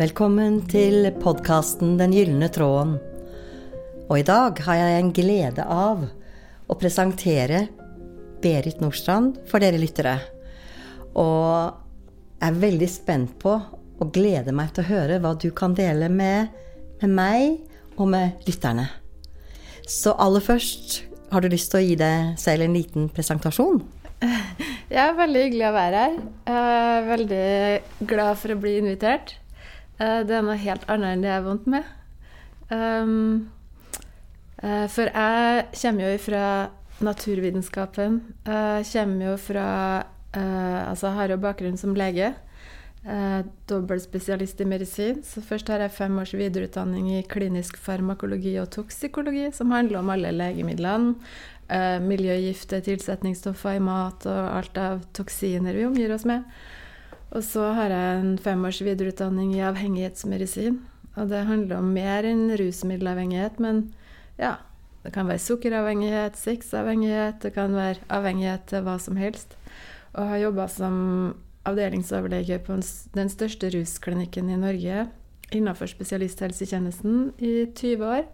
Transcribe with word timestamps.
Velkommen 0.00 0.62
til 0.64 1.10
podkasten 1.20 1.98
Den 2.00 2.14
gylne 2.16 2.46
tråden. 2.48 2.94
Og 4.06 4.14
i 4.16 4.22
dag 4.24 4.56
har 4.64 4.78
jeg 4.78 4.96
en 4.96 5.10
glede 5.12 5.64
av 5.68 6.06
å 6.64 6.76
presentere 6.80 7.66
Berit 8.40 8.80
Nordstrand 8.80 9.42
for 9.50 9.60
dere 9.60 9.76
lyttere. 9.76 10.14
Og 11.20 11.44
jeg 12.40 12.46
er 12.48 12.56
veldig 12.62 12.88
spent 12.88 13.34
på 13.42 13.52
og 13.60 14.14
gleder 14.14 14.56
meg 14.56 14.70
til 14.72 14.86
å 14.86 14.88
høre 14.88 15.18
hva 15.20 15.34
du 15.36 15.50
kan 15.52 15.76
dele 15.76 16.08
med, 16.08 16.48
med 17.02 17.12
meg 17.18 18.00
og 18.00 18.08
med 18.14 18.48
lytterne. 18.48 18.86
Så 19.84 20.16
aller 20.16 20.40
først, 20.40 21.02
har 21.28 21.44
du 21.44 21.50
lyst 21.52 21.74
til 21.74 21.82
å 21.82 21.84
gi 21.84 22.00
deg 22.00 22.40
selv 22.40 22.64
en 22.64 22.78
liten 22.78 23.12
presentasjon? 23.12 23.84
Ja, 24.90 25.12
veldig 25.14 25.44
hyggelig 25.44 25.68
å 25.68 25.76
være 25.76 26.00
her. 26.02 26.14
Jeg 26.50 26.80
er 26.88 27.04
veldig 27.06 28.08
glad 28.10 28.40
for 28.40 28.56
å 28.56 28.58
bli 28.64 28.72
invitert. 28.80 29.36
Eh, 30.00 30.20
det 30.24 30.36
er 30.36 30.44
noe 30.44 30.58
helt 30.60 30.86
annet 30.88 31.16
enn 31.16 31.24
det 31.24 31.30
jeg 31.30 31.40
er 31.40 31.48
vant 31.48 31.72
med. 31.74 31.96
Um, 32.70 33.48
for 34.60 35.08
jeg 35.08 35.64
kommer 35.72 36.04
jo 36.04 36.20
fra 36.20 36.44
naturvitenskapen. 37.00 38.20
Jeg 38.44 38.86
kommer 38.92 39.30
jo 39.30 39.36
fra 39.40 39.66
uh, 40.36 40.80
Altså, 40.84 41.14
har 41.16 41.32
jo 41.32 41.40
bakgrunn 41.40 41.80
som 41.80 41.96
lege. 41.96 42.34
Uh, 43.00 43.40
Dobbeltspesialist 43.72 44.60
i 44.60 44.68
medisin. 44.68 45.22
Så 45.24 45.40
først 45.40 45.72
har 45.72 45.80
jeg 45.80 45.96
fem 45.96 46.20
års 46.20 46.34
videreutdanning 46.36 47.08
i 47.16 47.24
klinisk 47.24 47.80
farmakologi 47.80 48.58
og 48.60 48.68
toksikologi, 48.76 49.48
som 49.56 49.72
handler 49.72 50.02
om 50.02 50.12
alle 50.12 50.34
legemidlene. 50.36 51.16
Miljøgifter, 52.02 52.80
tilsetningsstoffer 52.82 53.76
i 53.78 53.82
mat 53.86 54.24
og 54.26 54.46
alt 54.56 54.78
av 54.82 55.04
toksiner 55.14 55.76
vi 55.78 55.84
omgir 55.86 56.10
oss 56.10 56.24
med. 56.26 56.42
Og 57.30 57.44
så 57.46 57.68
har 57.76 57.92
jeg 57.94 58.20
en 58.20 58.32
femårs 58.42 58.80
videreutdanning 58.82 59.52
i 59.54 59.62
avhengighetsmedisin. 59.62 60.80
Og 61.18 61.30
det 61.30 61.44
handler 61.46 61.78
om 61.78 61.92
mer 61.94 62.26
enn 62.26 62.50
rusmiddelavhengighet, 62.58 63.62
men 63.62 63.88
ja. 64.40 64.58
Det 65.00 65.14
kan 65.14 65.24
være 65.30 65.40
sukkeravhengighet, 65.40 66.34
sexavhengighet, 66.36 67.38
det 67.40 67.54
kan 67.54 67.72
være 67.72 68.02
avhengighet 68.12 68.66
til 68.68 68.82
hva 68.84 68.98
som 69.00 69.16
helst. 69.16 69.54
Og 70.12 70.28
har 70.28 70.42
jobba 70.42 70.66
som 70.68 70.98
avdelingsoverlege 71.64 72.58
på 72.66 72.76
den 73.16 73.32
største 73.32 73.70
rusklinikken 73.72 74.50
i 74.52 74.58
Norge 74.60 75.06
innenfor 75.56 75.88
spesialisthelsetjenesten 75.88 77.30
i 77.40 77.54
20 77.72 78.04
år. 78.04 78.26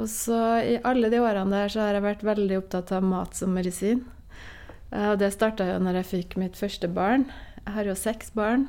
Og 0.00 0.08
så 0.08 0.40
i 0.60 0.78
alle 0.84 1.08
de 1.12 1.20
årene 1.20 1.56
der 1.56 1.72
så 1.72 1.86
har 1.86 1.96
jeg 1.96 2.04
vært 2.04 2.26
veldig 2.26 2.60
opptatt 2.60 2.92
av 2.96 3.04
mat 3.04 3.36
som 3.36 3.52
medisin. 3.56 4.04
Og 4.92 5.16
det 5.20 5.32
starta 5.32 5.66
jo 5.70 5.80
når 5.80 6.02
jeg 6.02 6.10
fikk 6.10 6.36
mitt 6.40 6.56
første 6.60 6.88
barn. 6.88 7.26
Jeg 7.62 7.74
har 7.76 7.88
jo 7.88 7.96
seks 7.98 8.32
barn. 8.34 8.68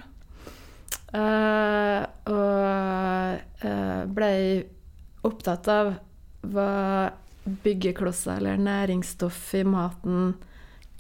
Uh, 1.13 2.05
og 2.25 3.65
uh, 3.65 4.01
ble 4.09 4.31
opptatt 5.23 5.67
av 5.69 5.93
hva 6.41 7.11
byggeklosser 7.43 8.39
eller 8.39 8.57
næringsstoff 8.57 9.51
i 9.59 9.61
maten 9.67 10.33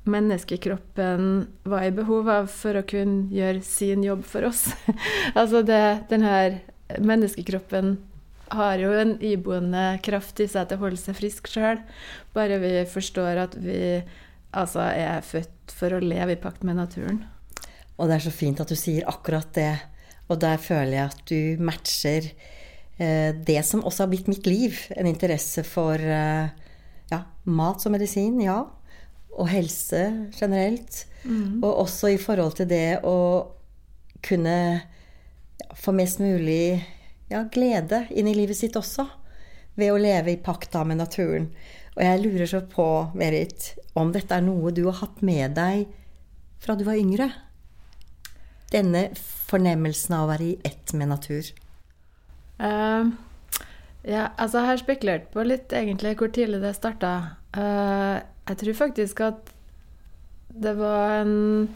menneskekroppen 0.03 1.47
var 1.63 1.87
i 1.87 1.93
behov 1.95 2.29
av 2.29 2.49
for 2.51 2.77
å 2.77 2.85
kunne 2.87 3.31
gjøre 3.33 3.63
sin 3.65 4.03
jobb 4.03 4.25
for 4.27 4.49
oss. 4.49 4.67
altså 5.39 5.63
det, 5.65 6.05
den 6.11 6.25
her 6.27 6.59
menneskekroppen 6.99 7.95
har 8.53 8.77
jo 8.81 8.91
en 8.99 9.15
iboende 9.23 9.85
kraft 10.05 10.41
i 10.43 10.49
seg 10.51 10.67
til 10.69 10.77
å 10.77 10.85
holde 10.85 10.99
seg 11.01 11.17
frisk 11.17 11.47
sjøl, 11.49 11.79
bare 12.35 12.59
vi 12.61 12.75
forstår 12.91 13.45
at 13.47 13.57
vi 13.57 14.03
altså 14.53 14.83
er 14.91 15.23
født 15.25 15.73
for 15.73 15.95
å 15.95 16.03
leve 16.03 16.35
i 16.35 16.41
pakt 16.41 16.67
med 16.67 16.77
naturen. 16.77 17.23
Og 17.97 18.09
det 18.09 18.17
er 18.17 18.25
så 18.25 18.33
fint 18.33 18.61
at 18.61 18.71
du 18.71 18.77
sier 18.77 19.07
akkurat 19.09 19.49
det. 19.55 19.73
Og 20.31 20.39
der 20.41 20.61
føler 20.61 20.95
jeg 20.97 21.11
at 21.11 21.23
du 21.29 21.63
matcher 21.63 22.29
eh, 22.97 23.31
det 23.35 23.59
som 23.67 23.83
også 23.83 24.05
har 24.05 24.13
blitt 24.13 24.29
mitt 24.31 24.47
liv. 24.49 24.79
En 24.97 25.09
interesse 25.09 25.65
for 25.67 25.99
eh, 25.99 26.53
ja, 27.11 27.19
mat 27.43 27.83
som 27.83 27.93
medisin, 27.93 28.39
ja. 28.41 28.63
Og 29.33 29.49
helse 29.49 30.03
generelt. 30.37 31.03
Mm. 31.23 31.61
Og 31.63 31.85
også 31.85 32.13
i 32.13 32.21
forhold 32.21 32.57
til 32.59 32.69
det 32.71 33.01
å 33.07 33.17
kunne 34.23 34.57
ja, 34.79 35.69
få 35.77 35.93
mest 35.95 36.21
mulig 36.23 36.79
ja, 37.31 37.43
glede 37.51 38.05
inn 38.13 38.29
i 38.29 38.35
livet 38.37 38.57
sitt 38.59 38.77
også. 38.79 39.07
Ved 39.77 39.89
å 39.93 40.01
leve 40.01 40.33
i 40.33 40.41
pakt 40.41 40.75
med 40.85 41.01
naturen. 41.01 41.49
Og 41.93 42.01
jeg 42.01 42.21
lurer 42.23 42.49
så 42.49 42.61
på, 42.65 42.85
Merit, 43.17 43.73
om 43.97 44.11
dette 44.13 44.37
er 44.37 44.45
noe 44.45 44.73
du 44.73 44.85
har 44.87 45.01
hatt 45.01 45.21
med 45.25 45.53
deg 45.57 45.85
fra 46.63 46.77
du 46.77 46.85
var 46.87 46.97
yngre? 46.97 47.27
Denne 48.73 49.07
fornemmelsen 49.49 50.17
av 50.17 50.25
å 50.25 50.31
være 50.33 50.49
i 50.49 50.57
ett 50.67 50.93
med 50.97 51.11
natur? 51.13 51.49
Uh, 52.59 53.13
ja, 54.03 54.29
altså 54.35 54.59
jeg 54.59 54.69
har 54.69 54.81
spekulert 54.81 55.31
på 55.33 55.45
litt 55.47 55.73
egentlig 55.75 56.15
hvor 56.19 56.31
tidlig 56.33 56.61
det 56.63 56.75
starta. 56.77 57.13
Uh, 57.55 58.19
jeg 58.49 58.59
tror 58.59 58.79
faktisk 58.81 59.23
at 59.23 59.53
det 60.53 60.75
var 60.77 61.23
en 61.23 61.69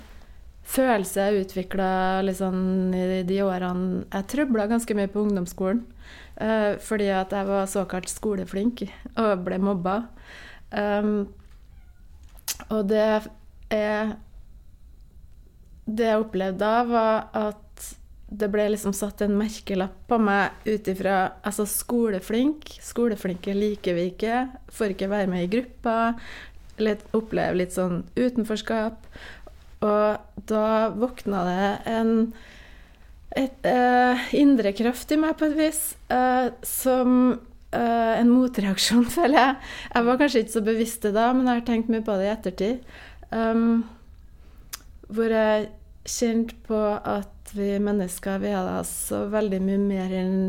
følelse 0.68 1.24
jeg 1.30 1.46
utvikla 1.46 2.22
liksom, 2.28 2.57
i 2.94 3.24
de 3.25 3.38
årene 3.41 4.03
Jeg 4.12 4.28
trøbla 4.34 4.68
ganske 4.69 4.97
mye 4.97 5.09
på 5.12 5.24
ungdomsskolen. 5.24 5.86
Uh, 6.38 6.78
fordi 6.84 7.07
at 7.09 7.31
jeg 7.34 7.47
var 7.47 7.66
såkalt 7.72 8.12
skoleflink 8.12 8.84
og 9.18 9.46
ble 9.47 9.57
mobba. 9.63 10.03
Um, 10.69 11.30
og 12.69 12.88
det 12.91 13.06
er 13.74 14.13
det 15.88 16.09
jeg 16.12 16.22
opplevde 16.22 16.59
da, 16.59 16.84
var 16.88 17.30
at 17.38 17.64
det 18.28 18.50
ble 18.52 18.66
liksom 18.74 18.92
satt 18.96 19.22
en 19.24 19.38
merkelapp 19.40 19.96
på 20.09 20.18
meg 20.20 20.68
ut 20.68 20.88
ifra 20.92 21.20
altså 21.48 21.64
skoleflink. 21.70 22.74
Skoleflinke 22.84 23.56
liker 23.56 23.96
vi 23.96 24.09
ikke. 24.12 24.42
Får 24.75 24.94
ikke 24.94 25.12
være 25.12 25.31
med 25.31 25.46
i 25.46 25.52
gruppa. 25.56 25.98
Oppleve 27.16 27.62
litt 27.62 27.75
sånn 27.75 28.02
utenforskap. 28.20 29.08
Og 29.88 30.44
da 30.52 30.68
våkna 30.98 31.46
det 31.48 31.72
en 31.94 32.14
et 33.38 33.68
uh, 33.69 34.30
indre 34.34 34.72
kraft 34.74 35.12
i 35.14 35.18
meg, 35.19 35.36
på 35.38 35.50
et 35.50 35.58
vis, 35.58 35.81
uh, 36.09 36.48
som 36.66 37.12
uh, 37.36 38.14
en 38.18 38.31
motreaksjon, 38.31 39.06
føler 39.18 39.38
jeg. 39.38 39.58
Jeg 39.94 40.08
var 40.08 40.22
kanskje 40.22 40.44
ikke 40.44 40.56
så 40.56 40.64
bevisst 40.66 41.06
det 41.06 41.14
da, 41.18 41.30
men 41.36 41.50
jeg 41.50 41.62
har 41.62 41.68
tenkt 41.68 41.92
mye 41.94 42.06
på 42.06 42.18
det 42.18 42.28
i 42.28 42.34
ettertid. 42.34 42.96
Um, 43.30 43.84
hvor 45.12 45.31
jeg 45.31 45.68
kjente 46.07 46.56
på 46.68 46.79
at 46.97 47.51
vi 47.56 47.75
mennesker 47.84 48.41
vi 48.44 48.51
er 48.56 48.81
så 48.88 49.25
veldig 49.31 49.59
mye 49.63 49.81
mer 49.81 50.16
enn 50.16 50.40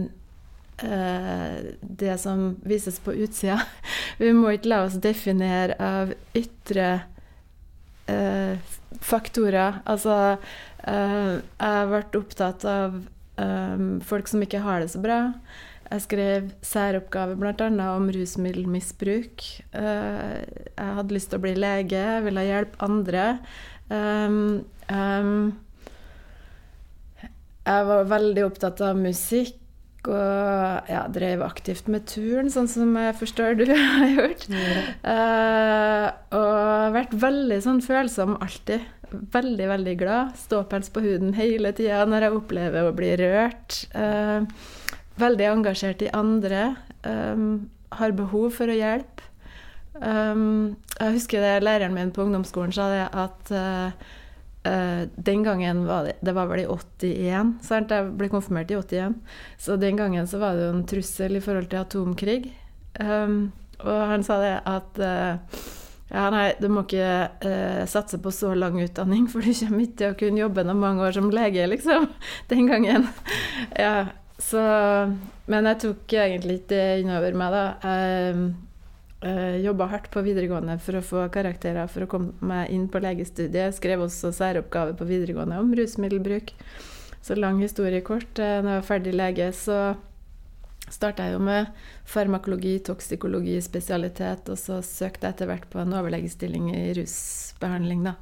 eh, 0.82 1.74
det 1.80 2.16
som 2.22 2.52
vises 2.66 2.98
på 3.02 3.14
utsida. 3.14 3.60
Vi 4.22 4.32
må 4.34 4.54
ikke 4.54 4.72
la 4.72 4.82
oss 4.86 4.98
definere 5.02 5.76
av 5.82 6.14
ytre 6.38 6.88
eh, 8.10 8.58
faktorer. 9.04 9.80
Altså 9.86 10.16
eh, 10.34 11.38
Jeg 11.38 11.90
vært 11.92 12.18
opptatt 12.18 12.66
av 12.68 13.00
eh, 13.38 13.88
folk 14.06 14.30
som 14.30 14.42
ikke 14.42 14.62
har 14.64 14.82
det 14.82 14.92
så 14.94 15.02
bra. 15.02 15.20
Jeg 15.88 16.04
skrev 16.04 16.48
særoppgave 16.66 17.38
bl.a. 17.40 17.68
om 17.94 18.10
rusmiddelmisbruk. 18.12 19.44
Eh, 19.72 20.34
jeg 20.74 20.96
hadde 20.98 21.14
lyst 21.16 21.32
til 21.32 21.40
å 21.40 21.46
bli 21.46 21.54
lege, 21.56 21.96
jeg 21.96 22.26
ville 22.26 22.44
hjelpe 22.44 22.82
andre. 22.84 23.28
Um, 24.88 25.58
jeg 27.68 27.88
var 27.88 28.12
veldig 28.12 28.44
opptatt 28.46 28.80
av 28.84 28.96
musikk 28.96 29.56
og 30.08 30.88
ja, 30.88 31.02
drev 31.12 31.42
aktivt 31.44 31.88
med 31.90 32.06
turn, 32.08 32.48
sånn 32.52 32.68
som 32.70 32.94
jeg 32.96 33.16
forstår 33.18 33.58
du 33.58 33.64
har 33.74 34.12
gjort. 34.14 34.46
Mm. 34.48 34.92
Uh, 35.04 36.06
og 36.38 36.94
vært 36.96 37.16
veldig 37.18 37.58
sånn 37.64 37.82
følsom 37.84 38.38
alltid. 38.38 38.86
Veldig, 39.08 39.68
veldig 39.70 39.94
glad. 40.00 40.34
Ståpels 40.36 40.90
på 40.92 41.02
huden 41.04 41.32
hele 41.36 41.72
tida 41.76 42.04
når 42.08 42.28
jeg 42.28 42.38
opplever 42.38 42.88
å 42.88 42.94
bli 42.96 43.14
rørt. 43.20 43.82
Uh, 43.96 44.44
veldig 45.20 45.48
engasjert 45.50 46.04
i 46.04 46.12
andre. 46.16 46.70
Um, 47.04 47.68
har 47.98 48.16
behov 48.16 48.52
for 48.58 48.70
å 48.70 48.76
hjelpe. 48.76 49.24
Um, 49.98 50.76
jeg 50.94 51.16
husker 51.16 51.42
det 51.42 51.64
læreren 51.64 51.96
min 51.96 52.12
på 52.14 52.22
ungdomsskolen 52.22 52.70
sa 52.74 52.86
det 52.92 53.06
at 53.18 53.50
uh, 53.50 54.10
den 54.62 55.42
gangen 55.46 55.84
var 55.86 56.04
det 56.04 56.16
Det 56.20 56.32
var 56.36 56.48
vel 56.50 56.60
i 56.60 56.66
81, 56.68 57.52
sant? 57.64 57.92
Jeg 57.94 58.10
ble 58.18 58.28
konfirmert 58.28 58.72
i 58.74 58.76
81. 58.76 59.14
Så 59.56 59.76
den 59.80 59.96
gangen 59.96 60.26
så 60.28 60.40
var 60.42 60.58
det 60.58 60.66
jo 60.66 60.72
en 60.74 60.86
trussel 60.90 61.38
i 61.38 61.40
forhold 61.40 61.70
til 61.70 61.80
atomkrig. 61.80 62.40
Um, 63.00 63.52
og 63.78 64.00
han 64.10 64.24
sa 64.26 64.38
det 64.42 64.54
at 64.66 64.98
uh, 64.98 65.58
ja, 66.08 66.28
nei, 66.32 66.46
du 66.58 66.70
må 66.72 66.82
ikke 66.86 67.08
uh, 67.44 67.82
satse 67.90 68.18
på 68.22 68.32
så 68.34 68.54
lang 68.56 68.78
utdanning, 68.80 69.26
for 69.30 69.44
du 69.44 69.52
kommer 69.52 69.84
ikke 69.84 69.98
til 70.00 70.14
å 70.14 70.18
kunne 70.22 70.42
jobbe 70.42 70.64
noen 70.66 70.80
mange 70.82 71.04
år 71.06 71.18
som 71.18 71.28
lege, 71.32 71.66
liksom. 71.68 72.08
Den 72.50 72.70
gangen. 72.70 73.08
ja, 73.76 74.08
så 74.38 74.62
Men 75.50 75.66
jeg 75.66 75.80
tok 75.82 76.14
egentlig 76.14 76.60
ikke 76.60 76.74
det 76.74 77.02
innover 77.02 77.36
meg, 77.38 77.54
da. 77.54 77.66
Jeg, 77.84 78.48
Uh, 79.18 79.56
Jobba 79.58 79.88
hardt 79.90 80.12
på 80.14 80.22
videregående 80.22 80.76
for 80.78 80.98
å 80.98 81.02
få 81.02 81.24
karakterer 81.34 81.90
for 81.90 82.06
å 82.06 82.10
komme 82.10 82.36
meg 82.38 82.70
inn 82.74 82.86
på 82.90 83.00
legestudiet. 83.02 83.74
Skrev 83.74 84.04
også 84.04 84.30
særoppgave 84.34 84.94
på 84.98 85.08
videregående 85.08 85.58
om 85.58 85.72
rusmiddelbruk. 85.74 86.52
Så 87.22 87.34
lang 87.34 87.58
historie 87.62 88.04
kort. 88.06 88.38
Når 88.38 88.70
jeg 88.70 88.78
var 88.78 88.86
ferdig 88.86 89.16
lege, 89.18 89.48
så 89.56 89.96
starta 90.88 91.26
jeg 91.26 91.34
jo 91.34 91.42
med 91.44 91.72
farmakologi, 92.08 92.78
toksikologi, 92.86 93.58
spesialitet, 93.64 94.48
og 94.48 94.60
så 94.60 94.78
søkte 94.86 95.26
jeg 95.26 95.36
etter 95.36 95.50
hvert 95.50 95.66
på 95.72 95.82
en 95.82 95.96
overlegestilling 95.98 96.70
i 96.72 96.84
rusbehandling, 96.96 98.06
da. 98.08 98.14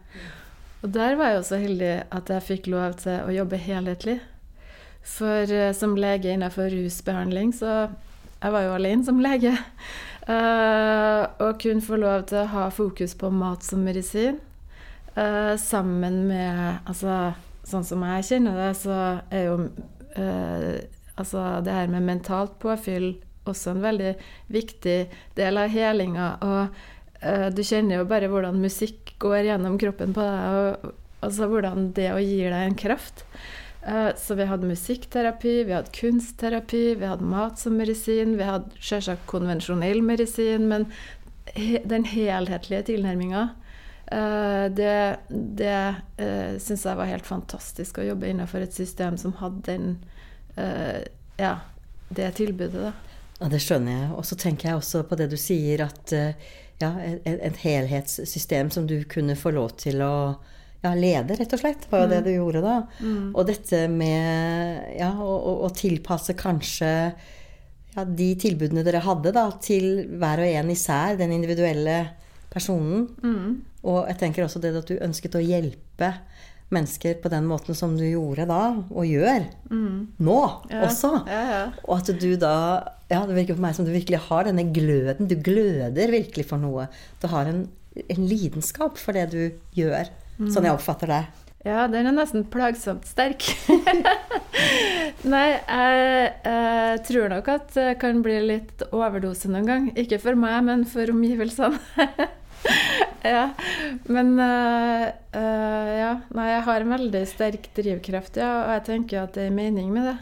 Og 0.82 0.90
der 0.94 1.16
var 1.18 1.32
jeg 1.32 1.42
også 1.42 1.60
heldig 1.60 1.92
at 2.14 2.32
jeg 2.32 2.46
fikk 2.46 2.68
lov 2.72 2.98
til 3.02 3.20
å 3.20 3.36
jobbe 3.36 3.60
helhetlig. 3.60 4.18
For 5.06 5.46
uh, 5.52 5.70
som 5.76 5.94
lege 5.98 6.32
innenfor 6.32 6.72
rusbehandling, 6.72 7.54
så 7.54 7.88
Jeg 8.36 8.52
var 8.52 8.62
jo 8.66 8.74
alene 8.76 9.04
som 9.04 9.16
lege. 9.18 9.50
Uh, 10.26 11.22
og 11.38 11.60
kun 11.62 11.78
få 11.84 12.00
lov 12.02 12.24
til 12.26 12.40
å 12.42 12.50
ha 12.50 12.66
fokus 12.74 13.14
på 13.18 13.30
mat 13.30 13.62
som 13.62 13.84
medisin. 13.86 14.40
Uh, 15.14 15.54
sammen 15.60 16.24
med 16.26 16.82
Altså, 16.88 17.36
sånn 17.66 17.86
som 17.86 18.02
jeg 18.02 18.26
kjenner 18.30 18.58
det, 18.58 18.72
så 18.82 18.98
er 19.30 19.48
jo 19.50 19.60
altså 20.16 21.40
det 21.60 21.74
her 21.76 21.90
med 21.92 22.06
mentalt 22.06 22.54
påfyll 22.62 23.10
også 23.44 23.74
en 23.74 23.82
veldig 23.84 24.12
viktig 24.52 24.96
del 25.36 25.60
av 25.60 25.72
helinga. 25.72 26.28
Og 26.46 26.78
uh, 27.22 27.48
du 27.52 27.62
kjenner 27.62 28.00
jo 28.00 28.08
bare 28.10 28.30
hvordan 28.32 28.58
musikk 28.62 29.14
går 29.22 29.50
gjennom 29.50 29.78
kroppen 29.80 30.16
på 30.16 30.24
deg, 30.24 30.56
og 30.56 31.26
altså 31.26 31.50
hvordan 31.50 31.90
det 31.96 32.10
å 32.14 32.22
gi 32.22 32.42
deg 32.44 32.58
en 32.62 32.78
kraft. 32.78 33.26
Uh, 33.86 34.10
så 34.18 34.34
vi 34.34 34.44
hadde 34.44 34.66
musikkterapi, 34.66 35.64
vi 35.64 35.74
hadde 35.76 35.92
kunstterapi, 35.94 36.96
vi 36.98 37.06
hadde 37.06 37.24
mat 37.30 37.60
som 37.60 37.76
medisin, 37.78 38.32
vi 38.34 38.48
hadde 38.48 38.80
selvsagt 38.82 39.28
konvensjonell 39.30 40.02
medisin, 40.02 40.66
men 40.66 40.88
den 41.92 42.08
helhetlige 42.10 42.82
tilnærminga 42.88 43.44
uh, 44.10 44.66
det, 44.74 44.96
det 45.30 45.76
uh, 46.18 46.58
syns 46.58 46.82
jeg 46.82 46.98
var 46.98 47.12
helt 47.12 47.28
fantastisk 47.28 48.00
å 48.02 48.08
jobbe 48.08 48.32
innenfor 48.32 48.66
et 48.66 48.74
system 48.74 49.20
som 49.20 49.36
hadde 49.38 49.62
den 49.70 49.96
ja, 51.36 51.50
det 52.16 52.30
tilbudet, 52.38 52.80
da. 52.80 52.92
Ja, 53.42 53.48
Det 53.52 53.58
skjønner 53.60 53.92
jeg. 53.92 54.06
Og 54.16 54.24
så 54.24 54.38
tenker 54.40 54.70
jeg 54.70 54.78
også 54.78 55.02
på 55.04 55.18
det 55.20 55.26
du 55.28 55.34
sier, 55.36 55.82
at 55.84 56.14
ja, 56.80 56.88
et 57.28 57.58
helhetssystem 57.60 58.70
som 58.72 58.86
du 58.88 59.02
kunne 59.04 59.36
få 59.36 59.52
lov 59.52 59.74
til 59.82 60.00
å 60.00 60.14
ja, 60.86 60.92
lede, 60.96 61.36
rett 61.38 61.54
og 61.56 61.62
slett. 61.62 61.88
var 61.90 62.04
jo 62.04 62.08
mm. 62.08 62.12
det 62.14 62.20
du 62.26 62.32
gjorde 62.34 62.62
da. 62.64 62.76
Mm. 63.00 63.24
Og 63.34 63.42
dette 63.48 63.82
med 63.92 64.92
ja, 64.98 65.10
å, 65.18 65.56
å, 65.66 65.70
tilpasse 65.74 66.36
kanskje 66.38 66.92
ja, 67.96 68.04
de 68.06 68.30
tilbudene 68.40 68.84
dere 68.86 69.04
hadde 69.04 69.34
da, 69.34 69.48
til 69.62 70.06
hver 70.20 70.44
og 70.44 70.58
en 70.62 70.72
især, 70.74 71.18
den 71.20 71.34
individuelle 71.36 72.00
personen. 72.52 73.08
Mm. 73.22 73.48
Og 73.86 74.02
jeg 74.10 74.20
tenker 74.22 74.46
også 74.46 74.62
det 74.62 74.74
at 74.78 74.90
du 74.90 74.98
ønsket 75.02 75.38
å 75.38 75.44
hjelpe 75.44 76.14
mennesker 76.74 77.20
på 77.22 77.30
den 77.30 77.46
måten 77.46 77.76
som 77.78 77.94
du 77.94 78.02
gjorde 78.08 78.48
da, 78.50 78.60
og 78.90 79.06
gjør 79.06 79.44
mm. 79.70 79.98
nå 80.26 80.38
ja. 80.72 80.82
også. 80.82 81.12
Ja, 81.30 81.42
ja. 81.52 81.64
Og 81.86 82.00
at 82.00 82.10
du 82.18 82.30
da 82.40 82.56
Ja, 83.06 83.20
det 83.22 83.36
virker 83.36 83.54
på 83.54 83.62
meg 83.62 83.76
som 83.76 83.86
du 83.86 83.92
virkelig 83.94 84.18
har 84.26 84.48
denne 84.48 84.64
gløden. 84.74 85.28
Du 85.30 85.36
gløder 85.38 86.10
virkelig 86.10 86.48
for 86.48 86.58
noe. 86.58 86.88
Du 87.22 87.28
har 87.30 87.46
en, 87.46 87.68
en 88.02 88.24
lidenskap 88.26 88.98
for 88.98 89.14
det 89.14 89.28
du 89.30 89.42
gjør. 89.78 90.10
Mm. 90.36 90.50
Sånn 90.52 90.68
jeg 90.68 90.76
oppfatter 90.76 91.10
det. 91.10 91.24
Ja, 91.66 91.88
den 91.90 92.06
er 92.06 92.14
nesten 92.14 92.44
plagsomt 92.46 93.08
sterk. 93.10 93.42
Nei, 95.32 95.46
jeg, 95.50 96.28
jeg, 96.46 97.00
tror 97.08 97.32
nok 97.32 97.48
at 97.50 97.72
det 97.74 97.96
kan 98.02 98.20
bli 98.22 98.36
litt 98.44 98.84
overdose 98.92 99.50
noen 99.50 99.66
gang. 99.66 99.88
Ikke 99.98 100.20
for 100.22 100.38
meg, 100.38 100.60
men 100.68 100.84
for 100.86 101.10
omgivelsene. 101.10 101.80
ja. 103.34 103.48
Men 104.06 104.32
uh, 104.38 105.08
uh, 105.10 105.90
ja. 105.90 106.12
Nei, 106.38 106.46
jeg 106.52 106.64
har 106.68 106.86
en 106.86 106.94
veldig 106.94 107.24
sterk 107.32 107.68
drivkraft, 107.74 108.38
ja, 108.38 108.52
og 108.62 108.74
jeg 108.76 108.86
tenker 108.92 109.24
at 109.24 109.34
det 109.34 109.48
er 109.48 109.58
mening 109.58 109.90
med 109.96 110.12
det. 110.12 110.16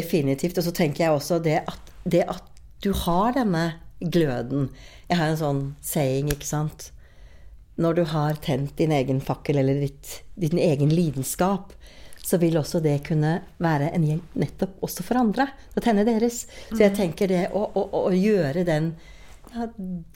Definitivt. 0.00 0.58
Og 0.58 0.66
så 0.66 0.74
tenker 0.74 1.06
jeg 1.06 1.20
også 1.20 1.38
det 1.44 1.60
at, 1.62 1.94
det 2.02 2.26
at 2.26 2.50
du 2.82 2.90
har 3.06 3.36
denne 3.36 3.68
gløden 4.00 4.70
Jeg 5.10 5.18
har 5.20 5.28
en 5.28 5.38
sånn 5.38 5.62
saying, 5.84 6.32
ikke 6.34 6.48
sant. 6.48 6.90
Når 7.80 7.96
du 7.96 8.02
har 8.12 8.40
tent 8.44 8.74
din 8.78 8.92
egen 8.92 9.22
fakkel 9.24 9.60
eller 9.62 9.80
ditt, 9.80 10.20
din 10.40 10.58
egen 10.60 10.92
lidenskap, 10.92 11.72
så 12.20 12.38
vil 12.38 12.58
også 12.60 12.82
det 12.84 12.98
kunne 13.06 13.38
være 13.62 13.88
en 13.96 14.04
hjelp 14.06 14.36
nettopp 14.38 14.82
også 14.84 15.04
for 15.06 15.20
andre. 15.20 15.48
Å 15.74 15.82
tenne 15.82 16.04
deres. 16.06 16.44
Så 16.68 16.78
jeg 16.82 16.92
mm. 16.92 16.98
tenker 16.98 17.32
det 17.32 17.46
å, 17.56 17.64
å, 17.72 17.86
å 18.04 18.12
gjøre 18.14 18.66
den 18.68 18.92
ja, 19.54 19.66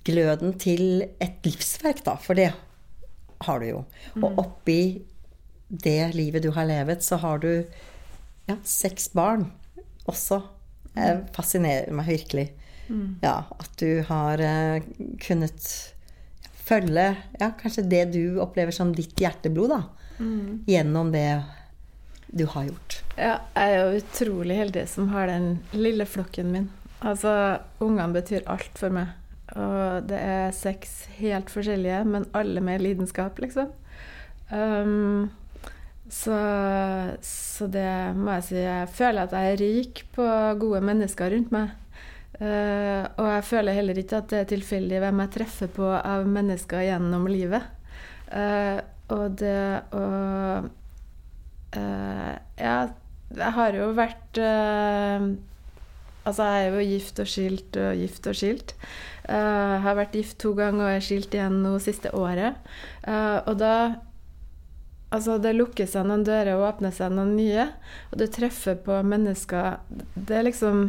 gløden 0.06 0.54
til 0.60 1.06
et 1.22 1.40
livsverk, 1.46 2.04
da. 2.06 2.18
For 2.20 2.38
det 2.38 2.50
har 3.44 3.62
du 3.64 3.70
jo. 3.70 3.82
Og 4.20 4.28
mm. 4.28 4.38
oppi 4.44 4.80
det 5.68 6.12
livet 6.14 6.44
du 6.44 6.52
har 6.54 6.68
levet, 6.68 7.02
så 7.02 7.18
har 7.22 7.40
du 7.42 7.50
ja, 8.46 8.58
seks 8.68 9.08
barn 9.16 9.48
også. 10.04 10.42
Det 10.92 11.08
mm. 11.16 11.24
fascinerer 11.34 11.96
meg 11.96 12.12
virkelig. 12.12 12.50
Ja, 13.24 13.38
at 13.48 13.78
du 13.80 14.04
har 14.10 14.40
uh, 14.44 14.84
kunnet 15.24 15.93
følge 16.64 17.10
ja, 17.40 17.50
kanskje 17.60 17.84
det 17.90 18.04
du 18.14 18.40
opplever 18.42 18.74
som 18.74 18.94
ditt 18.96 19.18
hjerteblod, 19.20 19.74
da. 19.74 19.82
Mm. 20.18 20.64
Gjennom 20.70 21.10
det 21.14 21.28
du 22.34 22.46
har 22.50 22.66
gjort. 22.68 22.96
Ja, 23.18 23.36
jeg 23.54 23.74
er 23.74 23.84
jo 23.84 24.00
utrolig 24.00 24.56
heldig 24.58 24.86
som 24.90 25.10
har 25.14 25.28
den 25.30 25.58
lille 25.76 26.06
flokken 26.08 26.50
min. 26.54 26.70
Altså, 27.04 27.60
ungene 27.84 28.16
betyr 28.16 28.46
alt 28.50 28.80
for 28.80 28.94
meg. 28.94 29.12
Og 29.54 30.08
det 30.08 30.18
er 30.18 30.56
seks 30.56 31.04
helt 31.20 31.52
forskjellige, 31.52 32.00
men 32.08 32.26
alle 32.34 32.62
med 32.64 32.82
lidenskap, 32.82 33.38
liksom. 33.42 33.70
Um, 34.50 35.30
så, 36.10 36.36
så, 37.24 37.66
det 37.72 37.86
må 38.18 38.34
jeg 38.36 38.44
si 38.44 38.58
Jeg 38.60 38.90
føler 38.92 39.24
at 39.24 39.32
jeg 39.32 39.52
er 39.52 39.62
rik 39.62 40.02
på 40.14 40.26
gode 40.60 40.82
mennesker 40.84 41.32
rundt 41.32 41.54
meg. 41.54 41.72
Uh, 42.34 43.06
og 43.14 43.28
jeg 43.30 43.44
føler 43.46 43.76
heller 43.76 43.98
ikke 44.00 44.18
at 44.18 44.32
det 44.32 44.38
er 44.40 44.48
tilfeldig 44.50 44.98
hvem 45.04 45.20
jeg 45.22 45.32
treffer 45.36 45.70
på 45.70 45.86
av 45.94 46.26
mennesker 46.26 46.82
gjennom 46.82 47.28
livet. 47.30 47.62
Uh, 48.26 48.80
og 49.14 49.36
det 49.38 49.84
å 49.94 50.04
uh, 51.76 52.32
Ja, 52.58 52.76
jeg 53.34 53.52
har 53.58 53.76
jo 53.76 53.90
vært 53.94 54.38
Altså, 56.24 56.46
jeg 56.48 56.64
er 56.64 56.72
jo 56.72 56.84
gift 56.88 57.18
og 57.20 57.28
skilt 57.28 57.76
og 57.76 57.98
gift 58.00 58.26
og 58.30 58.36
skilt. 58.38 58.72
Uh, 59.28 59.76
har 59.84 59.98
vært 59.98 60.16
gift 60.16 60.38
to 60.40 60.54
ganger 60.56 60.86
og 60.86 60.94
er 60.94 61.04
skilt 61.04 61.34
igjen 61.36 61.58
nå 61.60 61.74
siste 61.84 62.14
året. 62.16 62.56
Og 63.04 63.54
da 63.60 63.76
Altså, 65.14 65.36
det 65.38 65.52
lukker 65.54 65.86
seg 65.86 66.08
noen 66.08 66.24
dører 66.26 66.56
og 66.56 66.64
åpner 66.66 66.90
seg 66.90 67.12
noen 67.14 67.36
nye. 67.36 67.68
Og 68.10 68.18
du 68.18 68.24
treffer 68.32 68.74
på 68.82 68.96
mennesker 69.06 69.76
Det 70.16 70.40
er 70.40 70.48
liksom 70.48 70.88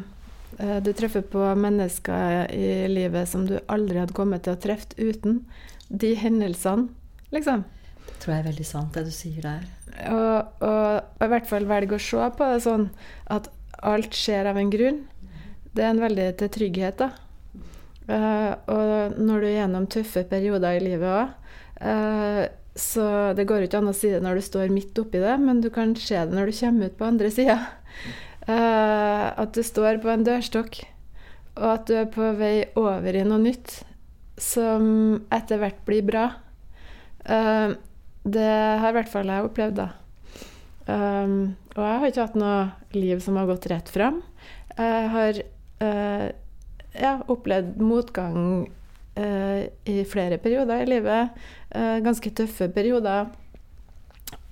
Du 0.55 0.91
treffer 0.95 1.23
på 1.27 1.41
mennesker 1.59 2.51
i 2.55 2.85
livet 2.87 3.27
som 3.27 3.43
du 3.49 3.57
aldri 3.67 3.99
hadde 3.99 4.15
kommet 4.15 4.45
til 4.45 4.55
å 4.55 4.61
treffe 4.61 4.95
uten 4.95 5.41
de 5.89 6.13
hendelsene, 6.15 6.87
liksom. 7.35 7.65
Det 8.05 8.21
tror 8.21 8.33
jeg 8.33 8.43
er 8.43 8.47
veldig 8.47 8.67
sant, 8.67 8.95
det 8.95 9.03
du 9.09 9.11
sier 9.13 9.43
der. 9.43 9.65
Og, 10.11 10.55
og, 10.63 11.11
og 11.19 11.25
i 11.27 11.31
hvert 11.33 11.49
fall 11.49 11.67
velge 11.69 11.97
å 11.97 12.05
se 12.05 12.29
på 12.37 12.49
det 12.53 12.63
sånn 12.63 12.87
at 13.35 13.49
alt 13.85 14.15
skjer 14.15 14.49
av 14.49 14.59
en 14.59 14.71
grunn. 14.71 15.03
Det 15.75 15.83
er 15.83 15.91
en 15.91 16.03
veldig 16.03 16.27
til 16.39 16.51
trygghet, 16.55 17.03
da. 17.03 17.11
Uh, 18.05 18.51
og 18.69 19.17
når 19.17 19.41
du 19.41 19.47
er 19.47 19.57
gjennom 19.59 19.87
tøffe 19.89 20.23
perioder 20.29 20.77
i 20.77 20.83
livet 20.83 21.09
òg, 21.09 21.55
eh, 21.81 22.43
så 22.77 23.05
det 23.33 23.47
går 23.49 23.65
ikke 23.65 23.79
an 23.79 23.89
å 23.89 23.95
si 23.95 24.11
det 24.11 24.19
når 24.21 24.37
du 24.37 24.45
står 24.45 24.73
midt 24.73 24.99
oppi 25.01 25.21
det, 25.23 25.33
men 25.41 25.61
du 25.63 25.71
kan 25.73 25.95
se 25.97 26.19
det 26.19 26.35
når 26.35 26.51
du 26.51 26.57
kommer 26.59 26.91
ut 26.91 26.97
på 26.99 27.07
andre 27.07 27.31
sida. 27.33 27.57
Uh, 28.45 29.33
at 29.33 29.55
du 29.57 29.63
står 29.65 29.99
på 30.03 30.11
en 30.13 30.25
dørstokk, 30.25 30.83
og 31.55 31.67
at 31.71 31.85
du 31.89 31.95
er 31.97 32.09
på 32.13 32.29
vei 32.37 32.67
over 32.77 33.15
i 33.15 33.25
noe 33.25 33.41
nytt 33.41 33.79
som 34.41 34.87
etter 35.33 35.61
hvert 35.61 35.79
blir 35.87 36.03
bra. 36.05 36.25
det 38.25 38.49
har 38.81 38.89
i 38.89 38.95
hvert 38.97 39.09
fall 39.09 39.29
jeg 39.31 39.45
opplevd, 39.47 39.79
da. 39.79 39.87
Um, 40.85 41.55
og 41.73 41.81
jeg 41.81 42.01
har 42.01 42.11
ikke 42.11 42.25
hatt 42.27 42.35
noe 42.37 42.57
liv 42.93 43.23
som 43.23 43.39
har 43.39 43.47
gått 43.47 43.69
rett 43.71 43.89
fram. 43.89 44.19
Jeg 44.75 45.07
har 45.15 45.39
ja, 46.99 47.15
opplevd 47.31 47.79
motgang 47.81 48.67
eh, 49.15 49.67
i 49.85 50.03
flere 50.07 50.37
perioder 50.41 50.83
i 50.83 50.89
livet. 50.89 51.41
Eh, 51.69 51.97
ganske 52.05 52.31
tøffe 52.35 52.69
perioder. 52.73 53.31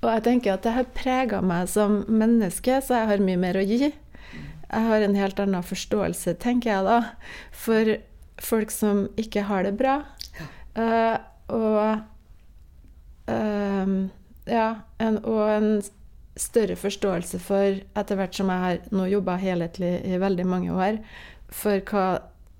Og 0.04 0.10
jeg 0.12 0.24
tenker 0.26 0.54
at 0.54 0.66
det 0.66 0.76
har 0.76 0.90
prega 0.96 1.40
meg 1.44 1.70
som 1.72 2.02
menneske, 2.12 2.80
så 2.84 3.02
jeg 3.02 3.12
har 3.14 3.24
mye 3.24 3.40
mer 3.40 3.60
å 3.60 3.64
gi. 3.64 3.88
Jeg 4.74 4.88
har 4.90 5.06
en 5.06 5.16
helt 5.16 5.40
annen 5.40 5.64
forståelse, 5.64 6.36
tenker 6.44 6.74
jeg 6.74 6.88
da, 6.88 7.00
for 7.56 7.96
folk 8.44 8.74
som 8.74 9.06
ikke 9.22 9.46
har 9.48 9.68
det 9.68 9.76
bra. 9.80 10.02
Ja. 10.40 10.50
Uh, 10.74 11.18
og 11.54 11.84
um, 13.30 13.98
ja, 14.50 14.70
en, 15.04 15.20
og 15.22 15.44
en 15.54 15.70
større 16.40 16.76
forståelse 16.80 17.40
for, 17.44 17.80
etter 18.00 18.18
hvert 18.18 18.36
som 18.36 18.50
jeg 18.50 18.64
har 18.64 18.94
nå 18.96 19.08
jobba 19.12 19.38
helhetlig 19.40 19.94
i 20.10 20.20
veldig 20.20 20.48
mange 20.50 20.74
år, 20.74 21.00
for 21.54 21.84
hva 21.92 22.08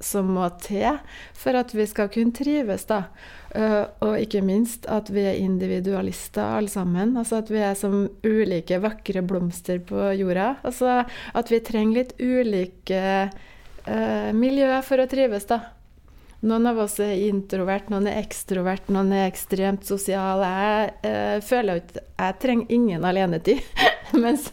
som 0.04 0.34
må 0.36 0.50
til 0.62 1.00
for 1.38 1.58
at 1.58 1.74
vi 1.74 1.86
skal 1.90 2.12
kunne 2.14 2.36
trives, 2.36 2.86
da. 2.90 3.06
Uh, 3.54 3.86
og 4.02 4.16
ikke 4.18 4.42
minst 4.42 4.88
at 4.90 5.12
vi 5.14 5.28
er 5.30 5.38
individualister 5.38 6.58
alle 6.58 6.72
sammen. 6.74 7.14
Altså 7.22 7.44
at 7.44 7.52
vi 7.54 7.62
er 7.62 7.78
som 7.78 8.08
ulike 8.26 8.80
vakre 8.82 9.22
blomster 9.22 9.78
på 9.86 10.10
jorda. 10.18 10.56
Altså 10.66 11.04
at 11.06 11.54
vi 11.54 11.62
trenger 11.62 12.00
litt 12.00 12.18
ulike 12.18 13.04
uh, 13.30 14.30
miljø 14.34 14.74
for 14.88 15.04
å 15.04 15.10
trives, 15.12 15.46
da. 15.52 15.62
Noen 16.44 16.68
av 16.68 16.80
oss 16.84 16.98
er 17.00 17.22
introvert, 17.30 17.88
noen 17.88 18.10
er 18.12 18.18
ekstrovert, 18.20 18.90
noen 18.92 19.14
er 19.16 19.30
ekstremt 19.30 19.86
sosiale. 19.88 20.50
Jeg 20.52 20.90
eh, 21.08 21.38
føler 21.40 21.80
at 21.80 21.94
jeg 22.02 22.36
trenger 22.44 22.74
ingen 22.76 23.06
alenetid. 23.08 23.62
mens, 24.24 24.50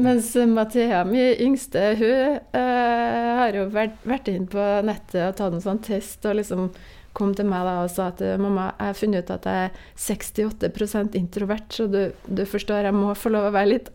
mens 0.00 0.30
Mathea, 0.48 1.02
min 1.04 1.34
yngste, 1.44 1.82
hun 2.00 2.38
eh, 2.40 3.28
har 3.42 3.58
jo 3.60 3.66
vært, 3.74 4.00
vært 4.08 4.32
inn 4.32 4.48
på 4.48 4.64
nettet 4.88 5.20
og 5.26 5.36
tatt 5.36 5.58
en 5.58 5.66
sånn 5.66 5.82
test 5.84 6.24
og 6.24 6.38
liksom 6.40 6.70
kom 7.14 7.34
til 7.36 7.46
meg 7.48 7.66
da 7.66 7.76
og 7.84 7.92
sa 7.92 8.08
at 8.12 8.22
mamma, 8.40 8.72
jeg 8.78 8.90
har 8.90 8.98
funnet 8.98 9.24
ut 9.24 9.34
at 9.36 9.46
jeg 9.50 9.68
er 9.68 9.84
68% 10.06 11.18
introvert, 11.18 11.68
så 11.72 11.86
du, 11.90 12.00
du, 12.26 12.42
forstår, 12.48 12.88
jeg 12.88 12.96
må 12.96 13.14
få 13.18 13.32
lov 13.34 13.48
å 13.48 13.54
være 13.54 13.72
litt 13.72 13.92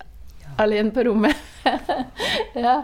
alene 0.60 0.94
på 0.96 1.06
rommet. 1.08 1.36
ja. 2.66 2.82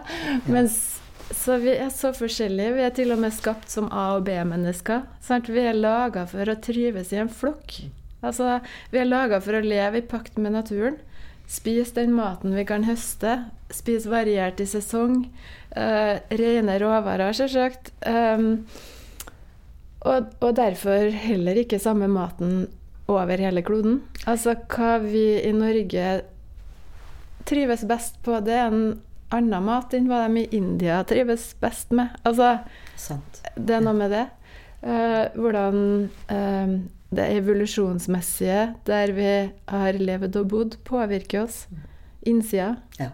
Mens 0.48 0.96
så 1.34 1.56
vi 1.58 1.72
er 1.74 1.90
så 1.90 2.12
forskjellige. 2.14 2.74
Vi 2.76 2.84
er 2.86 2.94
til 2.94 3.12
og 3.14 3.20
med 3.22 3.34
skapt 3.34 3.70
som 3.72 3.88
A- 3.90 4.14
og 4.16 4.26
B-mennesker. 4.28 5.06
Vi 5.50 5.62
er 5.64 5.74
laga 5.74 6.26
for 6.30 6.46
å 6.48 6.58
trives 6.62 7.12
i 7.12 7.20
en 7.22 7.32
flokk. 7.32 7.80
Altså, 8.22 8.60
vi 8.92 9.00
er 9.02 9.08
laga 9.08 9.40
for 9.42 9.58
å 9.58 9.64
leve 9.64 10.00
i 10.00 10.06
pakt 10.06 10.38
med 10.38 10.54
naturen. 10.54 11.00
Spise 11.50 11.94
den 11.98 12.14
maten 12.14 12.54
vi 12.56 12.64
kan 12.66 12.86
høste. 12.86 13.38
Spise 13.74 14.10
variert 14.10 14.62
i 14.62 14.66
sesong. 14.70 15.26
Uh, 15.76 16.18
rene 16.30 16.78
råvarer, 16.82 17.34
selvsagt. 17.36 17.92
Um, 18.06 18.64
og, 20.06 20.32
og, 20.40 20.52
derfor 20.58 21.10
heller 21.10 21.58
ikke 21.60 21.80
samme 21.82 22.08
maten 22.10 22.66
over 23.10 23.42
hele 23.42 23.62
kloden. 23.66 24.00
Altså 24.26 24.56
hva 24.70 24.96
vi 25.02 25.26
i 25.42 25.52
Norge 25.54 26.06
trives 27.46 27.84
best 27.86 28.18
på, 28.26 28.40
det 28.42 28.56
er 28.56 28.70
en 28.70 28.96
annen 29.34 29.66
mat 29.66 29.94
enn 29.94 30.08
hva 30.10 30.24
de 30.26 30.44
i 30.44 30.58
India 30.58 31.02
trives 31.06 31.52
best 31.62 31.94
med. 31.94 32.14
Altså, 32.26 32.56
Sant. 32.98 33.42
det 33.54 33.78
er 33.78 33.86
noe 33.86 33.96
med 33.98 34.14
det. 34.14 34.26
Uh, 34.86 35.26
hvordan 35.34 35.78
uh, 36.30 36.74
det 37.16 37.26
evolusjonsmessige, 37.38 38.62
der 38.86 39.12
vi 39.16 39.30
har 39.70 39.98
levd 39.98 40.40
og 40.42 40.50
bodd, 40.50 40.78
påvirker 40.86 41.46
oss. 41.46 41.64
Innsida. 42.26 42.74
Ja. 42.98 43.12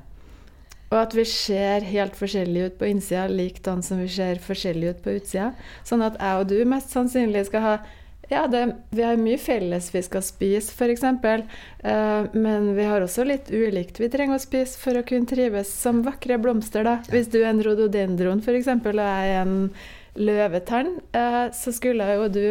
Og 0.93 0.99
at 1.01 1.17
vi 1.17 1.25
ser 1.29 1.87
helt 1.89 2.19
forskjellig 2.19 2.69
ut 2.69 2.79
på 2.81 2.91
innsida, 2.93 3.25
likedan 3.33 3.81
som 3.85 4.03
vi 4.03 4.11
ser 4.13 4.43
forskjellig 4.45 4.93
ut 4.93 5.03
på 5.05 5.17
utsida. 5.17 5.51
Sånn 5.89 6.05
at 6.05 6.19
jeg 6.21 6.43
og 6.43 6.53
du 6.53 6.59
mest 6.69 6.93
sannsynlig 6.93 7.47
skal 7.49 7.65
ha 7.65 7.75
ja, 8.33 8.47
det, 8.49 8.61
vi 8.91 9.03
har 9.05 9.19
mye 9.21 9.37
felles 9.41 9.91
vi 9.93 10.01
skal 10.05 10.23
spise, 10.25 10.73
f.eks. 10.73 11.03
Uh, 11.05 12.29
men 12.33 12.71
vi 12.79 12.87
har 12.89 13.05
også 13.05 13.27
litt 13.29 13.51
ulikt 13.53 14.01
vi 14.01 14.09
trenger 14.13 14.39
å 14.39 14.43
spise 14.43 14.79
for 14.81 14.97
å 14.97 15.05
kunne 15.05 15.29
trives 15.29 15.73
som 15.73 16.01
vakre 16.07 16.39
blomster. 16.41 16.87
da. 16.87 17.01
Hvis 17.13 17.29
du 17.33 17.43
er 17.43 17.51
en 17.51 17.65
rododendron 17.65 18.41
f.eks. 18.41 18.71
og 18.73 19.01
jeg 19.03 19.35
er 19.35 19.43
en 19.43 19.57
løvetann, 20.17 20.95
uh, 21.17 21.49
så 21.53 21.75
skulle 21.77 22.09
jo 22.15 22.29
du 22.33 22.45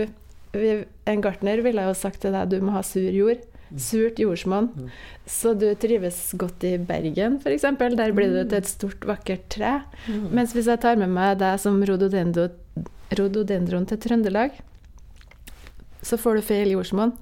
vi, 0.51 0.81
En 1.07 1.21
gartner 1.23 1.61
ville 1.63 1.83
jo 1.87 1.93
sagt 1.95 2.21
til 2.25 2.35
deg 2.35 2.51
du 2.51 2.59
må 2.61 2.75
ha 2.75 2.83
sur 2.85 3.07
jord. 3.07 3.41
Mm. 3.71 3.79
Surt 3.79 4.19
jordsmonn. 4.19 4.69
Mm. 4.75 4.89
Så 5.25 5.53
du 5.55 5.69
trives 5.79 6.19
godt 6.39 6.65
i 6.67 6.75
Bergen, 6.77 7.39
f.eks. 7.39 7.67
Der 7.79 8.15
blir 8.15 8.33
du 8.33 8.41
til 8.43 8.57
et 8.59 8.69
stort, 8.69 9.07
vakkert 9.07 9.47
tre. 9.53 9.79
Mm. 10.07 10.27
Mens 10.35 10.55
hvis 10.57 10.67
jeg 10.67 10.81
tar 10.83 10.99
med 10.99 11.11
meg 11.13 11.39
deg 11.39 11.59
som 11.63 11.79
rododendro, 11.87 12.49
rododendron 13.17 13.87
til 13.87 14.01
Trøndelag, 14.03 14.59
så 16.01 16.17
får 16.17 16.39
du 16.39 16.45
feil 16.45 16.71
jordsmonn. 16.73 17.13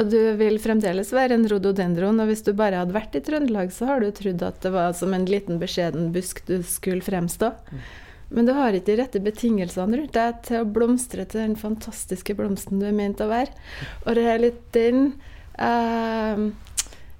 Og 0.00 0.08
du 0.10 0.18
vil 0.40 0.58
fremdeles 0.60 1.12
være 1.14 1.36
en 1.36 1.46
rododendron, 1.48 2.20
og 2.20 2.30
hvis 2.30 2.42
du 2.46 2.54
bare 2.56 2.80
hadde 2.80 2.96
vært 2.96 3.14
i 3.18 3.22
Trøndelag, 3.24 3.70
så 3.74 3.90
har 3.90 4.02
du 4.02 4.10
trodd 4.10 4.42
at 4.42 4.62
det 4.64 4.72
var 4.74 4.94
som 4.96 5.12
en 5.14 5.26
liten, 5.28 5.60
beskjeden 5.62 6.10
busk 6.14 6.42
du 6.48 6.58
skulle 6.66 7.04
fremstå. 7.04 7.52
Mm. 7.70 7.84
Men 8.32 8.48
du 8.48 8.54
har 8.56 8.72
ikke 8.72 8.88
de 8.88 8.96
rette 9.02 9.20
betingelsene 9.22 9.98
rundt 10.00 10.16
deg 10.16 10.40
til 10.46 10.62
å 10.62 10.68
blomstre 10.78 11.26
til 11.28 11.44
den 11.44 11.58
fantastiske 11.60 12.34
blomsten 12.38 12.80
du 12.80 12.88
er 12.88 12.96
ment 12.96 13.20
å 13.20 13.28
være. 13.28 13.52
Og 14.06 14.16
det 14.16 14.24
er 14.24 14.40
litt 14.40 14.62
den 14.72 15.12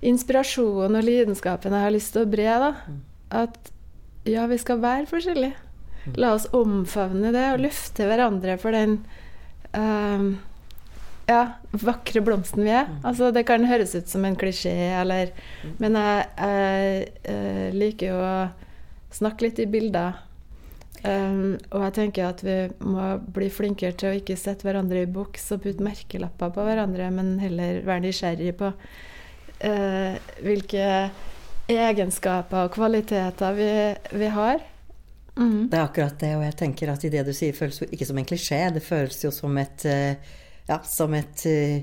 inspirasjonen 0.02 0.98
og 0.98 1.06
lidenskapen 1.06 1.74
jeg 1.76 1.86
har 1.86 1.94
lyst 1.94 2.14
til 2.14 2.24
å 2.24 2.30
bre. 2.30 2.54
da. 2.62 2.70
Mm. 2.86 3.02
At 3.42 3.72
ja, 4.28 4.46
vi 4.50 4.58
skal 4.60 4.80
være 4.82 5.10
forskjellige. 5.10 5.58
Mm. 6.02 6.14
La 6.18 6.32
oss 6.34 6.48
omfavne 6.54 7.30
det 7.34 7.44
og 7.52 7.62
løfte 7.62 8.06
hverandre 8.08 8.56
for 8.58 8.74
den 8.74 8.96
eh, 9.76 10.24
ja, 11.30 11.42
vakre 11.70 12.22
blomsten 12.24 12.64
vi 12.66 12.74
er. 12.74 12.88
Mm. 12.90 12.98
Altså, 13.08 13.30
det 13.34 13.44
kan 13.48 13.66
høres 13.68 13.94
ut 13.94 14.10
som 14.10 14.26
en 14.26 14.38
klisjé, 14.38 14.74
eller. 15.00 15.32
Men 15.82 15.98
jeg, 15.98 16.26
jeg, 16.36 17.06
jeg, 17.22 17.36
eh, 17.36 17.70
liker 17.76 18.12
jo 18.12 18.18
å 18.18 18.36
snakke 19.14 19.48
litt 19.48 19.62
i 19.62 19.70
bilder. 19.70 20.22
Um, 21.02 21.56
og 21.74 21.86
jeg 21.88 21.94
tenker 21.96 22.28
at 22.28 22.42
vi 22.46 22.56
må 22.86 23.16
bli 23.34 23.48
flinkere 23.50 23.96
til 23.98 24.12
å 24.12 24.18
ikke 24.20 24.36
sette 24.38 24.66
hverandre 24.66 25.02
i 25.02 25.10
boks 25.10 25.48
og 25.56 25.64
putte 25.64 25.82
merkelapper 25.82 26.52
på 26.54 26.66
hverandre, 26.66 27.08
men 27.14 27.32
heller 27.42 27.80
være 27.86 28.04
nysgjerrig 28.04 28.52
på 28.60 28.70
uh, 28.70 30.20
hvilke 30.44 30.84
egenskaper 31.72 32.68
og 32.68 32.76
kvaliteter 32.76 33.58
vi, 33.58 33.72
vi 34.20 34.30
har. 34.30 34.62
Mm. 35.34 35.72
Det 35.72 35.78
er 35.78 35.82
akkurat 35.88 36.20
det, 36.20 36.36
og 36.36 36.46
jeg 36.46 36.58
tenker 36.60 36.92
at 36.92 37.04
i 37.08 37.10
det 37.10 37.26
du 37.26 37.32
sier, 37.34 37.56
føles 37.56 37.82
jo 37.82 37.90
ikke 37.90 38.06
som 38.06 38.20
en 38.20 38.28
klisjé. 38.28 38.62
Det 38.74 38.84
føles 38.84 39.22
jo 39.24 39.34
som 39.34 39.58
et 39.58 39.88
uh, 39.88 40.38
ja, 40.66 40.80
som 40.84 41.14
et, 41.14 41.46
eh, 41.46 41.82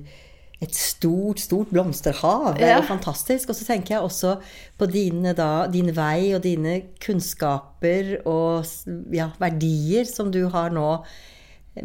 et 0.60 0.76
stort, 0.76 1.40
stort 1.40 1.72
blomsterhav. 1.72 2.58
Det 2.58 2.68
er 2.68 2.76
ja. 2.76 2.82
jo 2.82 2.88
fantastisk. 2.90 3.52
Og 3.52 3.56
så 3.56 3.68
tenker 3.68 3.96
jeg 3.96 4.04
også 4.04 4.36
på 4.80 4.90
dine, 4.92 5.34
da, 5.38 5.68
din 5.72 5.94
vei 5.96 6.34
og 6.36 6.44
dine 6.44 6.82
kunnskaper 7.04 8.18
og 8.28 8.68
ja, 9.16 9.30
verdier 9.40 10.08
som 10.10 10.34
du 10.36 10.44
har 10.52 10.74
nå 10.76 10.92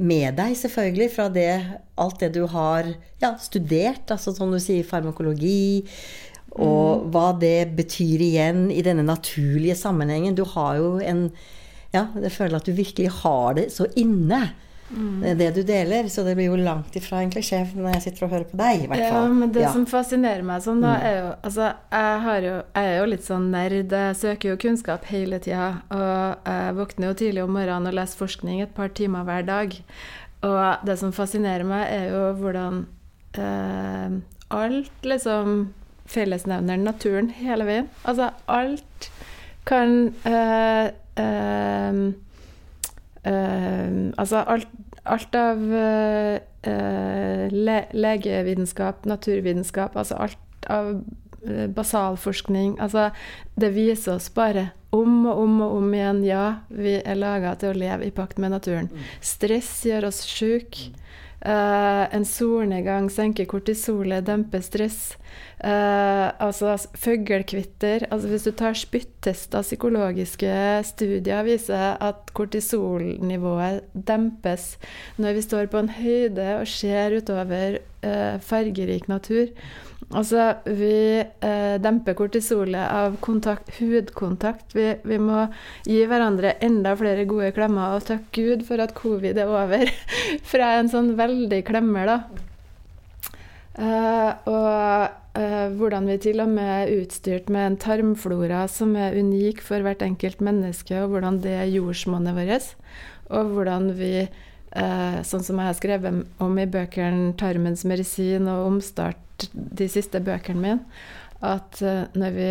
med 0.00 0.34
deg, 0.38 0.56
selvfølgelig, 0.58 1.10
fra 1.12 1.28
det, 1.30 1.50
alt 2.00 2.22
det 2.22 2.32
du 2.34 2.44
har 2.50 2.88
ja, 3.22 3.34
studert, 3.38 4.08
altså 4.10 4.32
som 4.34 4.50
du 4.50 4.58
sier, 4.58 4.82
farmakologi, 4.86 5.84
og 6.54 7.04
mm. 7.04 7.12
hva 7.14 7.28
det 7.38 7.74
betyr 7.78 8.22
igjen 8.24 8.64
i 8.74 8.82
denne 8.86 9.04
naturlige 9.06 9.76
sammenhengen. 9.78 10.34
Du 10.34 10.46
har 10.56 10.80
jo 10.80 10.96
en 11.02 11.28
Ja, 11.94 12.08
jeg 12.18 12.32
føler 12.34 12.58
at 12.58 12.66
du 12.66 12.72
virkelig 12.74 13.06
har 13.22 13.54
det 13.54 13.68
så 13.70 13.84
inne. 13.94 14.48
Mm. 14.94 15.38
Det 15.38 15.50
du 15.56 15.62
deler, 15.66 16.08
så 16.08 16.22
det 16.26 16.36
blir 16.38 16.48
jo 16.52 16.58
langt 16.60 16.94
ifra 16.96 17.20
en 17.22 17.32
klisjé 17.32 17.60
når 17.74 17.96
jeg 17.96 18.02
sitter 18.06 18.26
og 18.26 18.34
hører 18.34 18.46
på 18.50 18.58
deg. 18.60 18.84
i 18.84 18.88
hvert 18.90 19.06
fall. 19.10 19.28
Ja, 19.28 19.36
men 19.40 19.52
Det 19.52 19.64
ja. 19.64 19.72
som 19.74 19.86
fascinerer 19.90 20.46
meg 20.46 20.62
sånn, 20.64 20.82
da, 20.84 20.94
mm. 20.94 21.06
er 21.08 21.16
jo 21.18 21.30
Altså, 21.44 21.70
jeg, 21.90 22.44
jo, 22.46 22.56
jeg, 22.62 22.90
er 22.90 22.98
jo 22.98 23.06
litt 23.10 23.26
sånn 23.26 23.48
nerd. 23.54 23.94
Jeg 23.98 24.18
søker 24.20 24.52
jo 24.52 24.60
kunnskap 24.64 25.08
hele 25.10 25.40
tida. 25.42 25.70
Og 25.94 26.50
jeg 26.50 26.76
våkner 26.78 27.10
jo 27.10 27.18
tidlig 27.22 27.44
om 27.44 27.54
morgenen 27.58 27.90
og 27.90 27.98
leser 27.98 28.22
forskning 28.22 28.62
et 28.64 28.74
par 28.76 28.92
timer 28.94 29.26
hver 29.26 29.46
dag. 29.48 29.78
Og 30.44 30.86
det 30.86 30.98
som 31.00 31.14
fascinerer 31.16 31.66
meg, 31.66 31.86
er 31.88 32.10
jo 32.12 32.26
hvordan 32.42 32.84
eh, 33.40 34.20
alt 34.54 35.08
liksom 35.08 35.72
Fellesnevneren 36.04 36.82
naturen 36.84 37.30
hele 37.32 37.64
veien. 37.64 37.86
Altså 38.04 38.28
alt 38.52 39.06
kan 39.64 40.12
eh, 40.28 40.90
eh, 41.16 42.04
Uh, 43.24 44.12
altså 44.20 44.36
alt, 44.36 44.68
alt 45.04 45.37
av 45.37 45.61
uh, 45.61 46.38
le 47.52 47.78
legevitenskap, 47.92 49.04
naturvitenskap, 49.08 49.96
altså 50.00 50.16
alt 50.26 50.68
av 50.73 50.94
uh, 50.96 51.66
basalforskning 51.76 52.78
Altså, 52.80 53.11
det 53.61 53.75
viser 53.76 54.16
oss 54.16 54.30
bare 54.32 54.70
om 54.94 55.26
og 55.26 55.42
om 55.42 55.61
og 55.64 55.76
om 55.80 55.94
igjen 55.94 56.23
ja, 56.25 56.44
vi 56.70 56.96
er 57.02 57.18
laga 57.18 57.56
til 57.58 57.73
å 57.73 57.78
leve 57.78 58.06
i 58.06 58.14
pakt 58.14 58.38
med 58.38 58.54
naturen. 58.54 58.88
Mm. 58.92 59.08
Stress 59.20 59.73
gjør 59.88 60.08
oss 60.12 60.23
sjuke. 60.28 60.92
Uh, 61.44 62.06
en 62.16 62.24
solnedgang 62.24 63.10
senker 63.12 63.44
kortisolet, 63.44 64.24
demper 64.24 64.62
stress. 64.64 65.12
Uh, 65.60 66.32
altså 66.40 66.74
fuglekvitter 66.98 68.06
altså 68.12 68.28
Hvis 68.30 68.46
du 68.46 68.52
tar 68.56 68.76
spyttester, 68.78 69.64
psykologiske 69.64 70.54
studier 70.88 71.44
viser 71.44 71.98
at 72.00 72.32
kortisolnivået 72.36 73.84
dempes 73.92 74.74
når 75.16 75.36
vi 75.36 75.44
står 75.44 75.68
på 75.72 75.82
en 75.82 75.92
høyde 75.92 76.48
og 76.60 76.68
ser 76.68 77.18
utover 77.18 77.78
uh, 78.04 78.40
fargerik 78.40 79.08
natur. 79.12 79.52
Altså, 80.12 80.50
vi 80.68 81.23
eh, 81.23 81.76
demper 81.82 82.16
kortisolet 82.18 82.84
av 82.84 83.16
kontakt, 83.25 83.70
hudkontakt. 83.78 84.75
Vi, 84.76 84.90
vi, 85.06 85.18
må 85.18 85.46
gi 85.88 86.02
hverandre 86.11 86.56
enda 86.64 86.92
flere 86.99 87.25
gode 87.30 87.50
klemmer, 87.56 87.96
og 87.96 88.04
takk 88.11 88.28
Gud 88.37 88.66
for 88.68 88.82
at 88.84 88.94
covid 88.99 89.40
er 89.40 89.50
over. 89.50 89.88
Er 90.64 90.78
en 90.78 90.88
sånn 90.88 91.14
veldig 91.18 91.61
klemmer, 91.66 92.08
da. 92.08 92.18
Eh, 93.75 94.30
og 94.46 95.40
eh, 95.40 95.73
hvordan 95.75 96.06
vi 96.12 96.18
til 96.23 96.42
og 96.44 96.52
med 96.52 96.70
er 96.84 96.92
utstyrt 97.00 97.50
med 97.50 97.66
en 97.66 97.78
tarmflora 97.82 98.62
som 98.70 98.94
er 98.94 99.16
unik 99.18 99.64
for 99.66 99.82
hvert 99.82 100.04
enkelt 100.06 100.44
menneske, 100.44 101.00
og 101.02 101.14
hvordan 101.14 101.40
det 101.42 101.56
er 101.58 101.73
jordsmonnet 101.73 102.38
vårt. 102.38 102.70
Og 103.34 103.56
hvordan 103.56 103.90
vi, 103.99 104.28
eh, 104.74 105.18
sånn 105.26 105.44
som 105.46 105.60
jeg 105.60 105.70
har 105.70 105.78
skrevet 105.78 106.42
om 106.42 106.58
i 106.58 106.66
bøkene 106.66 107.34
'Tarmens 107.38 107.84
medisin' 107.88 108.50
og 108.50 108.66
'Omstart', 108.68 109.48
de 109.54 109.88
siste 109.90 110.20
bøkene 110.20 110.60
mine, 110.60 110.80
at 111.42 111.82
eh, 111.82 112.06
når 112.14 112.36
vi 112.38 112.50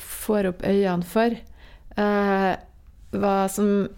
får 0.00 0.50
opp 0.50 0.64
øynene 0.66 1.06
for 1.06 1.34
eh, 1.34 2.52
hva 3.14 3.36
som 3.48 3.88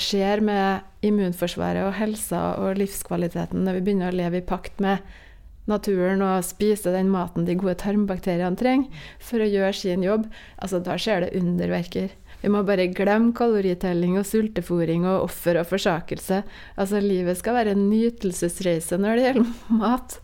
skjer 0.00 0.40
med 0.40 1.04
immunforsvaret 1.04 1.84
og 1.84 1.96
helsa 1.96 2.56
og 2.60 2.78
livskvaliteten 2.80 3.60
når 3.64 3.76
vi 3.76 3.82
begynner 3.84 4.08
å 4.08 4.16
leve 4.16 4.40
i 4.40 4.44
pakt 4.44 4.80
med 4.80 5.04
naturen 5.70 6.22
og 6.24 6.44
spise 6.46 6.92
den 6.94 7.10
maten 7.12 7.46
de 7.48 7.56
gode 7.58 7.76
tarmbakteriene 7.82 8.58
trenger 8.58 9.06
for 9.22 9.42
å 9.42 9.48
gjøre 9.48 9.76
sin 9.76 10.04
jobb, 10.04 10.26
altså 10.58 10.80
da 10.84 10.96
skjer 11.00 11.24
det 11.24 11.34
underverker. 11.38 12.12
Vi 12.40 12.50
må 12.52 12.62
bare 12.64 12.88
glemme 12.92 13.34
kaloritelling 13.36 14.16
og 14.20 14.28
sultefòring 14.28 15.04
og 15.08 15.26
offer 15.26 15.60
og 15.60 15.68
forsakelse. 15.68 16.42
Altså, 16.76 17.02
livet 17.04 17.38
skal 17.40 17.58
være 17.58 17.74
en 17.76 17.88
nytelsesreise 17.90 18.98
når 19.00 19.18
det 19.18 19.26
gjelder 19.26 19.52
mat. 19.82 20.20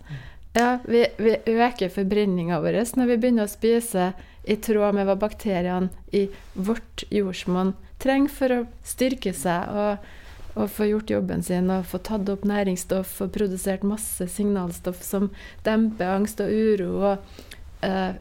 Ja, 0.57 0.79
vi, 0.89 1.03
vi 1.21 1.37
øker 1.53 1.93
forbrenninga 1.93 2.63
vår 2.65 2.79
når 2.97 3.11
vi 3.11 3.17
begynner 3.21 3.45
å 3.45 3.53
spise 3.53 4.15
i 4.49 4.57
tråd 4.57 4.95
med 4.97 5.09
hva 5.09 5.17
bakteriene 5.21 5.91
i 6.17 6.29
vårt 6.55 7.05
jordsmonn 7.13 7.75
trenger 8.01 8.33
for 8.33 8.55
å 8.55 8.61
styrke 8.87 9.35
seg 9.37 9.69
og, 9.69 10.07
og, 10.55 10.71
få 10.73 10.89
gjort 10.89 11.13
jobben 11.13 11.45
sin 11.45 11.69
og 11.75 11.85
få 11.91 12.01
tatt 12.07 12.31
opp 12.33 12.47
næringsstoff 12.49 13.19
og 13.25 13.35
produsert 13.37 13.85
masse 13.85 14.29
signalstoff 14.33 15.03
som 15.05 15.29
demper 15.67 16.15
angst 16.15 16.41
og 16.41 16.53
uro 16.53 16.91
og 17.11 17.43
uh, 17.85 18.13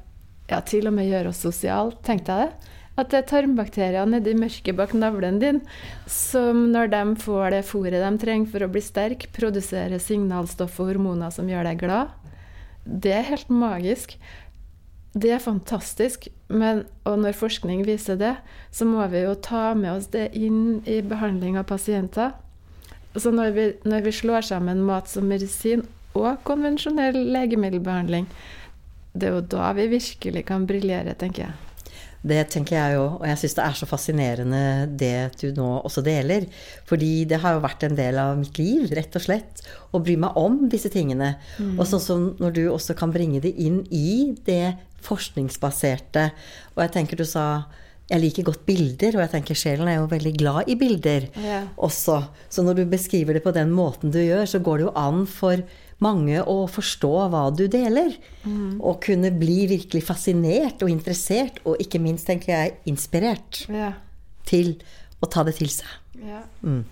ja, 0.50 0.60
til 0.68 0.90
og 0.90 0.98
med 0.98 1.08
gjør 1.10 1.32
oss 1.32 1.44
sosiale. 1.46 1.96
Tenkte 2.06 2.36
jeg 2.36 2.50
det? 2.50 2.75
At 2.96 3.12
det 3.12 3.20
er 3.20 3.28
tarmbakterier 3.28 4.08
nedi 4.08 4.32
mørket 4.40 4.78
bak 4.78 4.94
navlen 4.96 5.42
din 5.42 5.60
som 6.08 6.70
når 6.72 6.94
de 6.94 7.02
får 7.20 7.50
det 7.52 7.66
fôret 7.68 8.00
de 8.00 8.12
trenger 8.22 8.52
for 8.54 8.64
å 8.64 8.72
bli 8.72 8.84
sterk, 8.84 9.28
produserer 9.36 10.00
signalstoff 10.00 10.80
og 10.80 10.94
hormoner 10.94 11.34
som 11.36 11.50
gjør 11.52 11.68
deg 11.68 11.84
glad. 11.84 12.14
Det 12.86 13.12
er 13.12 13.28
helt 13.28 13.52
magisk. 13.52 14.16
Det 15.16 15.32
er 15.32 15.44
fantastisk, 15.44 16.28
men, 16.52 16.84
og 17.08 17.20
når 17.24 17.38
forskning 17.40 17.86
viser 17.88 18.20
det, 18.20 18.34
så 18.72 18.88
må 18.88 19.04
vi 19.12 19.24
jo 19.24 19.36
ta 19.40 19.70
med 19.76 19.94
oss 19.94 20.10
det 20.12 20.30
inn 20.36 20.82
i 20.84 21.00
behandling 21.04 21.56
av 21.60 21.68
pasienter. 21.72 22.34
Så 23.16 23.32
når 23.32 23.56
vi, 23.56 23.68
når 23.88 24.08
vi 24.08 24.16
slår 24.16 24.44
sammen 24.52 24.84
mat 24.88 25.08
som 25.08 25.28
medisin 25.32 25.86
og 26.16 26.44
konvensjonell 26.48 27.16
legemiddelbehandling, 27.32 28.28
det 29.16 29.30
er 29.30 29.38
jo 29.38 29.46
da 29.56 29.72
vi 29.78 29.88
virkelig 29.96 30.44
kan 30.48 30.68
briljere, 30.68 31.16
tenker 31.16 31.48
jeg. 31.48 31.65
Det 32.26 32.40
tenker 32.50 32.78
jeg 32.78 32.96
jo, 32.98 33.04
og 33.20 33.26
jeg 33.30 33.38
syns 33.42 33.56
det 33.58 33.64
er 33.66 33.78
så 33.78 33.88
fascinerende 33.90 34.64
det 34.98 35.14
du 35.42 35.48
nå 35.58 35.68
også 35.86 36.02
deler. 36.06 36.48
Fordi 36.90 37.12
det 37.30 37.40
har 37.44 37.56
jo 37.56 37.64
vært 37.66 37.86
en 37.86 37.98
del 37.98 38.18
av 38.22 38.34
mitt 38.40 38.58
liv, 38.58 38.90
rett 38.98 39.16
og 39.18 39.26
slett, 39.28 39.62
å 39.94 40.02
bry 40.02 40.18
meg 40.22 40.38
om 40.42 40.64
disse 40.72 40.90
tingene. 40.94 41.36
Mm. 41.60 41.78
Og 41.78 41.86
sånn 41.90 42.04
som 42.04 42.28
når 42.42 42.58
du 42.58 42.64
også 42.72 42.98
kan 42.98 43.14
bringe 43.14 43.44
det 43.44 43.54
inn 43.62 43.84
i 43.94 44.34
det 44.48 44.76
forskningsbaserte. 45.06 46.30
Og 46.76 46.86
jeg 46.86 46.96
tenker 46.98 47.22
du 47.22 47.28
sa 47.30 47.66
jeg 48.06 48.22
liker 48.22 48.46
godt 48.46 48.66
bilder, 48.68 49.16
og 49.18 49.24
jeg 49.24 49.32
tenker 49.32 49.58
sjelen 49.58 49.90
er 49.90 49.96
jo 49.98 50.10
veldig 50.12 50.34
glad 50.38 50.70
i 50.70 50.76
bilder 50.78 51.26
ja. 51.42 51.64
også. 51.74 52.20
Så 52.54 52.62
når 52.62 52.78
du 52.78 52.84
beskriver 52.92 53.38
det 53.38 53.42
på 53.42 53.54
den 53.56 53.72
måten 53.74 54.14
du 54.14 54.20
gjør, 54.22 54.46
så 54.50 54.62
går 54.62 54.78
det 54.78 54.86
jo 54.86 54.94
an 55.02 55.24
for 55.26 55.64
mange 56.04 56.42
å 56.44 56.66
forstå 56.72 57.12
hva 57.32 57.46
du 57.56 57.66
deler. 57.72 58.16
Mm. 58.44 58.82
Og 58.82 59.00
kunne 59.06 59.32
bli 59.36 59.66
virkelig 59.72 60.04
fascinert 60.08 60.84
og 60.84 60.92
interessert, 60.92 61.62
og 61.66 61.80
ikke 61.82 62.02
minst, 62.04 62.28
tenker 62.30 62.54
jeg, 62.54 62.76
inspirert 62.90 63.64
ja. 63.72 63.94
til 64.48 64.76
å 65.24 65.30
ta 65.32 65.46
det 65.48 65.58
til 65.60 65.72
seg. 65.72 65.90
Ja. 66.26 66.44
Mm. 66.66 66.84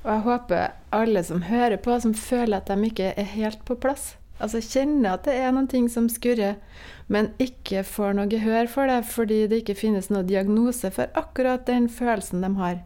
Og 0.00 0.08
jeg 0.14 0.24
håper 0.24 0.72
alle 0.96 1.22
som 1.26 1.44
hører 1.44 1.80
på, 1.82 1.98
som 2.00 2.16
føler 2.16 2.60
at 2.60 2.70
de 2.72 2.88
ikke 2.88 3.12
er 3.12 3.28
helt 3.34 3.60
på 3.68 3.76
plass, 3.80 4.14
altså 4.40 4.62
kjenner 4.64 5.18
at 5.18 5.26
det 5.28 5.36
er 5.36 5.52
noen 5.52 5.68
ting 5.68 5.90
som 5.92 6.08
skurrer, 6.08 6.56
men 7.12 7.32
ikke 7.42 7.82
får 7.84 8.14
noe 8.16 8.30
gehør 8.30 8.70
for 8.70 8.88
det 8.88 9.02
fordi 9.10 9.42
det 9.50 9.60
ikke 9.60 9.76
finnes 9.76 10.08
noen 10.08 10.28
diagnose 10.28 10.88
for 10.94 11.12
akkurat 11.18 11.66
den 11.68 11.90
følelsen 11.92 12.46
de 12.46 12.52
har. 12.56 12.80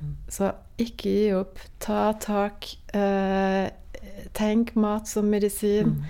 Mm. 0.00 0.14
Så 0.32 0.52
ikke 0.80 1.10
gi 1.10 1.26
opp. 1.36 1.60
Ta 1.82 2.12
tak. 2.22 2.70
Eh, 2.96 3.68
Tenk 4.34 4.74
mat 4.74 5.08
som 5.08 5.28
medisin. 5.30 5.94
Mm. 5.94 6.04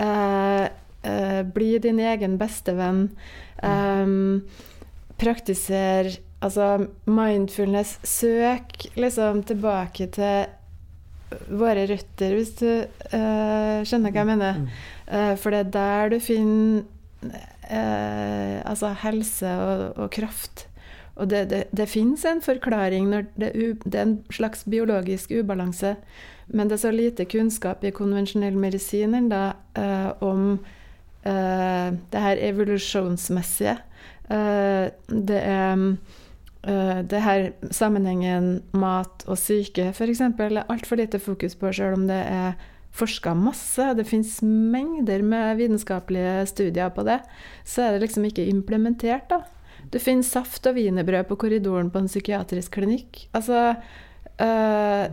Eh, 0.00 0.64
eh, 1.10 1.42
bli 1.42 1.78
din 1.78 2.00
egen 2.00 2.38
bestevenn. 2.40 3.08
Um, 3.62 4.48
praktiser 5.20 6.14
altså 6.40 6.86
mindfulness. 7.04 7.98
Søk 8.04 8.88
liksom 8.96 9.42
tilbake 9.48 10.08
til 10.14 10.48
våre 11.50 11.84
røtter, 11.86 12.32
hvis 12.34 12.54
du 12.58 12.70
uh, 13.14 13.82
skjønner 13.86 14.10
hva 14.10 14.22
jeg 14.22 14.30
mener. 14.32 14.64
Uh, 15.06 15.34
for 15.38 15.54
det 15.54 15.60
er 15.60 15.74
der 15.76 16.14
du 16.14 16.18
finner 16.24 16.82
uh, 17.70 18.56
altså 18.66 18.94
helse 19.04 19.52
og, 19.62 19.84
og 20.00 20.10
kraft. 20.16 20.66
Og 21.20 21.28
det, 21.30 21.44
det, 21.50 21.64
det 21.76 21.88
fins 21.88 22.24
en 22.24 22.40
forklaring 22.42 23.10
når 23.10 23.28
det, 23.36 23.52
det, 23.84 23.94
er 23.94 24.06
en 24.06 24.18
slags 24.32 24.64
biologisk 24.64 25.34
ubalanse. 25.36 25.94
Men 26.48 26.70
det 26.70 26.78
er 26.78 26.84
så 26.86 26.94
lite 26.94 27.28
kunnskap 27.30 27.84
i 27.84 27.92
konvensjonell 27.94 28.56
medisin 28.58 29.28
da, 29.30 29.52
eh, 29.78 30.08
om 30.24 30.58
eh, 31.22 31.92
det 32.12 32.24
her 32.24 32.42
evolusjonsmessige. 32.48 33.76
Eh, 34.30 34.88
det 35.28 35.42
er 35.44 35.84
eh, 36.64 36.98
det 37.12 37.22
her 37.22 37.50
sammenhengen 37.70 38.62
mat 38.72 39.24
og 39.26 39.38
syke 39.38 39.90
f.eks. 39.92 40.20
er 40.20 40.60
altfor 40.66 40.96
lite 40.96 41.18
fokus 41.18 41.54
på, 41.54 41.72
selv 41.72 42.00
om 42.00 42.08
det 42.08 42.22
er 42.24 42.52
forska 42.90 43.34
masse. 43.34 43.92
Det 43.94 44.08
fins 44.08 44.40
mengder 44.42 45.22
med 45.22 45.56
vitenskapelige 45.60 46.46
studier 46.50 46.90
på 46.94 47.04
det. 47.06 47.20
Så 47.64 47.82
er 47.82 47.92
det 47.92 48.06
liksom 48.08 48.26
ikke 48.26 48.48
implementert, 48.50 49.30
da. 49.30 49.44
Du 49.90 49.98
finner 49.98 50.26
saft 50.26 50.68
og 50.70 50.76
wienerbrød 50.78 51.26
på 51.28 51.38
korridoren 51.44 51.90
på 51.90 52.02
en 52.02 52.10
psykiatrisk 52.10 52.78
klinikk. 52.78 53.24
Altså, 53.36 53.74
Uh, 54.40 55.10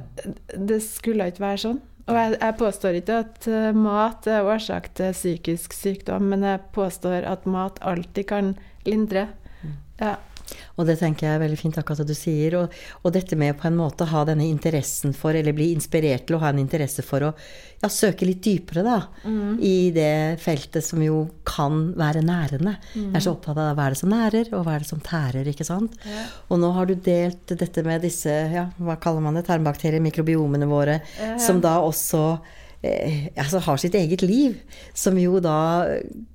det 0.55 0.79
skulle 0.85 1.27
ikke 1.27 1.43
være 1.43 1.59
sånn. 1.65 1.79
Og 2.07 2.15
jeg, 2.15 2.37
jeg, 2.37 2.55
påstår 2.61 2.97
ikke 3.01 3.17
at 3.25 3.47
uh, 3.51 3.75
mat 3.75 4.27
er 4.31 4.47
årsak 4.47 4.87
til 4.95 5.11
psykisk 5.15 5.75
sykdom, 5.75 6.29
men 6.31 6.45
jeg 6.47 6.63
påstår 6.75 7.27
at 7.27 7.43
mat 7.49 7.81
alltid 7.83 8.29
kan 8.29 8.53
lindre. 8.87 9.25
Mm. 9.59 9.73
Ja. 9.99 10.13
Og 10.77 10.85
det 10.87 10.97
tenker 10.99 11.25
jeg 11.25 11.37
er 11.37 11.41
veldig 11.41 11.57
fint 11.59 11.77
akkurat 11.79 12.03
det 12.03 12.13
du 12.13 12.17
sier. 12.17 12.55
Og, 12.59 12.75
og, 13.01 13.09
dette 13.15 13.37
med 13.39 13.57
på 13.59 13.67
en 13.69 13.77
måte 13.79 14.07
ha 14.11 14.23
denne 14.27 14.45
interessen 14.47 15.15
for, 15.17 15.35
eller 15.37 15.55
bli 15.57 15.71
inspirert 15.73 16.27
til 16.27 16.37
å 16.37 16.41
ha 16.43 16.51
en 16.53 16.61
interesse 16.61 17.05
for 17.05 17.25
å 17.25 17.31
ja, 17.33 17.89
søke 17.91 18.27
litt 18.27 18.43
dypere 18.45 18.83
da, 18.85 18.97
mm. 19.23 19.57
i 19.65 19.89
det 19.95 20.37
feltet 20.43 20.85
som 20.85 21.01
jo 21.03 21.23
kan 21.47 21.91
være 21.97 22.21
nærende. 22.25 22.75
Mm. 22.93 23.09
Jeg 23.09 23.17
er 23.19 23.25
så 23.25 23.33
opptatt 23.33 23.57
av 23.63 23.73
hva 23.77 23.87
er 23.87 23.95
det 23.95 24.01
som 24.01 24.13
nærer, 24.13 24.53
og 24.53 24.67
hva 24.67 24.77
er 24.77 24.85
det 24.85 24.91
som 24.91 25.01
tærer, 25.03 25.49
ikke 25.49 25.67
sant. 25.67 25.97
Ja. 26.05 26.27
Og 26.51 26.61
nå 26.61 26.71
har 26.77 26.89
du 26.89 26.95
delt 26.95 27.57
dette 27.57 27.85
med 27.87 28.05
disse, 28.05 28.37
ja, 28.53 28.67
hva 28.77 28.99
kaller 29.01 29.25
man 29.25 29.37
det, 29.39 29.47
tarmbakterier, 29.49 30.03
mikrobiomene 30.03 30.69
våre, 30.69 31.01
ja. 31.17 31.33
som 31.41 31.61
da 31.63 31.79
også 31.81 32.23
eh, 32.85 33.27
altså 33.33 33.65
har 33.65 33.81
sitt 33.81 33.97
eget 33.97 34.25
liv, 34.25 34.61
som 34.97 35.17
jo 35.17 35.41
da 35.43 35.59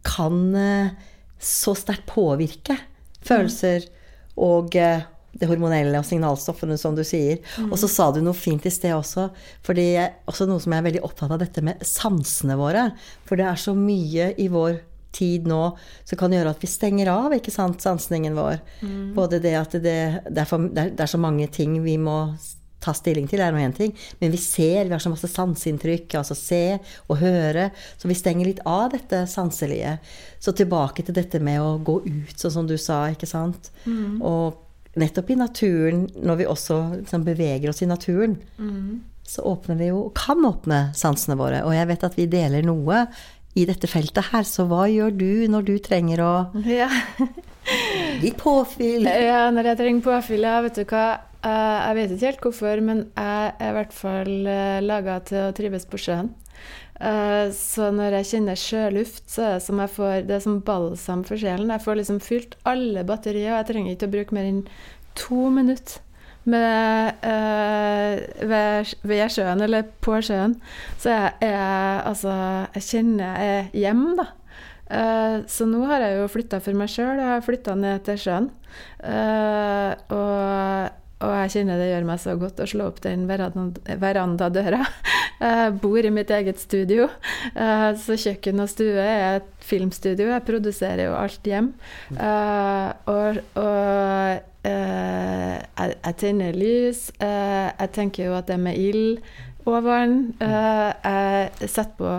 kan 0.06 0.44
eh, 0.58 0.94
så 1.42 1.74
sterkt 1.78 2.08
påvirke 2.10 2.78
følelser. 3.22 3.86
Mm 3.86 3.98
og 4.42 4.76
eh, 4.78 5.04
det 5.32 5.48
hormonelle 5.48 5.96
og 5.96 6.06
signalstoffene, 6.06 6.76
som 6.78 6.96
du 6.96 7.02
sier. 7.06 7.40
Mm. 7.56 7.70
Og 7.72 7.78
så 7.80 7.88
sa 7.88 8.10
du 8.12 8.20
noe 8.24 8.36
fint 8.36 8.66
i 8.68 8.72
sted 8.72 8.92
også. 8.94 9.30
fordi 9.64 9.86
også 10.28 10.46
noe 10.48 10.60
som 10.60 10.74
jeg 10.74 10.82
er 10.82 10.88
veldig 10.90 11.04
opptatt 11.08 11.32
av, 11.32 11.40
dette 11.40 11.64
med 11.64 11.80
sansene 11.86 12.58
våre. 12.60 12.90
For 13.28 13.40
det 13.40 13.46
er 13.48 13.60
så 13.60 13.74
mye 13.76 14.32
i 14.36 14.48
vår 14.52 14.82
tid 15.12 15.48
nå 15.48 15.60
som 16.08 16.18
kan 16.20 16.32
gjøre 16.32 16.54
at 16.54 16.62
vi 16.62 16.70
stenger 16.70 17.10
av 17.12 17.34
ikke 17.36 17.52
sant, 17.52 17.80
sansningen 17.84 18.36
vår. 18.36 18.60
Mm. 18.80 19.12
Både 19.16 19.40
det 19.44 19.54
at 19.58 19.76
det, 19.76 20.00
det, 20.28 20.44
er 20.44 20.48
for, 20.48 20.68
det, 20.72 20.90
er 21.00 21.10
så 21.10 21.20
mange 21.20 21.48
ting 21.52 21.78
vi 21.84 21.98
må 22.00 22.18
ta 22.82 22.94
stilling 22.96 23.28
til, 23.30 23.42
er 23.42 23.54
nå 23.54 23.60
én 23.62 23.74
ting, 23.76 23.94
men 24.20 24.34
vi 24.34 24.40
ser, 24.40 24.88
vi 24.88 24.94
har 24.94 25.02
så 25.02 25.12
masse 25.12 25.30
sanseinntrykk, 25.30 26.18
altså 26.20 26.36
se 26.38 26.62
og 27.08 27.20
høre, 27.22 27.70
så 28.00 28.10
vi 28.10 28.18
stenger 28.18 28.48
litt 28.48 28.62
av 28.68 28.90
dette 28.94 29.24
sanselige. 29.30 29.96
Så 30.42 30.54
tilbake 30.58 31.04
til 31.06 31.16
dette 31.16 31.40
med 31.42 31.62
å 31.62 31.76
gå 31.84 32.00
ut, 32.06 32.36
sånn 32.36 32.56
som 32.58 32.68
du 32.68 32.76
sa, 32.80 33.04
ikke 33.14 33.30
sant. 33.30 33.70
Mm. 33.86 34.20
Og 34.26 34.98
nettopp 35.00 35.30
i 35.32 35.38
naturen, 35.40 36.06
når 36.20 36.42
vi 36.42 36.48
også 36.50 36.80
liksom, 36.98 37.24
beveger 37.26 37.70
oss 37.72 37.82
i 37.84 37.88
naturen, 37.88 38.36
mm. 38.58 38.98
så 39.28 39.44
åpner 39.48 39.78
vi 39.80 39.92
jo, 39.92 40.08
kan 40.16 40.42
åpne 40.44 40.88
sansene 40.98 41.38
våre. 41.40 41.62
Og 41.66 41.76
jeg 41.76 41.88
vet 41.92 42.10
at 42.10 42.18
vi 42.18 42.28
deler 42.30 42.66
noe 42.66 43.06
i 43.54 43.66
dette 43.68 43.88
feltet 43.90 44.32
her, 44.32 44.46
så 44.48 44.64
hva 44.68 44.86
gjør 44.88 45.12
du 45.12 45.32
når 45.52 45.66
du 45.68 45.74
trenger 45.84 46.22
å 46.24 46.34
ja. 46.68 46.88
Litt 48.22 48.38
påfyll? 48.40 49.04
Ja, 49.06 49.46
når 49.54 49.72
jeg 49.72 49.80
trenger 49.82 50.06
påfyll, 50.06 50.46
ja, 50.48 50.56
vet 50.64 50.80
du 50.80 50.86
hva. 50.88 51.04
Eh, 51.42 51.78
jeg 51.88 51.98
vet 51.98 52.12
ikke 52.14 52.28
helt 52.28 52.44
hvorfor, 52.46 52.80
men 52.86 53.00
jeg 53.16 53.50
er 53.50 53.72
i 53.72 53.74
hvert 53.74 53.94
fall 53.96 54.46
uh, 54.46 54.78
laga 54.84 55.16
til 55.26 55.48
å 55.48 55.54
trives 55.56 55.88
på 55.90 55.98
sjøen. 55.98 56.28
Uh, 57.02 57.50
så 57.56 57.88
når 57.90 58.20
jeg 58.20 58.28
kjenner 58.28 58.60
sjøluft, 58.60 59.24
så 59.26 59.48
er 59.48 59.56
det 59.56 59.64
som 59.64 59.82
får 59.90 60.28
Det 60.28 60.36
er 60.36 60.44
som 60.44 60.60
balsam 60.62 61.24
for 61.26 61.40
sjelen. 61.40 61.72
Jeg 61.74 61.82
får 61.82 61.98
liksom 61.98 62.20
fylt 62.22 62.54
alle 62.68 63.02
batterier, 63.08 63.50
og 63.50 63.58
jeg 63.58 63.70
trenger 63.72 63.96
ikke 63.96 64.10
å 64.12 64.14
bruke 64.14 64.38
mer 64.38 64.52
enn 64.52 64.62
to 65.18 65.48
minutter 65.50 65.98
med, 66.46 67.18
uh, 67.26 68.46
ved, 68.46 68.94
ved, 69.02 69.26
sjøen 69.34 69.66
eller 69.66 69.90
på 70.02 70.22
sjøen. 70.22 70.56
Så 71.02 71.10
jeg, 71.10 71.34
jeg, 71.42 71.98
altså, 72.06 72.38
jeg 72.78 72.88
kjenner 72.92 73.34
jeg 73.34 73.58
er 73.58 73.76
hjemme, 73.82 74.14
da. 74.22 74.30
Uh, 74.92 75.36
så 75.50 75.66
nå 75.66 75.82
har 75.90 76.06
jeg 76.06 76.20
jo 76.20 76.30
flytta 76.30 76.62
for 76.62 76.78
meg 76.78 76.94
sjøl. 76.94 77.16
Jeg 77.18 77.34
har 77.34 77.46
flytta 77.50 77.78
ned 77.82 78.06
til 78.06 78.26
sjøen. 78.28 78.52
og 79.02 80.98
og 81.22 81.32
jeg 81.36 81.52
kjenner 81.56 81.80
det 81.80 81.90
gjør 81.92 82.06
meg 82.08 82.20
så 82.22 82.34
godt 82.40 82.62
å 82.62 82.68
slå 82.68 82.88
opp 82.90 83.02
den 83.04 83.26
verandadøra. 83.30 84.82
Jeg 85.42 85.72
bor 85.82 86.06
i 86.06 86.10
mitt 86.14 86.30
eget 86.30 86.60
studio, 86.62 87.08
eh, 87.58 87.88
så 87.98 88.14
kjøkken 88.14 88.62
og 88.62 88.68
stue 88.70 89.02
er 89.02 89.40
et 89.40 89.48
filmstudio. 89.66 90.28
Jeg 90.30 90.44
produserer 90.46 91.08
jo 91.08 91.16
alt 91.18 91.48
hjem. 91.50 91.72
Eh, 92.14 92.90
og, 93.10 93.40
og 93.58 94.68
eh, 94.70 95.56
jeg, 95.58 96.14
tenner 96.22 96.54
lys. 96.54 97.08
Jeg 97.18 97.90
tenker 97.96 98.28
jo 98.28 98.36
at 98.38 98.52
det 98.52 98.60
med 98.62 98.78
ild 98.78 99.18
og 99.68 99.78
vann. 99.86 100.16
Jeg, 100.40 101.70
på, 101.98 102.10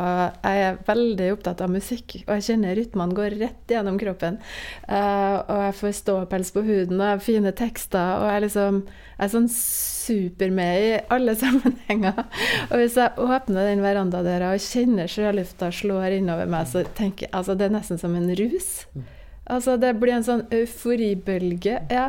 jeg 0.43 0.65
er 0.67 0.81
veldig 0.87 1.29
opptatt 1.35 1.63
av 1.63 1.71
musikk, 1.73 2.17
og 2.25 2.35
jeg 2.37 2.47
kjenner 2.49 2.77
rytmene 2.77 3.17
går 3.17 3.37
rett 3.41 3.73
gjennom 3.73 3.99
kroppen. 4.01 4.39
Og 4.87 5.63
jeg 5.67 5.77
får 5.79 5.97
ståpels 5.99 6.53
på 6.55 6.65
huden, 6.65 6.99
og 6.99 7.07
jeg 7.07 7.17
har 7.17 7.25
fine 7.27 7.55
tekster, 7.57 8.21
og 8.21 8.29
jeg 8.31 8.45
liksom 8.47 8.83
jeg 9.13 9.29
er 9.29 9.31
sånn 9.31 9.49
super 9.53 10.49
med 10.51 10.83
i 10.83 10.87
alle 11.13 11.35
sammenhenger. 11.43 12.25
Og 12.71 12.79
hvis 12.81 12.97
jeg 12.99 13.13
åpner 13.23 13.69
den 13.69 13.83
verandadøra 13.85 14.53
og 14.55 14.63
kjenner 14.63 15.11
sjølufta 15.11 15.69
slår 15.73 16.17
innover 16.17 16.49
meg, 16.49 16.67
så 16.67 16.83
tenker 16.97 17.27
jeg 17.27 17.35
altså 17.37 17.55
det 17.55 17.69
er 17.69 17.75
nesten 17.77 18.01
som 18.01 18.17
en 18.17 18.33
rus. 18.39 18.71
Altså, 19.51 19.75
det 19.75 19.89
blir 19.99 20.13
en 20.15 20.23
sånn 20.23 20.45
euforibølge. 20.55 21.75
Ja. 21.91 22.05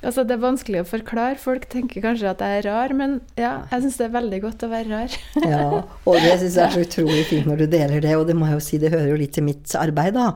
Altså, 0.00 0.22
det 0.24 0.38
er 0.38 0.40
vanskelig 0.40 0.80
å 0.80 0.86
forklare. 0.88 1.36
Folk 1.40 1.66
tenker 1.68 2.00
kanskje 2.00 2.30
at 2.30 2.40
jeg 2.40 2.62
er 2.62 2.64
rar, 2.64 2.94
men 2.96 3.18
ja, 3.36 3.50
jeg 3.68 3.84
syns 3.84 3.98
det 4.00 4.06
er 4.06 4.14
veldig 4.14 4.38
godt 4.46 4.64
å 4.64 4.70
være 4.72 4.88
rar. 4.94 5.16
ja, 5.52 5.82
og 6.08 6.16
det 6.16 6.32
syns 6.40 6.56
jeg 6.56 6.64
er 6.64 6.72
så 6.72 6.84
utrolig 6.86 7.26
fint 7.28 7.48
når 7.48 7.60
du 7.60 7.66
deler 7.74 8.04
det, 8.04 8.14
og 8.16 8.24
det 8.30 8.36
må 8.38 8.48
jeg 8.48 8.56
jo 8.56 8.64
si, 8.64 8.80
det 8.80 8.92
hører 8.94 9.10
jo 9.12 9.18
litt 9.20 9.34
til 9.36 9.44
mitt 9.44 9.74
arbeid, 9.76 10.16
da. 10.16 10.30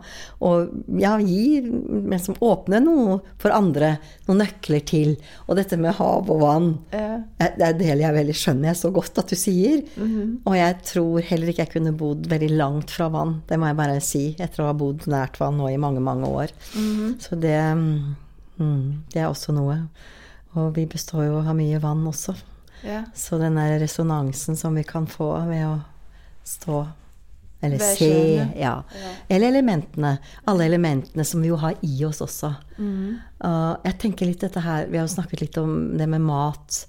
Og 0.45 0.75
ja, 1.01 1.15
gi, 1.25 1.63
men 1.65 2.21
som 2.21 2.37
åpne 2.45 2.83
noe 2.85 3.17
for 3.41 3.57
andre, 3.57 3.95
noen 4.29 4.45
nøkler 4.45 4.85
til. 4.93 5.17
Og 5.47 5.57
dette 5.57 5.81
med 5.81 5.97
hav 6.03 6.29
og 6.29 6.45
vann, 6.45 6.69
ja. 6.93 7.23
det 7.41 7.73
deler 7.81 8.05
jeg 8.05 8.19
veldig, 8.19 8.37
skjønner 8.43 8.73
jeg 8.75 8.81
så 8.83 8.93
godt 8.93 9.23
at 9.25 9.33
du 9.33 9.39
sier. 9.41 9.81
Mm 9.97 10.09
-hmm. 10.13 10.37
Og 10.45 10.57
jeg 10.57 10.77
tror 10.93 11.21
heller 11.33 11.49
ikke 11.49 11.63
jeg 11.63 11.73
kunne 11.73 11.97
bodd 11.97 12.29
veldig 12.29 12.53
langt 12.61 12.91
fra 12.91 13.09
vann, 13.09 13.41
det 13.49 13.59
må 13.59 13.67
jeg 13.67 13.77
bare 13.77 14.01
si, 14.01 14.37
etter 14.39 14.63
å 14.63 14.67
ha 14.67 14.73
bodd 14.77 15.07
nært 15.07 15.41
vann 15.41 15.57
nå 15.57 15.69
i 15.71 15.81
mange, 15.81 16.01
mange 16.01 16.27
år 16.29 16.42
år. 16.43 16.55
Mm. 16.75 17.19
Så 17.23 17.39
det, 17.41 17.59
mm, 18.59 19.05
det 19.13 19.23
er 19.23 19.29
også 19.29 19.55
noe. 19.57 19.79
Og 20.59 20.75
vi 20.77 20.87
består 20.91 21.27
jo 21.29 21.41
av 21.41 21.55
mye 21.57 21.81
vann 21.83 22.05
også. 22.09 22.35
Ja. 22.83 23.05
Så 23.15 23.39
den 23.41 23.57
der 23.61 23.79
resonansen 23.81 24.59
som 24.59 24.75
vi 24.77 24.85
kan 24.85 25.07
få 25.09 25.31
ved 25.49 25.65
å 25.69 25.77
stå 26.45 26.85
eller 27.63 27.79
se. 27.79 28.49
Ja. 28.59 28.83
Eller 29.29 29.49
elementene. 29.49 30.17
Alle 30.51 30.67
elementene 30.67 31.25
som 31.25 31.45
vi 31.45 31.53
jo 31.53 31.59
har 31.63 31.77
i 31.87 32.01
oss 32.05 32.19
også. 32.25 32.51
Mm. 32.75 33.21
Uh, 33.39 33.75
jeg 33.87 33.99
tenker 34.03 34.27
litt 34.27 34.43
dette 34.43 34.63
her 34.65 34.89
Vi 34.91 34.99
har 34.99 35.07
jo 35.07 35.13
snakket 35.15 35.45
litt 35.45 35.59
om 35.61 35.93
det 35.99 36.09
med 36.11 36.25
mat. 36.27 36.81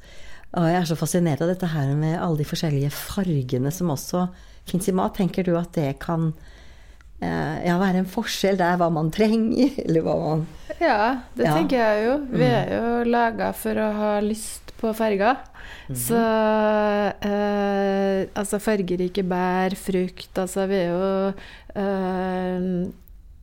Og 0.57 0.65
jeg 0.69 0.79
er 0.79 0.89
så 0.89 0.97
fascinert 0.97 1.43
av 1.45 1.51
dette 1.53 1.69
her 1.69 1.93
med 1.97 2.17
alle 2.17 2.41
de 2.41 2.49
forskjellige 2.49 2.89
fargene 2.93 3.69
som 3.73 3.93
også 3.93 4.25
fins 4.69 4.89
i 4.89 4.95
mat. 4.97 5.13
Tenker 5.17 5.45
du 5.45 5.53
at 5.59 5.77
det 5.77 5.91
kan 6.01 6.31
ja, 7.65 7.77
være 7.81 8.03
en 8.03 8.09
forskjell 8.09 8.59
der 8.59 8.77
hva 8.81 8.89
man 8.93 9.11
trenger, 9.13 9.77
eller 9.85 10.05
hva 10.05 10.17
man 10.21 10.45
Ja, 10.79 11.23
det 11.37 11.47
ja. 11.47 11.55
tenker 11.55 11.79
jeg 11.79 12.05
jo. 12.07 12.17
Vi 12.33 12.43
mm. 12.43 12.57
er 12.57 12.73
jo 12.75 13.09
laga 13.13 13.51
for 13.57 13.79
å 13.79 13.89
ha 13.97 14.13
lyst 14.25 14.73
på 14.83 14.93
farger. 14.93 15.37
Mm 15.87 15.95
-hmm. 15.95 15.99
Så 16.07 16.19
eh, 17.29 18.27
altså 18.33 18.59
fargerike 18.59 19.23
bær, 19.23 19.75
frukt 19.75 20.37
Altså 20.37 20.65
vi 20.67 20.75
er 20.75 20.89
jo 20.89 21.33
eh, 21.75 22.89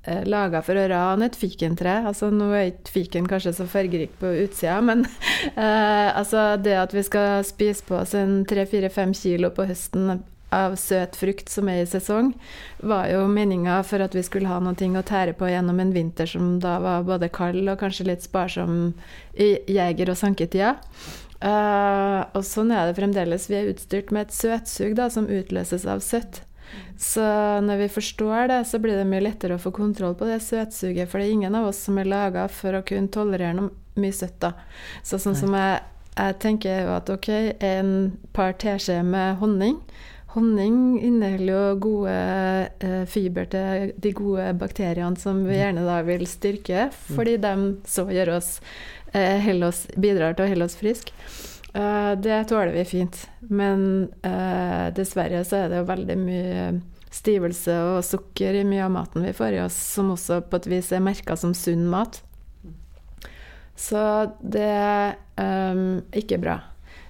eh 0.06 0.24
laga 0.24 0.62
for 0.62 0.74
å 0.74 0.88
rane 0.88 1.26
et 1.26 1.36
fikentre. 1.36 2.06
Altså, 2.06 2.30
nå 2.30 2.52
er 2.52 2.72
ikke 2.72 2.92
fiken 2.92 3.28
kanskje 3.28 3.52
så 3.52 3.66
fargerik 3.66 4.10
på 4.20 4.26
utsida, 4.26 4.80
men 4.80 5.06
eh, 5.56 6.18
altså 6.18 6.56
det 6.56 6.76
at 6.76 6.94
vi 6.94 7.02
skal 7.02 7.44
spise 7.44 7.84
på 7.84 7.94
oss 7.94 8.14
en 8.14 8.44
tre-fire-fem 8.44 9.14
kilo 9.14 9.50
på 9.50 9.64
høsten 9.64 10.22
av 10.50 10.74
søt 10.80 11.16
frukt 11.18 11.48
som 11.50 11.68
er 11.70 11.84
i 11.84 11.88
sesong, 11.88 12.32
var 12.82 13.08
jo 13.12 13.24
meninga 13.30 13.80
for 13.86 14.02
at 14.02 14.14
vi 14.16 14.24
skulle 14.26 14.50
ha 14.50 14.58
noe 14.62 14.74
å 14.74 15.06
tære 15.06 15.36
på 15.38 15.48
gjennom 15.50 15.80
en 15.80 15.94
vinter 15.94 16.26
som 16.26 16.58
da 16.62 16.78
var 16.82 17.06
både 17.08 17.30
kald 17.32 17.68
og 17.68 17.80
kanskje 17.80 18.08
litt 18.10 18.26
sparsom 18.26 18.92
i 19.38 19.56
jeger- 19.70 20.10
og 20.10 20.18
sanketida. 20.18 20.76
Uh, 21.40 22.26
og 22.36 22.44
sånn 22.44 22.72
er 22.74 22.90
det 22.90 22.98
fremdeles. 22.98 23.48
Vi 23.48 23.56
er 23.56 23.70
utstyrt 23.70 24.10
med 24.12 24.28
et 24.28 24.36
søtsug 24.36 24.96
da, 24.98 25.08
som 25.08 25.30
utløses 25.30 25.86
av 25.88 26.02
søtt. 26.04 26.42
Så 27.00 27.24
når 27.64 27.86
vi 27.86 27.92
forstår 27.94 28.50
det, 28.50 28.58
så 28.68 28.78
blir 28.78 28.98
det 28.98 29.06
mye 29.08 29.24
lettere 29.24 29.56
å 29.56 29.62
få 29.62 29.72
kontroll 29.74 30.14
på 30.18 30.28
det 30.28 30.42
søtsuget. 30.44 31.08
For 31.08 31.18
det 31.18 31.30
er 31.30 31.38
ingen 31.38 31.56
av 31.56 31.70
oss 31.70 31.80
som 31.86 31.98
er 31.98 32.10
laga 32.10 32.44
for 32.52 32.76
å 32.76 32.84
kunne 32.86 33.10
tolerere 33.12 33.56
noe 33.56 33.72
mye 34.00 34.14
søtt. 34.14 34.36
da. 34.42 34.52
Så 35.02 35.18
sånn 35.22 35.38
som 35.38 35.56
jeg, 35.56 35.80
jeg 36.12 36.38
tenker 36.44 36.84
jo 36.84 36.94
at 36.98 37.10
ok, 37.10 37.30
en 37.64 37.94
par 38.36 38.54
teskjeer 38.60 39.06
med 39.06 39.40
honning 39.40 39.80
Honning 40.30 41.00
inneholder 41.02 41.50
jo 41.50 41.78
gode 41.82 42.16
eh, 42.86 43.04
fiber 43.10 43.48
til 43.50 43.90
de 43.98 44.12
gode 44.14 44.46
bakteriene 44.60 45.18
som 45.18 45.42
vi 45.42 45.56
mm. 45.56 45.58
gjerne 45.58 45.86
da 45.88 45.96
vil 46.06 46.26
styrke, 46.30 46.86
mm. 46.90 47.14
fordi 47.16 47.36
de 47.42 47.54
så 47.90 48.04
gjør 48.06 48.36
oss, 48.36 48.50
eh, 49.10 49.50
oss 49.66 49.86
bidrar 49.98 50.38
til 50.38 50.46
å 50.46 50.52
holde 50.52 50.70
oss 50.70 50.78
friske. 50.78 51.16
Eh, 51.74 52.12
det 52.22 52.44
tåler 52.50 52.72
vi 52.74 52.86
fint. 52.86 53.18
Men 53.50 53.82
uh, 54.22 54.90
dessverre 54.94 55.42
så 55.46 55.64
er 55.64 55.70
det 55.70 55.82
jo 55.82 55.90
veldig 55.90 56.18
mye 56.22 56.64
stivelse 57.10 57.74
og 57.96 58.04
sukker 58.06 58.60
i 58.60 58.66
mye 58.66 58.86
av 58.86 58.94
maten 58.94 59.26
vi 59.26 59.34
får 59.34 59.56
i 59.56 59.62
oss, 59.64 59.78
som 59.96 60.12
også 60.14 60.42
på 60.46 60.60
et 60.60 60.70
vis 60.70 60.92
er 60.94 61.02
merka 61.02 61.34
som 61.38 61.54
sunn 61.58 61.88
mat. 61.90 62.22
Så 63.80 64.02
det 64.42 64.66
er 64.66 65.16
um, 65.40 66.02
ikke 66.14 66.38
bra. 66.42 66.60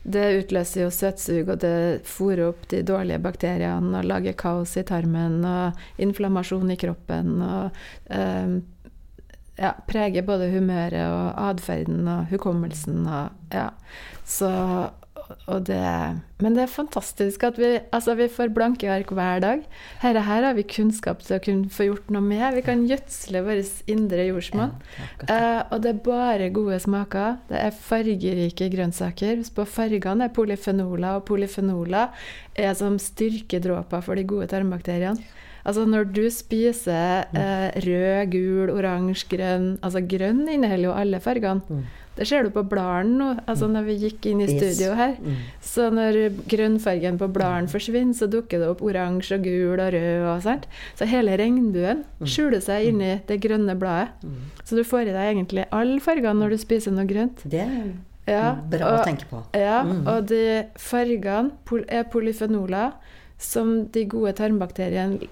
Det 0.02 0.26
utløser 0.38 0.86
jo 0.86 0.90
søtsug, 0.94 1.50
og 1.52 1.60
det 1.60 2.02
fôrer 2.08 2.46
opp 2.48 2.66
de 2.72 2.80
dårlige 2.86 3.20
bakteriene 3.20 3.98
og 4.00 4.08
lager 4.08 4.36
kaos 4.38 4.76
i 4.80 4.84
tarmen 4.88 5.42
og 5.44 5.80
inflammasjon 6.00 6.72
i 6.72 6.78
kroppen. 6.80 7.40
og 7.44 7.82
um, 8.08 8.60
ja, 9.60 9.74
preger 9.86 10.24
både 10.24 10.48
humøret 10.54 11.04
og 11.04 11.50
atferden 11.50 12.08
og 12.08 12.30
hukommelsen. 12.32 13.04
Og, 13.04 13.36
ja. 13.52 13.68
Så 14.24 14.48
det, 15.66 15.80
men 16.42 16.56
det 16.56 16.62
er 16.64 16.70
fantastisk 16.70 17.44
at 17.46 17.58
vi, 17.60 17.70
altså 17.94 18.14
vi 18.18 18.28
får 18.32 18.52
blanke 18.54 18.88
ark 18.90 19.12
hver 19.14 19.42
dag. 19.44 19.64
Her, 20.02 20.18
her 20.26 20.46
har 20.46 20.56
vi 20.56 20.64
kunnskap 20.68 21.22
til 21.24 21.36
å 21.36 21.42
kunne 21.44 21.72
få 21.72 21.86
gjort 21.88 22.10
noe 22.14 22.24
med. 22.24 22.56
Vi 22.56 22.64
kan 22.66 22.86
gjødsle 22.88 23.42
vår 23.46 23.62
indre 23.92 24.26
jordsmonn. 24.28 24.72
Uh, 25.26 25.60
og 25.70 25.76
det 25.84 25.92
er 25.92 26.02
bare 26.06 26.50
gode 26.54 26.80
smaker. 26.82 27.38
Det 27.50 27.60
er 27.60 27.76
fargerike 27.76 28.70
grønnsaker. 28.72 29.44
På 29.56 29.66
fargene 29.68 30.28
er 30.28 30.34
polyfenoler, 30.34 31.20
og 31.20 31.28
polyfenoler 31.30 32.26
er 32.58 32.74
som 32.78 32.98
styrkedråper 33.00 34.04
for 34.06 34.18
de 34.18 34.26
gode 34.28 34.50
tarmbakteriene. 34.52 35.48
Altså 35.64 35.86
når 35.88 36.10
du 36.14 36.24
spiser 36.32 37.26
eh, 37.36 37.80
rød, 37.84 38.30
gul, 38.32 38.70
oransje, 38.74 39.26
grønn 39.30 39.72
Altså 39.84 40.02
grønn 40.04 40.46
inneholder 40.48 40.88
jo 40.88 40.94
alle 40.96 41.20
fargene. 41.20 41.60
Mm. 41.68 41.82
Det 42.20 42.26
ser 42.28 42.44
du 42.44 42.50
på 42.52 42.64
bladene 42.68 43.16
nå. 43.16 43.28
Altså 43.48 43.68
når 43.70 43.86
vi 43.86 43.96
gikk 44.02 44.26
inn 44.28 44.42
i 44.44 44.48
studio 44.50 44.92
her. 44.98 45.14
Mm. 45.22 45.38
Så 45.64 45.88
når 45.94 46.18
grønnfargen 46.50 47.20
på 47.20 47.30
bladene 47.32 47.70
forsvinner, 47.70 48.16
så 48.16 48.28
dukker 48.30 48.60
det 48.60 48.68
opp 48.72 48.82
oransje 48.84 49.38
og 49.38 49.46
gul 49.46 49.80
og 49.80 49.94
rød 49.94 50.26
og 50.34 50.44
sånt. 50.44 50.68
Så 50.98 51.08
hele 51.08 51.38
regnbuen 51.40 52.04
mm. 52.18 52.28
skjuler 52.28 52.60
seg 52.64 52.90
inni 52.90 53.14
det 53.28 53.40
grønne 53.44 53.76
bladet. 53.78 54.12
Mm. 54.24 54.52
Så 54.64 54.76
du 54.76 54.84
får 54.84 55.08
i 55.08 55.16
deg 55.16 55.32
egentlig 55.32 55.66
alle 55.72 56.00
fargene 56.04 56.36
når 56.42 56.56
du 56.56 56.62
spiser 56.62 56.96
noe 56.96 57.08
grønt. 57.08 57.44
Det 57.48 57.64
ja, 58.28 58.52
bra 58.70 58.92
og, 58.92 59.00
å 59.00 59.06
tenke 59.06 59.26
på. 59.30 59.40
Ja, 59.56 59.80
og 59.82 60.28
de 60.30 60.44
fargene 60.78 61.82
er 61.88 62.04
polyfenoler 62.12 62.98
som 63.40 63.86
de 63.94 64.04
gode 64.10 64.34
tarmbakteriene 64.36 65.30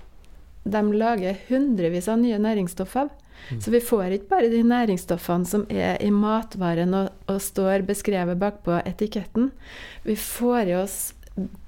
de 0.65 0.83
lager 0.93 1.39
hundrevis 1.49 2.09
av 2.09 2.21
nye 2.23 2.39
næringsstoffer 2.43 3.07
av. 3.07 3.15
Mm. 3.51 3.61
Så 3.63 3.71
vi 3.71 3.81
får 3.81 4.15
ikke 4.17 4.33
bare 4.33 4.51
de 4.53 4.63
næringsstoffene 4.67 5.49
som 5.49 5.65
er 5.71 6.01
i 6.05 6.11
matvaren 6.13 6.95
og, 6.99 7.13
og 7.31 7.41
står 7.43 7.87
beskrevet 7.89 8.41
bakpå 8.41 8.81
etiketten. 8.83 9.53
Vi 10.05 10.17
får 10.19 10.73
i 10.73 10.77
oss 10.79 10.99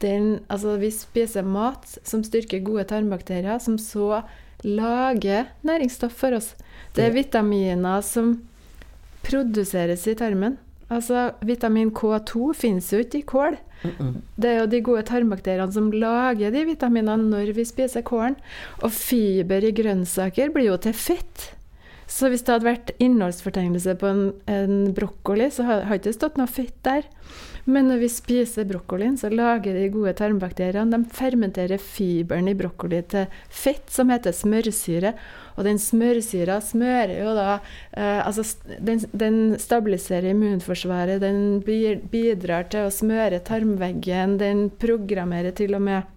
den 0.03 0.41
Altså, 0.51 0.75
vi 0.83 0.91
spiser 0.91 1.47
mat 1.47 1.87
som 2.03 2.25
styrker 2.27 2.59
gode 2.67 2.89
tarmbakterier, 2.91 3.61
som 3.63 3.79
så 3.79 4.25
lager 4.67 5.47
næringsstoff 5.63 6.17
for 6.19 6.35
oss. 6.41 6.57
Det 6.97 7.07
er 7.07 7.15
vitaminer 7.15 8.03
som 8.03 8.41
produseres 9.23 10.09
i 10.11 10.17
tarmen. 10.19 10.59
Altså, 10.91 11.31
vitamin 11.47 11.93
K2 11.95 12.53
finnes 12.59 12.89
jo 12.91 12.99
ikke 13.05 13.21
i 13.21 13.27
kål. 13.29 13.59
Det 14.37 14.51
er 14.51 14.59
jo 14.59 14.67
de 14.69 14.81
gode 14.85 15.05
tarmbakteriene 15.09 15.73
som 15.73 15.89
lager 15.95 16.53
de 16.53 16.67
vitaminene 16.69 17.31
når 17.31 17.55
vi 17.57 17.65
spiser 17.69 18.05
kålen. 18.07 18.37
Og 18.83 18.93
fiber 18.93 19.65
i 19.65 19.73
grønnsaker 19.77 20.53
blir 20.55 20.73
jo 20.73 20.77
til 20.83 20.97
fett. 20.97 21.53
Så 22.11 22.31
hvis 22.31 22.43
det 22.43 22.57
hadde 22.57 22.67
vært 22.67 22.91
innholdsfortegnelse 22.99 23.95
på 24.01 24.09
en, 24.11 24.23
en 24.51 24.91
brokkoli, 24.97 25.47
så 25.55 25.67
har 25.69 25.85
det 25.87 26.01
ikke 26.01 26.17
stått 26.17 26.41
noe 26.41 26.51
fett 26.51 26.75
der. 26.87 27.07
Men 27.71 27.87
når 27.91 28.01
vi 28.03 28.09
spiser 28.11 28.67
brokkolien, 28.67 29.15
så 29.21 29.29
lager 29.31 29.77
de 29.77 29.91
gode 29.93 30.15
tarmbakteriene 30.19 30.91
De 30.91 31.15
fermenterer 31.15 31.79
fiberen 31.79 32.49
i 32.51 32.57
brokkoli 32.57 33.03
til 33.13 33.29
fett, 33.47 33.85
som 33.93 34.11
heter 34.11 34.35
smørsyre. 34.35 35.13
Og 35.55 35.67
den 35.69 35.79
smørsyra 35.79 36.59
smører 36.65 37.15
jo 37.21 37.35
da 37.37 37.49
eh, 37.93 38.21
Altså, 38.25 38.47
den, 38.67 39.05
den, 39.13 39.41
stabiliserer 39.61 40.33
immunforsvaret, 40.33 41.21
den 41.23 41.61
bidrar 41.63 42.71
til 42.73 42.89
å 42.89 42.95
smøre 42.95 43.43
tarmveggen, 43.47 44.39
den 44.41 44.69
programmerer 44.81 45.55
til 45.57 45.77
og 45.79 45.87
med 45.87 46.17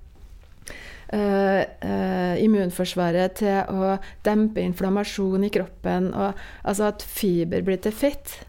immunforsvaret 1.14 3.36
til 3.42 3.58
å 3.70 3.98
dempe 4.26 4.64
inflammasjon 4.64 5.44
i 5.46 5.52
kroppen. 5.54 6.10
Og, 6.14 6.34
altså 6.64 6.84
at 6.90 7.06
fiber 7.06 7.62
blir 7.66 7.78
til 7.84 7.94
fett. 7.94 8.40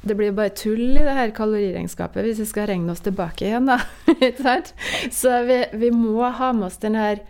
Det 0.00 0.16
blir 0.16 0.32
bare 0.32 0.52
tull 0.56 0.96
i 0.96 1.04
det 1.04 1.16
her 1.16 1.32
kaloriregnskapet 1.36 2.24
hvis 2.24 2.40
vi 2.40 2.48
skal 2.48 2.70
regne 2.70 2.94
oss 2.94 3.02
tilbake 3.04 3.44
igjen, 3.44 3.68
da. 3.68 3.82
Så 5.20 5.42
vi, 5.48 5.58
vi, 5.76 5.90
må 5.92 6.24
ha 6.24 6.52
med 6.56 6.70
oss 6.70 6.80
den 6.80 6.96
her 6.96 7.20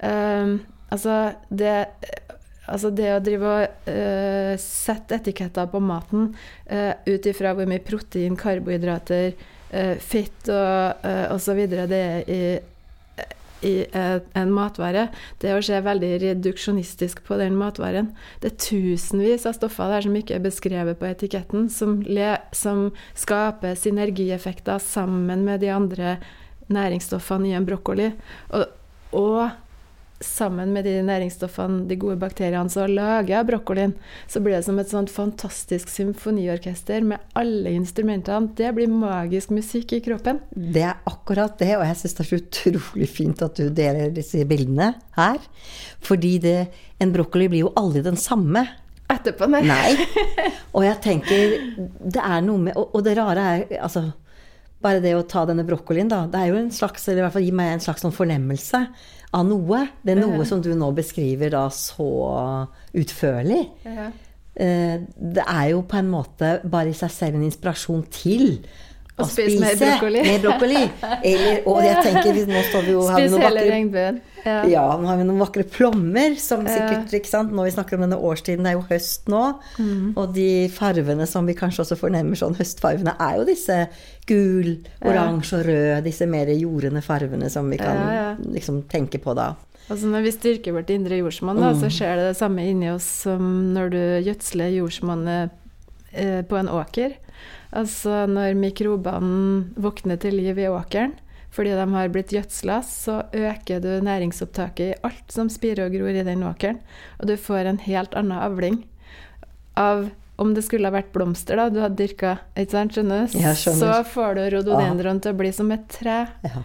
um, 0.00 0.62
Altså 0.88 1.34
det 1.50 1.74
Altså 2.66 2.90
det 2.90 3.10
å 3.14 3.20
drive 3.22 3.50
og 3.50 3.82
uh, 3.86 4.54
sette 4.58 5.20
etiketter 5.20 5.68
på 5.70 5.78
maten 5.78 6.32
uh, 6.66 6.94
ut 7.06 7.28
ifra 7.30 7.52
hvor 7.54 7.68
mye 7.70 7.84
protein, 7.86 8.34
karbohydrater, 8.34 9.36
uh, 9.70 9.94
fett 10.02 10.50
og 10.50 11.04
uh, 11.06 11.28
osv. 11.36 11.60
det 11.70 12.00
er 12.00 12.26
i, 12.26 12.40
i 13.66 13.74
en 13.92 14.52
matvare, 14.54 15.08
det 15.42 15.54
å 15.56 15.62
se 15.64 15.80
veldig 15.82 16.12
reduksjonistisk 16.22 17.22
på 17.26 17.38
den 17.40 17.58
matvaren. 17.58 18.12
Det 18.42 18.52
er 18.52 18.62
tusenvis 18.62 19.46
av 19.48 19.56
stoffer 19.58 19.92
der 19.92 20.06
som 20.06 20.16
ikke 20.18 20.38
er 20.38 20.46
beskrevet 20.46 21.00
på 21.00 21.10
etiketten, 21.10 21.68
som, 21.72 21.98
le, 22.06 22.36
som 22.56 22.88
skaper 23.18 23.76
synergieffekter 23.78 24.82
sammen 24.82 25.44
med 25.46 25.64
de 25.64 25.72
andre 25.74 26.16
næringsstoffene 26.72 27.50
i 27.50 27.56
en 27.58 27.66
brokkoli. 27.66 28.10
Og, 28.56 28.66
og 29.16 29.65
sammen 30.20 30.72
med 30.72 30.86
de 30.86 30.94
næringsstoffene, 31.04 31.84
de 31.88 31.96
gode 32.00 32.16
bakteriene, 32.20 32.70
så 32.72 32.86
lager 32.88 33.34
jeg 33.34 33.48
brokkolien. 33.50 33.92
Så 34.30 34.40
blir 34.40 34.56
det 34.56 34.64
som 34.64 34.78
et 34.80 34.90
sånt 34.90 35.12
fantastisk 35.12 35.90
symfoniorkester 35.92 37.04
med 37.04 37.22
alle 37.36 37.74
instrumentene. 37.76 38.52
Det 38.56 38.72
blir 38.76 38.88
magisk 38.92 39.52
musikk 39.54 39.92
i 39.96 40.00
kroppen. 40.04 40.40
Det 40.50 40.86
er 40.88 41.02
akkurat 41.08 41.58
det, 41.60 41.74
og 41.76 41.84
jeg 41.84 42.00
syns 42.00 42.16
det 42.16 42.24
er 42.24 42.30
så 42.30 42.40
utrolig 42.40 43.10
fint 43.12 43.44
at 43.44 43.60
du 43.60 43.68
deler 43.68 44.14
disse 44.16 44.44
bildene 44.48 44.94
her. 45.18 45.40
Fordi 46.04 46.36
det, 46.42 46.58
en 47.02 47.12
brokkoli 47.12 47.50
blir 47.52 47.66
jo 47.66 47.74
aldri 47.76 48.04
den 48.06 48.20
samme. 48.20 48.64
Etterpå, 49.12 49.48
nei. 49.52 49.62
nei. 49.68 49.92
Og 50.74 50.82
jeg 50.82 50.96
tenker 50.98 51.52
Det 52.10 52.18
er 52.18 52.40
noe 52.42 52.58
med 52.58 52.74
Og, 52.74 52.96
og 52.98 53.04
det 53.06 53.12
rare 53.14 53.44
er 53.52 53.76
altså 53.78 54.08
bare 54.82 54.98
det 55.00 55.12
å 55.16 55.24
ta 55.26 55.44
denne 55.48 55.64
brokkolien, 55.66 56.08
da. 56.10 56.24
Det 56.30 56.40
er 56.40 56.50
jo 56.50 56.58
en 56.60 56.72
slags, 56.74 57.06
eller 57.08 57.22
i 57.22 57.24
hvert 57.24 57.34
fall 57.34 57.46
gi 57.46 57.54
meg 57.58 57.70
en 57.72 57.82
slags 57.82 58.04
sånn 58.04 58.14
fornemmelse 58.14 58.82
av 59.34 59.46
noe. 59.48 59.82
Det 60.02 60.14
er 60.14 60.22
noe 60.22 60.46
som 60.48 60.62
du 60.62 60.70
nå 60.76 60.92
beskriver 60.96 61.52
da 61.54 61.66
så 61.74 62.10
utførlig. 62.96 63.62
Eh, 64.56 64.96
det 65.36 65.44
er 65.44 65.66
jo 65.74 65.82
på 65.88 65.98
en 66.00 66.12
måte 66.12 66.52
bare 66.64 66.92
i 66.92 66.96
seg 66.96 67.12
selv 67.12 67.36
en 67.36 67.46
inspirasjon 67.48 68.06
til 68.14 68.62
å 69.16 69.24
spise, 69.30 69.60
mer 69.62 69.76
brokkoli. 69.80 70.22
Mer 70.26 70.42
brokkoli. 70.44 70.80
Eller, 71.24 71.60
og 71.70 71.78
jeg 71.84 72.00
tenker, 72.04 72.40
nå 72.50 72.62
står 72.68 72.82
vi 72.84 72.92
jo 72.92 73.04
Spis 73.08 73.36
hele 73.40 73.62
vakre, 73.64 74.08
Ja. 74.44 74.56
ja. 74.68 74.82
nå 75.00 75.08
har 75.08 75.16
vi 75.16 75.24
noen 75.26 75.40
vakre 75.40 75.64
plommer 75.64 76.36
som 76.40 76.66
sikkert 76.68 77.14
ikke 77.16 77.30
sant? 77.30 77.54
Når 77.56 77.70
vi 77.70 77.74
snakker 77.78 77.96
om 77.96 78.04
denne 78.04 78.18
årstiden, 78.20 78.66
det 78.66 78.74
er 78.74 78.76
jo 78.76 78.84
høst 78.90 79.32
nå. 79.32 79.42
Mm. 79.80 80.12
Og 80.20 80.36
de 80.36 80.50
farvene 80.74 81.28
som 81.30 81.48
vi 81.48 81.56
kanskje 81.56 81.86
også 81.86 81.98
fornemmer 82.02 82.36
sånn 82.38 82.58
høstfarvene, 82.60 83.16
er 83.16 83.40
jo 83.40 83.48
disse 83.48 83.80
gul, 84.28 84.72
oransje 85.00 85.62
og 85.62 85.68
rød, 85.70 85.96
disse 86.04 86.28
mer 86.28 86.52
jordende 86.52 87.00
farvene 87.06 87.48
som 87.52 87.72
vi 87.72 87.80
kan 87.80 88.02
ja, 88.12 88.30
liksom 88.44 88.84
tenke 88.92 89.22
på 89.22 89.36
da. 89.38 89.54
Altså 89.86 90.10
Når 90.10 90.24
vi 90.26 90.34
styrker 90.34 90.74
vårt 90.74 90.90
indre 90.90 91.22
jordsmonn, 91.22 91.62
mm. 91.62 91.76
så 91.80 91.88
skjer 91.94 92.18
det 92.18 92.32
det 92.32 92.38
samme 92.40 92.64
inni 92.68 92.90
oss 92.92 93.06
som 93.24 93.52
når 93.72 93.92
du 93.94 94.02
gjødsler 94.26 94.74
jordsmonnet 94.76 95.54
eh, 96.12 96.42
på 96.44 96.58
en 96.58 96.68
åker. 96.68 97.14
Altså 97.76 98.24
når 98.30 98.56
mikrobene 98.58 99.76
våkner 99.76 100.20
til 100.22 100.38
liv 100.40 100.58
i 100.58 100.68
åkeren 100.72 101.16
fordi 101.56 101.72
de 101.72 101.84
har 101.88 102.10
blitt 102.12 102.34
gjødsla, 102.34 102.82
så 102.84 103.14
øker 103.32 103.80
du 103.80 103.88
næringsopptaket 104.04 104.90
i 104.90 104.96
alt 105.06 105.32
som 105.32 105.48
spirer 105.48 105.86
og 105.86 105.94
gror 105.94 106.12
i 106.12 106.24
den 106.26 106.42
åkeren. 106.44 106.82
Og 107.16 107.30
du 107.30 107.32
får 107.40 107.70
en 107.70 107.78
helt 107.86 108.12
annen 108.18 108.36
avling 108.36 108.82
av 109.80 110.10
om 110.36 110.52
det 110.52 110.66
skulle 110.66 110.90
ha 110.90 110.92
vært 110.92 111.14
blomster 111.14 111.56
da, 111.56 111.70
du 111.72 111.80
hadde 111.80 111.96
dyrka, 111.96 112.34
ikke 112.52 112.74
sant, 112.74 112.92
skjønner 112.92 113.24
du? 113.24 113.38
Så 113.56 113.92
får 114.12 114.36
du 114.36 114.42
rododendron 114.52 115.22
til 115.24 115.32
å 115.32 115.38
bli 115.38 115.52
som 115.56 115.72
et 115.72 115.86
tre. 115.88 116.18
Ja. 116.44 116.64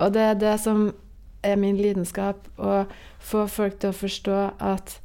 Og 0.00 0.14
det 0.16 0.24
er 0.24 0.40
det 0.40 0.56
som 0.62 0.86
er 1.44 1.60
min 1.60 1.76
lidenskap, 1.76 2.48
å 2.56 2.86
få 3.20 3.44
folk 3.48 3.76
til 3.82 3.92
å 3.92 3.96
forstå 3.96 4.38
at 4.56 4.96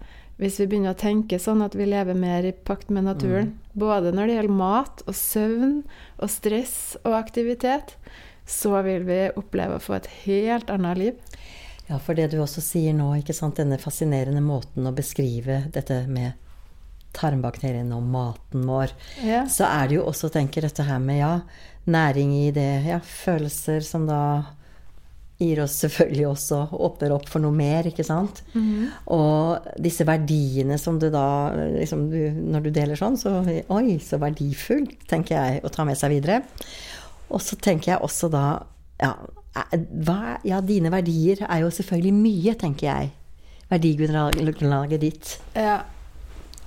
hvis 0.41 0.60
vi 0.60 0.67
begynner 0.67 0.95
å 0.95 1.00
tenke 1.00 1.39
sånn 1.39 1.63
at 1.63 1.78
vi 1.80 1.88
lever 1.88 2.17
mer 2.17 2.48
i 2.48 2.52
pakt 2.52 2.89
med 2.91 3.08
naturen, 3.08 3.54
mm. 3.54 3.76
både 3.80 4.12
når 4.15 4.28
det 4.28 4.38
gjelder 4.38 4.62
mat 4.62 5.04
og 5.06 5.15
søvn 5.15 5.76
og 6.19 6.32
stress 6.32 6.78
og 7.04 7.15
aktivitet, 7.17 7.95
så 8.45 8.82
vil 8.86 9.06
vi 9.08 9.19
oppleve 9.39 9.78
å 9.78 9.84
få 9.84 9.95
et 9.98 10.10
helt 10.26 10.69
annet 10.74 11.00
liv. 11.00 11.38
Ja, 11.88 12.00
for 12.02 12.17
det 12.17 12.32
du 12.34 12.39
også 12.41 12.63
sier 12.65 12.95
nå, 12.98 13.12
ikke 13.19 13.36
sant, 13.38 13.60
denne 13.62 13.78
fascinerende 13.82 14.41
måten 14.43 14.89
å 14.89 14.93
beskrive 14.95 15.63
dette 15.74 16.02
med 16.10 16.34
tarmbakteriene 17.15 17.95
og 17.95 18.04
maten 18.12 18.65
vår, 18.67 18.91
ja. 19.24 19.45
så 19.48 19.69
er 19.69 19.88
det 19.88 20.00
jo 20.00 20.08
også, 20.10 20.32
tenker 20.34 20.65
dette 20.65 20.84
her 20.84 21.00
med 21.00 21.21
ja, 21.21 21.34
næring 21.88 22.34
i 22.41 22.50
det, 22.56 22.69
ja, 22.89 23.00
følelser 23.00 23.86
som 23.86 24.10
da 24.10 24.21
gir 25.41 25.60
oss 25.63 25.76
selvfølgelig 25.84 26.28
også 26.30 26.60
åpner 26.88 27.13
opp 27.15 27.28
for 27.28 27.43
noe 27.43 27.56
mer, 27.56 27.88
ikke 27.89 28.06
sant. 28.08 28.41
Mm. 28.54 28.88
Og 29.12 29.67
disse 29.84 30.08
verdiene 30.08 30.78
som 30.80 31.00
du 31.02 31.10
da 31.13 31.26
liksom, 31.56 32.08
du, 32.12 32.19
Når 32.56 32.67
du 32.67 32.69
deler 32.76 33.00
sånn, 33.00 33.17
så 33.19 33.41
Oi, 33.43 33.98
så 34.04 34.19
verdifull, 34.21 34.88
tenker 35.10 35.36
jeg, 35.36 35.63
å 35.65 35.71
ta 35.74 35.88
med 35.88 36.00
seg 36.00 36.15
videre. 36.15 36.41
Og 37.34 37.43
så 37.43 37.60
tenker 37.60 37.95
jeg 37.95 38.06
også 38.06 38.30
da 38.32 38.45
ja, 39.02 39.12
hva, 40.06 40.38
ja, 40.48 40.62
dine 40.63 40.91
verdier 40.93 41.43
er 41.48 41.63
jo 41.63 41.74
selvfølgelig 41.74 42.15
mye, 42.15 42.56
tenker 42.60 42.88
jeg. 42.88 43.12
Verdigrunnlaget 43.71 45.04
ditt. 45.04 45.36
Ja. 45.58 45.82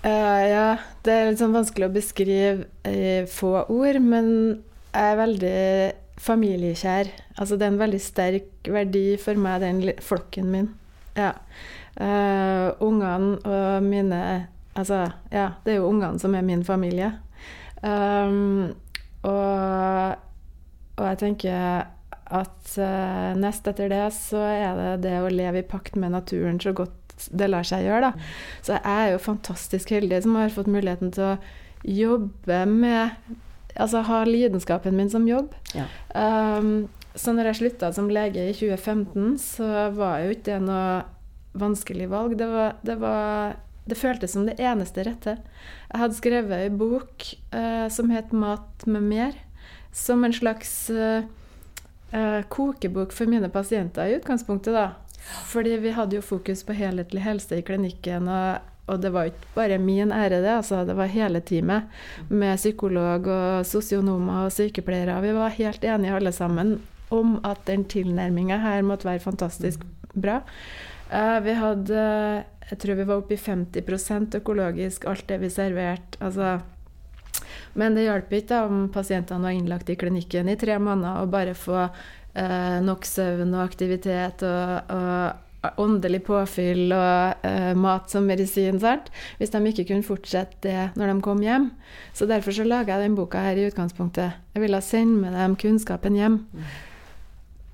Uh, 0.05 0.43
ja. 0.45 0.69
Det 1.05 1.15
er 1.15 1.31
litt 1.31 1.41
sånn 1.41 1.57
vanskelig 1.57 1.89
å 1.89 1.95
beskrive 1.95 2.69
i 2.89 3.25
få 3.31 3.55
ord, 3.65 4.01
men 4.03 4.29
jeg 4.93 5.13
er 5.13 5.19
veldig 5.21 5.59
familiekjær. 6.23 7.11
Altså 7.39 7.57
det 7.57 7.67
er 7.67 7.73
en 7.75 7.83
veldig 7.83 8.01
sterk 8.03 8.71
verdi 8.73 9.07
for 9.23 9.39
meg, 9.41 9.63
den 9.63 9.83
flokken 10.05 10.51
min. 10.53 10.71
Ja. 11.19 11.35
Uh, 11.99 12.71
ungene 12.85 13.39
og 13.43 13.83
mine 13.83 14.23
Altså, 14.79 15.09
ja, 15.33 15.49
det 15.65 15.73
er 15.73 15.81
jo 15.81 15.89
ungene 15.89 16.21
som 16.23 16.37
er 16.39 16.45
min 16.47 16.61
familie. 16.63 17.09
Um, 17.83 18.77
og, 19.27 20.15
og, 20.95 21.03
jeg 21.03 21.19
tenker 21.19 21.89
at 22.29 22.71
uh, 22.79 23.33
nest 23.35 23.67
etter 23.67 23.91
det 23.91 24.05
så 24.15 24.39
er 24.39 24.79
det 24.79 24.93
det 25.09 25.17
å 25.19 25.33
leve 25.33 25.65
i 25.65 25.67
pakt 25.67 25.99
med 25.99 26.15
naturen 26.15 26.61
så 26.63 26.71
godt 26.77 27.27
det 27.35 27.49
lar 27.51 27.67
seg 27.67 27.89
gjøre, 27.89 28.13
da. 28.13 28.29
Så 28.63 28.77
jeg 28.77 28.85
er 28.93 29.11
jo 29.17 29.25
fantastisk 29.25 29.91
heldig 29.97 30.23
som 30.23 30.39
har 30.39 30.55
fått 30.55 30.71
muligheten 30.71 31.11
til 31.17 31.33
å 31.33 31.37
jobbe 31.83 32.63
med 32.71 33.35
altså 33.77 34.03
ha 34.07 34.25
lidenskapen 34.25 34.97
min 34.97 35.11
som 35.11 35.29
jobb. 35.29 35.55
Ja. 35.75 35.87
Um, 36.15 36.89
så 37.19 37.35
når 37.35 37.51
jeg 37.51 37.61
slutta 37.63 37.93
som 37.95 38.11
lege 38.13 38.45
i 38.51 38.55
2015, 38.55 39.39
så 39.43 39.89
var 39.97 40.23
jo 40.23 40.35
ikke 40.35 40.53
det 40.53 40.59
noe 40.69 41.01
vanskelig 41.59 42.07
valg. 42.13 42.37
Det, 42.39 42.47
var, 42.47 42.77
det, 42.87 42.99
var, 43.03 43.57
det 43.91 43.99
føltes 43.99 44.37
som 44.37 44.47
det 44.47 44.59
eneste 44.63 45.05
rette. 45.09 45.39
Jeg 45.89 46.03
hadde 46.03 46.19
skrevet 46.19 46.55
ei 46.61 46.71
bok 46.71 47.27
uh, 47.55 47.89
som 47.91 48.13
het 48.15 48.33
'Mat 48.33 48.87
med 48.87 49.03
mer', 49.03 49.43
som 49.93 50.25
en 50.25 50.33
slags 50.33 50.91
uh, 50.91 51.27
uh, 52.15 52.43
kokebok 52.49 53.13
for 53.13 53.27
mine 53.27 53.49
pasienter 53.51 54.07
i 54.07 54.19
utgangspunktet, 54.21 54.75
da. 54.75 54.91
Fordi 55.45 55.77
vi 55.83 55.91
hadde 55.91 56.17
jo 56.17 56.23
fokus 56.23 56.63
på 56.65 56.73
helhetlig 56.73 57.23
helse 57.23 57.59
i 57.59 57.63
klinikken. 57.67 58.29
og 58.29 58.78
og 58.89 59.03
det 59.03 59.13
var 59.15 59.29
ikke 59.29 59.53
bare 59.55 59.79
min 59.79 60.13
ære, 60.13 60.41
det. 60.43 60.55
altså 60.57 60.85
Det 60.85 60.97
var 60.97 61.13
hele 61.13 61.41
teamet 61.41 61.83
med 62.29 62.57
psykolog 62.57 63.27
og 63.27 63.67
sosionomer 63.67 64.47
og 64.47 64.53
sykepleiere. 64.53 65.21
Vi 65.23 65.33
var 65.37 65.57
helt 65.59 65.85
enige 65.85 66.15
alle 66.17 66.33
sammen 66.33 66.79
om 67.11 67.39
at 67.45 67.65
den 67.67 67.85
tilnærminga 67.85 68.59
her 68.63 68.83
måtte 68.83 69.09
være 69.09 69.25
fantastisk 69.25 69.85
bra. 70.15 70.43
Uh, 71.09 71.39
vi 71.45 71.55
hadde 71.57 72.45
Jeg 72.69 72.79
tror 72.83 72.99
vi 72.99 73.05
var 73.09 73.17
oppe 73.17 73.33
i 73.33 73.41
50% 73.41 74.35
økologisk, 74.37 75.07
alt 75.09 75.25
det 75.29 75.39
vi 75.41 75.49
serverte. 75.49 76.19
Altså, 76.21 76.59
Men 77.75 77.95
det 77.95 78.05
hjalp 78.05 78.33
ikke 78.33 78.59
om 78.67 78.89
pasientene 78.93 79.41
var 79.41 79.57
innlagt 79.57 79.89
i 79.89 79.97
klinikken 79.97 80.49
i 80.49 80.57
tre 80.57 80.77
måneder 80.79 81.23
og 81.23 81.31
bare 81.33 81.55
få 81.55 81.87
eh, 82.35 82.81
nok 82.85 83.07
søvn 83.09 83.55
og 83.55 83.63
aktivitet 83.63 84.43
og, 84.43 84.93
og 84.93 85.48
åndelig 85.79 86.21
påfyll 86.29 86.93
og 86.95 87.47
eh, 87.47 87.73
mat 87.79 88.11
som 88.13 88.29
medisin, 88.29 88.79
sant? 88.81 89.11
hvis 89.41 89.51
de 89.51 89.63
ikke 89.71 89.89
kunne 89.91 90.07
fortsette 90.07 90.61
det 90.63 90.85
når 90.99 91.13
de 91.13 91.25
kom 91.25 91.43
hjem. 91.43 91.71
Så 92.15 92.29
derfor 92.31 92.55
så 92.55 92.67
laga 92.67 92.95
jeg 92.95 93.09
denne 93.09 93.19
boka 93.19 93.43
her 93.43 93.59
i 93.59 93.67
utgangspunktet. 93.71 94.39
Jeg 94.55 94.65
ville 94.65 94.81
sende 94.85 95.25
med 95.25 95.35
dem 95.35 95.57
kunnskapen 95.59 96.19
hjem. 96.19 96.41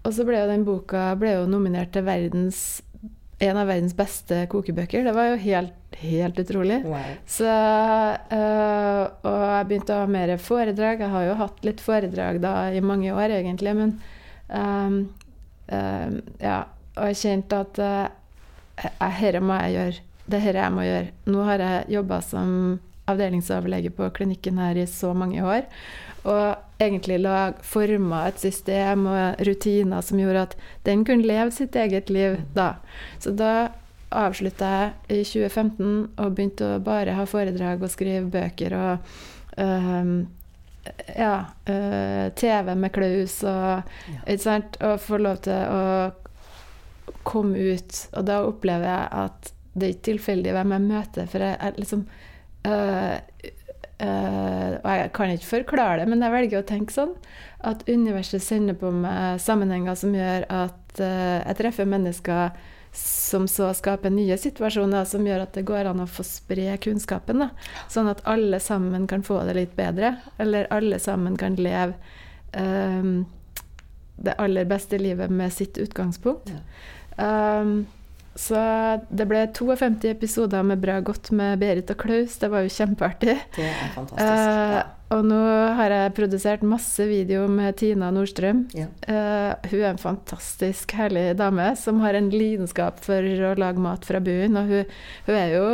Og 0.05 0.13
så 0.13 0.25
ble 0.25 0.41
jo 0.41 0.51
den 0.51 0.67
boka 0.67 1.13
ble 1.21 1.37
jo 1.39 1.47
nominert 1.49 1.95
til 1.95 2.05
verdens 2.09 2.83
en 3.43 3.59
av 3.59 3.67
verdens 3.69 3.95
beste 3.97 4.45
kokebøker. 4.51 5.05
Det 5.05 5.15
var 5.15 5.33
jo 5.33 5.41
helt, 5.43 5.97
helt 6.01 6.39
utrolig. 6.41 6.79
Wow. 6.87 7.09
Så, 7.29 7.49
øh, 8.37 9.03
og 9.27 9.41
jeg 9.43 9.69
begynte 9.71 9.97
å 9.97 10.05
ha 10.05 10.11
mer 10.11 10.37
foredrag. 10.41 11.03
Jeg 11.03 11.13
har 11.13 11.27
jo 11.27 11.35
hatt 11.41 11.67
litt 11.67 11.83
foredrag 11.85 12.39
da 12.45 12.55
i 12.73 12.83
mange 12.85 13.11
år, 13.13 13.35
egentlig, 13.41 13.75
men 13.81 13.99
øh, 14.49 15.03
øh, 15.75 16.23
Ja. 16.41 16.63
Og 16.95 17.11
jeg 17.11 17.21
kjente 17.25 17.61
at 17.65 17.79
dette 17.79 19.41
må 19.43 19.61
jeg 19.63 19.77
gjøre. 19.77 20.03
Det 20.25 20.41
er 20.41 20.59
jeg 20.63 20.73
må 20.73 20.85
gjøre. 20.87 21.13
Nå 21.29 21.45
har 21.45 21.63
jeg 21.63 21.95
jobba 21.99 22.21
som 22.25 22.51
avdelingsoverlege 23.11 23.93
på 23.93 24.09
klinikken 24.17 24.59
her 24.63 24.79
i 24.81 24.87
så 24.89 25.13
mange 25.13 25.45
år. 25.45 25.67
Og 26.25 26.81
egentlig 26.81 27.19
lag, 27.21 27.59
forma 27.63 28.25
et 28.29 28.41
system 28.41 29.07
og 29.11 29.43
rutiner 29.47 30.05
som 30.05 30.21
gjorde 30.21 30.47
at 30.49 30.55
den 30.89 31.05
kunne 31.05 31.29
leve 31.29 31.53
sitt 31.53 31.77
eget 31.77 32.11
liv 32.11 32.39
da. 32.57 32.75
Så 33.21 33.35
da 33.37 33.69
avslutta 34.15 34.71
jeg 35.09 35.21
i 35.21 35.21
2015 35.27 35.93
og 36.23 36.33
begynte 36.37 36.77
å 36.77 36.81
bare 36.85 37.17
ha 37.19 37.27
foredrag 37.29 37.83
og 37.83 37.93
skrive 37.93 38.31
bøker 38.33 38.77
og 38.79 39.15
um, 39.59 40.17
ja, 41.17 41.37
uh, 41.69 42.27
TV 42.39 42.75
med 42.77 42.93
Klaus 42.95 43.41
og, 43.49 43.97
ja. 44.15 44.59
og 44.81 45.01
få 45.03 45.21
lov 45.21 45.43
til 45.45 45.73
å 45.73 45.83
komme 47.27 47.75
ut. 47.75 48.01
Og 48.15 48.27
da 48.29 48.43
opplever 48.47 48.89
jeg 48.89 49.09
at 49.25 49.53
det 49.75 49.87
er 49.87 49.95
ikke 49.97 50.09
tilfeldig 50.13 50.55
hvem 50.55 50.75
jeg 50.77 50.85
møter, 50.85 51.31
for 51.31 51.43
jeg, 51.43 51.57
jeg 51.59 51.81
liksom 51.83 52.05
øh, 52.71 53.17
øh, 54.07 54.71
og 54.79 54.91
jeg 54.93 55.11
kan 55.17 55.33
ikke 55.35 55.51
forklare 55.51 55.99
det, 56.03 56.07
men 56.13 56.23
jeg 56.23 56.35
velger 56.35 56.63
å 56.63 56.69
tenke 56.69 56.95
sånn. 56.95 57.17
At 57.65 57.83
universet 57.89 58.45
sender 58.45 58.79
på 58.79 58.93
meg 58.95 59.43
sammenhenger 59.43 59.99
som 59.99 60.15
gjør 60.15 60.47
at 60.53 61.03
øh, 61.03 61.41
jeg 61.41 61.59
treffer 61.61 61.91
mennesker 61.91 62.71
som 62.95 63.49
så 63.51 63.73
skaper 63.75 64.13
nye 64.15 64.37
situasjoner, 64.39 65.05
som 65.05 65.27
gjør 65.27 65.49
at 65.49 65.57
det 65.57 65.65
går 65.67 65.91
an 65.91 66.05
å 66.05 66.07
få 66.07 66.23
spre 66.27 66.77
kunnskapen. 66.79 67.43
Da. 67.43 67.49
Sånn 67.91 68.07
at 68.07 68.23
alle 68.31 68.61
sammen 68.63 69.09
kan 69.11 69.25
få 69.27 69.41
det 69.49 69.57
litt 69.59 69.73
bedre. 69.75 70.15
Eller 70.39 70.71
alle 70.71 71.01
sammen 71.03 71.35
kan 71.41 71.59
leve 71.59 71.97
um, 72.55 73.25
det 74.15 74.37
aller 74.39 74.71
beste 74.71 75.01
livet 75.03 75.31
med 75.31 75.53
sitt 75.53 75.79
utgangspunkt. 75.79 76.55
Ja. 76.55 76.63
Um, 77.17 77.85
så 78.35 78.59
det 79.15 79.29
ble 79.31 79.45
52 79.55 80.11
episoder 80.11 80.65
med 80.67 80.83
Bra 80.83 80.99
godt 81.07 81.31
med 81.37 81.61
Berit 81.63 81.91
og 81.95 82.01
Klaus. 82.03 82.35
Det 82.41 82.51
var 82.51 82.65
jo 82.67 82.75
kjempeartig. 82.75 83.39
Det 83.55 83.71
er 83.71 83.93
fantastisk. 83.95 84.91
Uh, 84.91 85.05
og 85.15 85.21
nå 85.29 85.39
har 85.79 85.93
jeg 85.93 86.15
produsert 86.17 86.65
masse 86.67 87.05
video 87.07 87.45
med 87.47 87.77
Tina 87.79 88.09
Nordstrøm. 88.11 88.65
Ja. 88.75 88.89
Uh, 89.07 89.69
hun 89.71 89.85
er 89.85 89.93
en 89.93 90.03
fantastisk 90.03 90.97
herlig 90.99 91.37
dame 91.39 91.69
som 91.79 92.01
har 92.03 92.19
en 92.19 92.33
lidenskap 92.33 92.99
for 93.05 93.23
å 93.23 93.53
lage 93.61 93.85
mat 93.85 94.09
fra 94.09 94.19
bunnen. 94.25 94.59
Og 94.59 94.73
hun, 94.73 94.99
hun 95.29 95.39
er 95.39 95.55
jo 95.55 95.69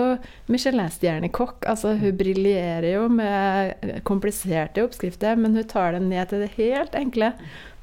Michelin-stjernekokk. 0.52 1.64
Altså, 1.70 1.94
hun 1.96 2.20
briljerer 2.20 2.90
jo 2.90 3.08
med 3.08 4.02
kompliserte 4.04 4.84
oppskrifter, 4.84 5.40
men 5.40 5.56
hun 5.56 5.68
tar 5.70 5.96
det 5.96 6.04
ned 6.10 6.28
til 6.28 6.44
det 6.44 6.52
helt 6.58 6.98
enkle. 6.98 7.32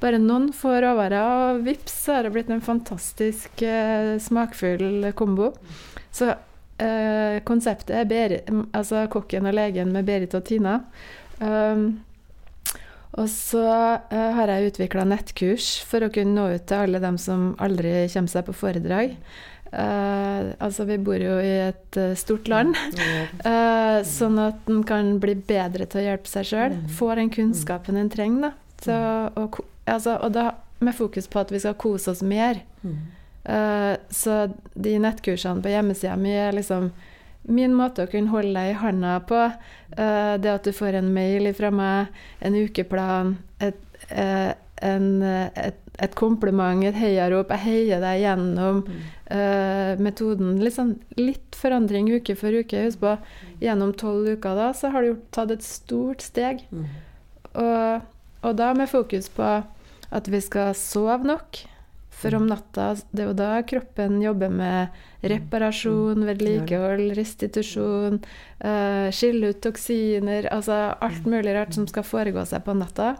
Bare 0.02 0.20
noen 0.22 0.52
få 0.54 0.76
råvarer, 0.84 1.18
og 1.18 1.64
vips, 1.66 1.96
så 2.06 2.18
har 2.18 2.28
det 2.28 2.34
blitt 2.36 2.52
en 2.54 2.62
fantastisk 2.62 3.64
eh, 3.66 4.18
smakfull 4.22 5.08
kombo. 5.18 5.52
Så 6.14 6.30
eh, 6.30 7.40
konseptet 7.48 7.96
er 7.98 8.10
Berit, 8.10 8.52
altså 8.78 9.08
kokken 9.10 9.50
og 9.50 9.58
legen 9.58 9.94
med 9.96 10.06
Berit 10.06 10.38
og 10.38 10.46
Tina. 10.46 10.80
Um, 11.42 12.04
og 13.18 13.26
så 13.32 13.66
uh, 13.66 14.32
har 14.38 14.52
jeg 14.52 14.72
utvikla 14.72 15.06
nettkurs 15.10 15.78
for 15.90 16.06
å 16.06 16.12
kunne 16.14 16.36
nå 16.38 16.58
ut 16.58 16.66
til 16.70 16.84
alle 16.86 17.02
dem 17.02 17.18
som 17.22 17.52
aldri 17.64 18.04
kommer 18.14 18.30
seg 18.30 18.46
på 18.46 18.54
foredrag. 18.58 19.16
Uh, 19.72 20.54
altså, 20.64 20.86
vi 20.88 21.00
bor 21.02 21.18
jo 21.20 21.40
i 21.42 21.56
et 21.66 21.98
uh, 22.00 22.14
stort 22.20 22.48
land, 22.52 22.78
uh, 23.42 24.00
sånn 24.06 24.38
at 24.40 24.70
en 24.70 24.84
kan 24.88 25.16
bli 25.24 25.36
bedre 25.50 25.90
til 25.90 26.04
å 26.04 26.06
hjelpe 26.12 26.32
seg 26.32 26.52
sjøl. 26.52 26.78
Får 26.86 27.00
Få 27.00 27.10
den 27.20 27.34
kunnskapen 27.34 27.98
en 28.00 28.14
trenger 28.14 28.48
da, 28.48 28.54
til 28.86 28.94
å, 28.94 29.48
å 29.48 29.66
altså, 29.88 30.18
og 30.22 30.34
da 30.36 30.52
med 30.80 30.96
fokus 30.96 31.28
på 31.28 31.42
at 31.42 31.52
vi 31.52 31.62
skal 31.62 31.78
kose 31.80 32.12
oss 32.12 32.24
mer. 32.26 32.62
Mm. 32.84 32.98
Uh, 33.48 33.96
så 34.12 34.50
de 34.76 34.98
nettkursene 35.00 35.64
på 35.64 35.72
hjemmesida 35.72 36.18
mi 36.20 36.34
er 36.36 36.56
liksom 36.56 36.92
min 37.48 37.72
måte 37.72 38.04
å 38.04 38.10
kunne 38.12 38.34
holde 38.34 38.52
deg 38.58 38.74
i 38.74 38.80
handa 38.82 39.18
på. 39.24 39.46
Uh, 39.96 40.36
det 40.42 40.52
at 40.52 40.68
du 40.68 40.76
får 40.76 41.00
en 41.00 41.12
mail 41.16 41.48
fra 41.56 41.72
meg, 41.72 42.16
en 42.44 42.58
ukeplan, 42.58 43.38
et, 43.64 43.80
uh, 44.12 44.52
en, 44.84 45.08
et, 45.24 45.80
et, 45.96 46.18
kompliment, 46.20 46.84
et 46.84 47.00
heiarop. 47.00 47.54
Jeg 47.56 47.64
heier 47.64 48.04
deg 48.04 48.20
gjennom 48.22 48.84
mm. 48.86 49.00
metoden. 50.04 50.52
Liksom 50.62 50.92
litt 51.18 51.58
forandring 51.58 52.12
uke 52.14 52.36
for 52.38 52.54
uke. 52.54 52.84
Husk 52.84 53.02
på, 53.02 53.16
gjennom 53.64 53.96
tolv 53.98 54.28
uker 54.36 54.60
da, 54.60 54.68
så 54.78 54.92
har 54.94 55.08
du 55.08 55.24
tatt 55.34 55.56
et 55.56 55.66
stort 55.66 56.22
steg. 56.22 56.62
Mm. 56.70 56.86
Og, 57.64 58.06
og 58.46 58.60
da 58.60 58.70
med 58.78 58.92
fokus 58.92 59.32
på 59.34 59.50
at 60.14 60.30
vi 60.32 60.42
skal 60.44 60.76
sove 60.78 61.24
nok. 61.28 61.64
For 62.18 62.34
om 62.34 62.48
natta 62.50 62.96
Det 63.12 63.22
er 63.22 63.28
jo 63.30 63.36
da 63.38 63.50
kroppen 63.68 64.18
jobber 64.24 64.50
med 64.50 64.96
reparasjon, 65.22 66.26
vedlikehold, 66.26 67.12
restitusjon, 67.18 68.18
uh, 68.64 69.08
skille 69.14 69.52
ut 69.54 69.62
toksiner 69.62 70.50
Altså 70.54 70.80
alt 70.98 71.30
mulig 71.30 71.54
rart 71.54 71.78
som 71.78 71.86
skal 71.90 72.06
foregå 72.08 72.46
seg 72.50 72.66
på 72.66 72.74
natta. 72.78 73.16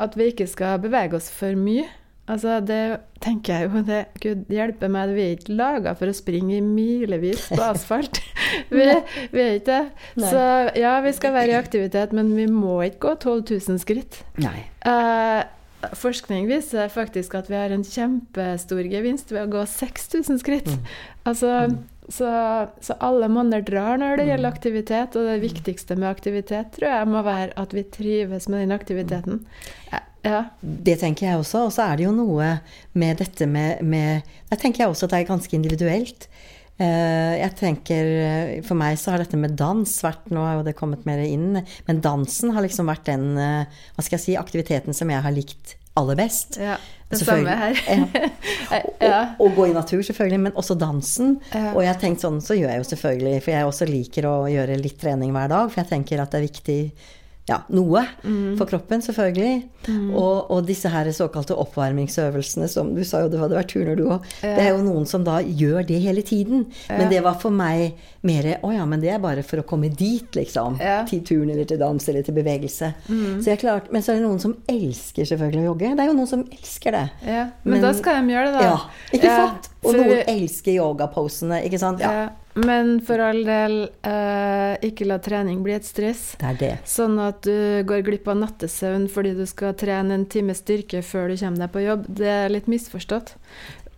At 0.00 0.16
vi 0.16 0.30
ikke 0.32 0.48
skal 0.48 0.80
bevege 0.80 1.18
oss 1.18 1.28
for 1.34 1.58
mye. 1.58 1.84
Altså, 2.28 2.58
det 2.60 3.00
tenker 3.24 3.54
jeg 3.54 3.68
jo 3.72 3.82
det, 3.88 4.00
Gud 4.20 4.50
hjelpe 4.52 4.90
meg, 4.92 5.14
vi 5.16 5.22
er 5.24 5.36
ikke 5.38 5.54
laga 5.56 5.94
for 5.96 6.12
å 6.12 6.16
springe 6.16 6.58
i 6.58 6.64
milevis 6.64 7.46
på 7.48 7.60
asfalt. 7.70 8.20
vi, 8.74 8.84
vi, 9.32 9.40
er 9.40 9.56
ikke 9.56 9.78
det. 9.78 10.26
Så 10.28 10.42
ja, 10.76 10.98
vi 11.04 11.14
skal 11.16 11.32
være 11.38 11.54
i 11.54 11.58
aktivitet, 11.58 12.12
men 12.16 12.34
vi 12.36 12.44
må 12.52 12.82
ikke 12.84 13.00
gå 13.06 13.14
12 13.16 13.70
000 13.72 13.80
skritt. 13.80 14.20
Nei. 14.44 14.60
Uh, 14.84 15.40
Forskning 15.78 16.48
viser 16.50 16.90
faktisk 16.90 17.36
at 17.38 17.46
vi 17.50 17.54
har 17.58 17.70
en 17.70 17.84
kjempestor 17.86 18.82
gevinst 18.90 19.30
ved 19.30 19.46
å 19.46 19.52
gå 19.52 19.62
6000 19.70 20.40
skritt. 20.42 20.72
Mm. 20.74 20.90
Altså, 21.30 21.54
mm. 21.70 21.78
Så, 22.08 22.28
så, 22.80 22.94
alle 23.04 23.26
monner 23.28 23.60
drar 23.60 23.98
når 24.00 24.14
det 24.16 24.24
mm. 24.24 24.28
gjelder 24.30 24.48
aktivitet, 24.48 25.16
og 25.20 25.26
det 25.28 25.42
viktigste 25.42 25.92
med 25.98 26.08
aktivitet 26.08 26.70
tror 26.78 26.88
jeg 26.88 27.08
må 27.12 27.20
være 27.26 27.52
at 27.60 27.74
vi 27.76 27.84
trives 27.84 28.46
med 28.48 28.64
den 28.64 28.72
aktiviteten. 28.72 29.42
Ja. 29.92 30.40
Det 30.60 30.96
tenker 31.02 31.28
jeg 31.28 31.42
også. 31.42 31.66
Og 31.68 31.74
så 31.76 31.84
er 31.84 31.98
det 31.98 32.06
jo 32.08 32.14
noe 32.16 32.48
med 32.98 33.20
dette 33.20 33.46
med, 33.46 33.84
med 33.86 34.26
Der 34.50 34.60
tenker 34.60 34.84
jeg 34.84 34.92
også 34.92 35.06
at 35.06 35.14
det 35.14 35.20
er 35.20 35.28
ganske 35.28 35.56
individuelt. 35.56 36.26
Eh, 36.78 37.34
jeg 37.40 37.54
tenker, 37.58 38.08
For 38.66 38.78
meg 38.78 39.00
så 39.00 39.10
har 39.10 39.22
dette 39.24 39.38
med 39.40 39.56
dans 39.58 39.96
vært 40.04 40.28
Nå 40.30 40.44
har 40.46 40.60
jo 40.60 40.66
det 40.68 40.76
kommet 40.78 41.02
mer 41.08 41.18
inn, 41.24 41.58
men 41.88 42.04
dansen 42.04 42.54
har 42.54 42.62
liksom 42.62 42.86
vært 42.86 43.08
den 43.08 43.32
eh, 43.34 43.80
hva 43.96 44.04
skal 44.04 44.14
jeg 44.14 44.24
si, 44.28 44.38
aktiviteten 44.38 44.94
som 44.94 45.10
jeg 45.10 45.24
har 45.24 45.34
likt 45.34 45.74
aller 45.98 46.14
best. 46.14 46.60
Ja, 46.62 46.76
det 47.10 47.18
samme 47.18 47.54
her. 47.58 47.78
ja. 49.02 49.20
Og, 49.40 49.50
gå 49.56 49.66
i 49.66 49.74
natur, 49.74 50.02
selvfølgelig, 50.06 50.40
men 50.46 50.58
også 50.58 50.76
dansen. 50.78 51.38
Ja. 51.50 51.72
Og 51.72 51.82
jeg 51.82 51.90
har 51.90 51.98
tenkt 51.98 52.22
sånn, 52.22 52.38
så 52.44 52.54
gjør 52.54 52.70
jeg 52.70 52.82
jo 52.82 52.88
selvfølgelig, 52.92 53.42
for 53.42 53.54
jeg 53.54 53.70
også 53.72 53.88
liker 53.88 54.28
å 54.30 54.36
gjøre 54.52 54.78
litt 54.78 54.98
trening 55.00 55.34
hver 55.34 55.50
dag, 55.50 55.72
for 55.72 55.82
jeg 55.82 55.90
tenker 55.90 56.22
at 56.22 56.34
det 56.34 56.40
er 56.40 56.46
viktig 56.46 56.80
ja, 57.48 57.62
noe 57.72 58.02
mm. 58.22 58.58
for 58.58 58.68
kroppen, 58.68 59.00
selvfølgelig. 59.04 59.62
Mm. 59.88 60.10
Og, 60.12 60.50
og, 60.52 60.66
disse 60.68 60.90
her 60.92 61.08
såkalte 61.16 61.56
oppvarmingsøvelsene 61.56 62.68
som 62.68 62.90
du 62.96 63.00
sa 63.08 63.22
jo 63.24 63.30
det 63.32 63.40
hadde 63.40 63.56
vært 63.56 63.72
turner, 63.72 63.96
du 63.96 64.04
òg. 64.10 64.26
Ja. 64.42 64.52
Det 64.58 64.66
er 64.66 64.70
jo 64.74 64.82
noen 64.84 65.06
som 65.08 65.24
da 65.24 65.38
gjør 65.40 65.86
det 65.88 66.00
hele 66.04 66.24
tiden. 66.26 66.66
Ja. 66.88 66.98
Men 67.00 67.12
det 67.12 67.22
var 67.24 67.38
for 67.40 67.54
meg 67.54 67.98
mer 68.28 68.48
Å 68.66 68.72
ja, 68.74 68.84
men 68.88 69.00
det 69.00 69.12
er 69.14 69.20
bare 69.22 69.44
for 69.46 69.62
å 69.62 69.64
komme 69.66 69.88
dit, 69.94 70.26
liksom. 70.36 70.76
Ja. 70.82 71.00
Til 71.08 71.22
turn 71.24 71.48
eller 71.52 71.68
til 71.68 71.80
dans 71.80 72.08
eller 72.10 72.26
til 72.26 72.36
bevegelse. 72.36 72.90
Mm. 73.08 73.38
Så 73.40 73.54
jeg 73.54 73.62
klart, 73.62 73.88
Men 73.94 74.04
så 74.04 74.12
er 74.12 74.18
det 74.18 74.26
noen 74.26 74.42
som 74.42 74.56
elsker 74.68 75.28
selvfølgelig 75.30 75.62
å 75.62 75.70
jogge. 75.70 75.94
Det 75.94 76.04
er 76.04 76.10
jo 76.10 76.18
noen 76.18 76.30
som 76.30 76.44
elsker 76.44 76.98
det. 76.98 77.06
Men, 77.24 77.54
men, 77.64 77.86
da 77.86 77.94
skal 77.96 78.20
de 78.20 78.34
gjøre 78.34 78.50
det, 78.50 78.58
da. 78.58 78.66
Ja, 78.66 79.08
ikke 79.16 79.38
sant? 79.38 79.70
Og 79.86 79.96
noen 79.96 80.22
elsker 80.34 80.76
yogaposene, 80.76 81.62
ikke 81.68 81.80
sant? 81.80 82.04
Ja. 82.04 82.28
Men 82.58 82.98
for 83.04 83.20
all 83.22 83.44
del, 83.46 83.76
eh, 84.02 84.74
ikke 84.88 85.06
la 85.06 85.18
trening 85.22 85.62
bli 85.62 85.76
et 85.76 85.86
stress. 85.86 86.32
Det 86.40 86.48
er 86.48 86.58
det. 86.58 86.74
Sånn 86.88 87.18
at 87.22 87.42
du 87.46 87.84
går 87.86 88.02
glipp 88.06 88.28
av 88.30 88.40
nattesøvn 88.40 89.06
fordi 89.12 89.34
du 89.38 89.44
skal 89.46 89.76
trene 89.78 90.16
en 90.16 90.26
time 90.26 90.56
styrke 90.58 91.02
før 91.06 91.30
du 91.30 91.36
kommer 91.38 91.66
deg 91.66 91.74
på 91.74 91.84
jobb. 91.84 92.08
Det 92.08 92.32
er 92.32 92.54
litt 92.54 92.70
misforstått. 92.70 93.36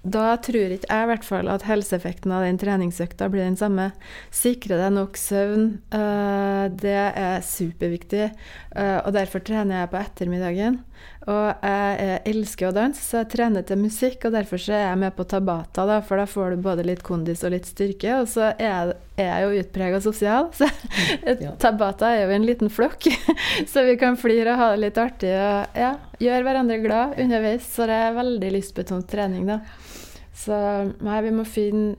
da 0.00 0.36
tror 0.40 0.72
ikke 0.72 0.88
jeg 0.88 1.04
i 1.04 1.08
hvert 1.11 1.24
fall 1.26 1.48
at 1.52 1.66
helseeffekten 1.68 2.32
av 2.32 2.40
den 2.46 2.56
treningsøkta 2.56 3.28
blir 3.28 3.44
den 3.44 3.58
samme. 3.61 3.90
Sikre 4.32 4.78
deg 4.80 4.94
nok 4.96 5.18
søvn. 5.20 5.66
Eh, 5.92 6.68
det 6.72 7.00
er 7.20 7.44
superviktig. 7.44 8.30
Eh, 8.76 8.98
og 9.04 9.12
derfor 9.12 9.44
trener 9.44 9.82
jeg 9.82 9.92
på 9.92 10.00
ettermiddagen. 10.00 10.80
Og 11.28 11.46
jeg, 11.61 11.96
jeg, 12.01 12.20
elsker 12.32 12.70
å 12.70 12.72
danse, 12.72 13.03
så 13.05 13.20
jeg 13.20 13.28
trener 13.34 13.64
til 13.66 13.78
musikk. 13.82 14.24
Og 14.24 14.32
derfor 14.34 14.62
så 14.62 14.72
er 14.78 14.84
jeg 14.86 15.01
med 15.03 15.14
på 15.18 15.26
Tabata, 15.28 15.84
da, 15.88 15.98
for 16.05 16.20
da 16.20 16.24
får 16.28 16.55
du 16.55 16.64
både 16.64 16.86
litt 16.88 17.05
kondis 17.07 17.44
og 17.44 17.53
litt 17.55 17.68
styrke. 17.68 18.22
Og 18.22 18.28
så 18.32 18.48
er 18.51 18.64
jeg, 18.64 18.96
er 19.20 19.28
jeg 19.28 19.44
jo 19.44 19.62
utprega 19.64 20.01
sosial, 20.05 20.48
så 20.59 20.68
ja. 21.44 21.55
Tabata 21.61 22.14
er 22.14 22.24
jo 22.24 22.36
en 22.38 22.48
liten 22.48 22.72
flokk. 22.72 23.11
så 23.70 23.84
vi 23.88 23.98
kan 24.01 24.16
flire 24.20 24.57
og 24.57 24.62
ha 24.62 24.70
det 24.74 24.84
litt 24.86 25.01
artig 25.01 25.34
og 25.36 25.80
ja, 25.80 25.94
gjøre 26.22 26.46
hverandre 26.48 26.80
glad 26.82 27.18
underveis. 27.20 27.68
Så 27.68 27.88
det 27.90 28.01
er 28.09 28.16
veldig 28.16 28.55
lystbetont 28.57 29.11
trening, 29.11 29.44
da. 29.51 29.61
Så 30.40 30.57
nei, 31.05 31.20
vi 31.26 31.34
må 31.36 31.44
finne 31.44 31.98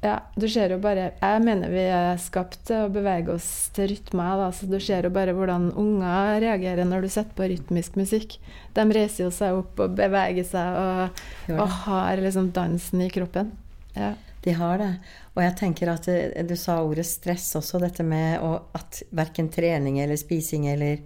ja, 0.00 0.14
du 0.32 0.46
ser 0.48 0.72
jo 0.72 0.78
bare 0.80 1.10
Jeg 1.20 1.42
mener 1.44 1.68
vi 1.68 1.82
er 1.92 2.20
skapt 2.20 2.62
til 2.68 2.86
å 2.86 2.92
bevege 2.92 3.34
oss 3.34 3.68
til 3.76 3.90
rytmer. 3.92 4.38
Da, 4.40 4.48
så 4.56 4.68
du 4.70 4.78
ser 4.80 5.04
jo 5.04 5.12
bare 5.12 5.34
hvordan 5.36 5.70
unger 5.78 6.40
reagerer 6.40 6.88
når 6.88 7.04
du 7.04 7.10
setter 7.12 7.36
på 7.36 7.50
rytmisk 7.52 7.98
musikk. 8.00 8.38
De 8.76 8.86
reiser 8.88 9.26
jo 9.26 9.30
seg 9.34 9.60
opp 9.60 9.82
og 9.84 9.98
beveger 9.98 10.46
seg 10.48 10.80
og, 10.80 11.22
og 11.52 11.66
har 11.84 12.22
liksom 12.24 12.48
dansen 12.56 13.04
i 13.04 13.10
kroppen. 13.12 13.52
Ja. 13.92 14.14
De 14.40 14.54
har 14.56 14.80
det. 14.80 14.92
Og 15.34 15.42
jeg 15.44 15.56
tenker 15.60 15.90
at 15.92 16.08
eh, 16.08 16.46
du 16.48 16.56
sa 16.56 16.78
ordet 16.80 17.04
stress 17.04 17.50
også, 17.58 17.82
dette 17.82 18.06
med 18.06 18.40
at 18.76 19.02
verken 19.12 19.50
trening 19.52 20.00
eller 20.00 20.16
spising 20.16 20.64
eller 20.72 21.04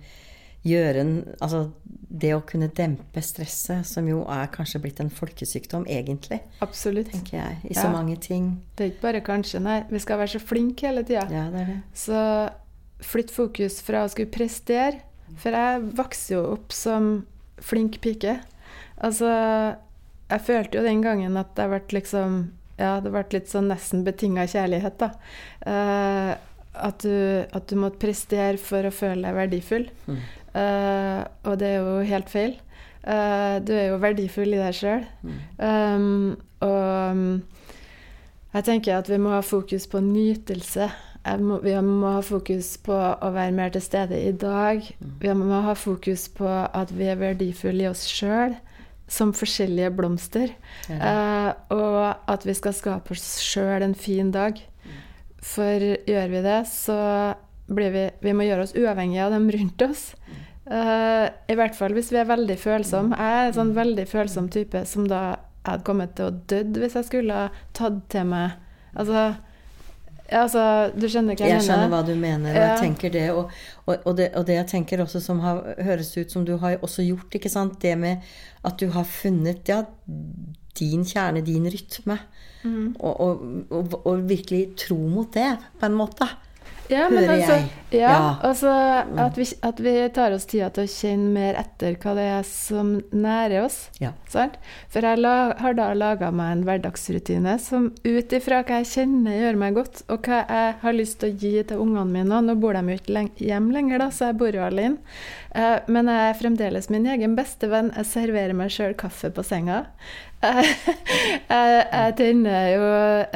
gjøre 0.64 1.04
en 1.04 1.16
Altså 1.40 1.66
det 2.14 2.30
å 2.36 2.42
kunne 2.46 2.68
dempe 2.70 3.22
stresset, 3.24 3.82
som 3.88 4.06
jo 4.06 4.20
er 4.30 4.46
kanskje 4.54 4.78
blitt 4.84 5.00
en 5.02 5.10
folkesykdom, 5.10 5.86
egentlig. 5.90 6.38
Absolutt. 6.62 7.10
Tenker 7.10 7.40
jeg. 7.40 7.56
I 7.72 7.74
så 7.74 7.88
mange 7.90 8.14
ting. 8.22 8.52
Det 8.78 8.84
er 8.84 8.92
ikke 8.92 9.06
bare 9.08 9.22
kanskje, 9.26 9.62
nei. 9.64 9.80
Vi 9.90 10.02
skal 10.02 10.20
være 10.20 10.36
så 10.36 10.42
flinke 10.42 10.86
hele 10.86 11.02
tida. 11.06 11.24
Ja, 11.32 11.48
det 11.50 11.64
det. 11.72 11.78
Så 11.98 12.20
flytt 13.04 13.34
fokus 13.34 13.80
fra 13.82 14.04
å 14.04 14.12
skulle 14.12 14.30
prestere. 14.30 15.02
For 15.40 15.56
jeg 15.56 15.82
vokste 15.98 16.36
jo 16.36 16.42
opp 16.52 16.74
som 16.76 17.24
flink 17.64 17.98
pike. 18.04 18.36
Altså 19.02 19.28
Jeg 20.30 20.42
følte 20.46 20.78
jo 20.78 20.84
den 20.86 21.02
gangen 21.02 21.34
at 21.40 21.50
det 21.58 21.66
ble 21.72 21.80
liksom 21.98 22.36
Ja, 22.78 23.00
det 23.02 23.10
ble 23.10 23.24
litt 23.34 23.50
sånn 23.50 23.68
nesten 23.70 24.04
betinga 24.06 24.46
kjærlighet, 24.50 25.02
da. 25.02 25.10
Uh, 25.66 26.32
at 26.74 27.04
du, 27.04 27.42
at 27.54 27.68
du 27.70 27.78
måtte 27.78 28.02
prestere 28.02 28.58
for 28.58 28.86
å 28.86 28.94
føle 28.94 29.22
deg 29.22 29.36
verdifull. 29.36 29.84
Mm. 30.10 30.22
Uh, 30.54 31.24
og 31.42 31.58
det 31.58 31.72
er 31.72 31.82
jo 31.82 31.98
helt 32.06 32.30
feil. 32.30 32.54
Uh, 33.04 33.60
du 33.60 33.74
er 33.74 33.88
jo 33.90 34.00
verdifull 34.00 34.54
i 34.54 34.60
deg 34.60 34.76
sjøl. 34.76 35.02
Mm. 35.26 35.40
Um, 35.58 36.36
og 36.64 37.10
um, 37.10 37.24
jeg 38.54 38.66
tenker 38.68 39.00
at 39.00 39.10
vi 39.10 39.18
må 39.18 39.34
ha 39.34 39.42
fokus 39.44 39.88
på 39.90 40.00
nytelse. 40.04 40.88
Må, 41.40 41.58
vi 41.64 41.72
må 41.80 42.18
ha 42.18 42.20
fokus 42.24 42.74
på 42.84 42.94
å 42.94 43.30
være 43.32 43.54
mer 43.56 43.72
til 43.74 43.82
stede 43.82 44.20
i 44.20 44.32
dag. 44.36 44.84
Mm. 45.00 45.16
Vi 45.20 45.34
må 45.40 45.60
ha 45.66 45.74
fokus 45.76 46.28
på 46.32 46.48
at 46.48 46.92
vi 46.94 47.08
er 47.10 47.20
verdifulle 47.20 47.86
i 47.86 47.90
oss 47.90 48.04
sjøl 48.08 48.54
som 49.10 49.34
forskjellige 49.36 49.90
blomster. 49.96 50.54
Ja. 50.88 51.00
Uh, 51.00 51.76
og 51.76 52.30
at 52.30 52.46
vi 52.46 52.54
skal 52.56 52.76
skape 52.76 53.16
oss 53.16 53.40
sjøl 53.44 53.84
en 53.84 53.96
fin 53.98 54.30
dag. 54.32 54.60
Mm. 54.84 55.00
For 55.44 55.88
gjør 56.08 56.30
vi 56.32 56.44
det, 56.46 56.60
så 56.70 56.98
vi 57.66 58.10
Vi 58.20 58.32
må 58.32 58.46
gjøre 58.46 58.66
oss 58.66 58.74
uavhengige 58.76 59.24
av 59.24 59.32
dem 59.32 59.48
rundt 59.50 59.82
oss. 59.82 60.12
Uh, 60.64 61.28
I 61.48 61.56
hvert 61.58 61.76
fall 61.76 61.92
hvis 61.92 62.12
vi 62.12 62.20
er 62.20 62.28
veldig 62.28 62.56
følsomme. 62.60 63.16
Jeg 63.16 63.40
er 63.40 63.48
en 63.48 63.56
sånn 63.58 63.74
veldig 63.76 64.06
følsom 64.08 64.48
type 64.52 64.84
som 64.88 65.08
da 65.08 65.24
jeg 65.64 65.72
hadde 65.72 65.86
kommet 65.86 66.14
til 66.16 66.28
å 66.28 66.36
dødd 66.52 66.78
hvis 66.80 66.96
jeg 66.98 67.08
skulle 67.08 67.40
ha 67.44 67.66
tatt 67.76 68.04
til 68.12 68.28
meg 68.28 68.60
Altså, 68.94 69.22
altså 70.28 70.64
Du 70.94 71.08
skjønner 71.10 71.34
hva 71.34 71.48
jeg, 71.48 71.50
jeg 71.50 71.56
mener? 71.56 71.58
Jeg 71.58 71.66
skjønner 71.66 71.88
hva 71.90 72.02
du 72.06 72.12
mener, 72.14 72.50
og 72.52 72.60
jeg 72.62 72.82
tenker 72.84 73.14
det. 73.14 73.24
Og, 73.32 73.54
og, 73.86 73.94
og, 73.96 74.12
det. 74.20 74.28
og, 74.38 74.44
det. 74.46 74.58
jeg 74.60 74.68
tenker 74.70 75.02
også 75.02 75.22
som 75.24 75.40
har, 75.42 75.64
høres 75.82 76.12
ut 76.14 76.30
som 76.30 76.44
du 76.46 76.54
har 76.62 76.76
også 76.78 77.02
gjort, 77.02 77.34
ikke 77.34 77.50
sant, 77.50 77.80
det 77.82 77.96
med 77.98 78.22
at 78.64 78.78
du 78.78 78.86
har 78.94 79.08
funnet 79.08 79.66
ja, 79.68 79.80
din 80.78 81.02
kjerne, 81.08 81.42
din 81.44 81.66
rytme. 81.70 82.20
Mm. 82.62 82.94
Og, 83.02 84.22
virkelig 84.28 84.62
tro 84.86 84.96
mot 85.10 85.34
det, 85.34 85.50
på 85.80 85.90
en 85.90 85.98
måte. 85.98 86.28
Ja, 86.92 87.06
hører 87.08 87.30
altså, 87.32 87.54
jeg. 87.56 87.68
Ja, 87.94 88.16
altså 88.42 88.70
at 89.22 89.38
vi, 89.38 89.46
at 89.64 89.80
vi, 89.80 89.92
tar 90.14 90.34
oss 90.34 90.46
tida 90.50 90.68
til 90.74 90.84
å 90.84 90.90
kjenne 90.90 91.30
mer 91.32 91.58
etter 91.60 91.94
hva 92.02 92.14
det 92.18 92.24
er 92.32 92.48
som 92.48 92.90
nærer 93.14 93.64
oss. 93.64 93.78
Ja. 94.02 94.12
For 94.28 95.06
jeg 95.06 95.20
la, 95.22 95.54
har 95.60 95.76
da 95.78 95.92
laga 95.96 96.32
meg 96.34 96.56
en 96.56 96.64
hverdagsrutine 96.66 97.54
som 97.62 97.88
ut 98.04 98.34
ifra 98.36 98.62
hva 98.66 98.82
jeg 98.82 98.90
kjenner 98.90 99.38
gjør 99.38 99.60
meg 99.62 99.78
godt, 99.78 100.02
og 100.10 100.28
hva 100.28 100.42
jeg 100.42 100.76
har 100.82 100.98
lyst 100.98 101.20
til 101.22 101.32
å 101.32 101.38
gi 101.44 101.54
til 101.70 101.84
ungene 101.86 102.10
mine. 102.10 102.42
Nå 102.44 102.58
bor 102.60 102.76
de 102.76 102.84
jo 102.92 102.98
ikke 103.00 103.24
hjemme 103.40 103.78
lenger, 103.78 104.02
da, 104.02 104.10
så 104.12 104.32
jeg 104.32 104.40
bor 104.42 104.58
jo 104.58 104.66
alene. 104.66 105.00
Uh, 105.54 105.78
men 105.86 106.10
jeg 106.10 106.28
er 106.28 106.38
fremdeles 106.40 106.90
min 106.90 107.06
egen 107.06 107.38
beste 107.38 107.70
venn. 107.70 107.92
Jeg 107.94 108.10
serverer 108.10 108.56
meg 108.58 108.74
sjøl 108.74 108.96
kaffe 108.98 109.30
på 109.32 109.44
senga. 109.46 109.84
jeg, 111.54 112.14
tenner 112.18 112.68
jo 112.74 112.90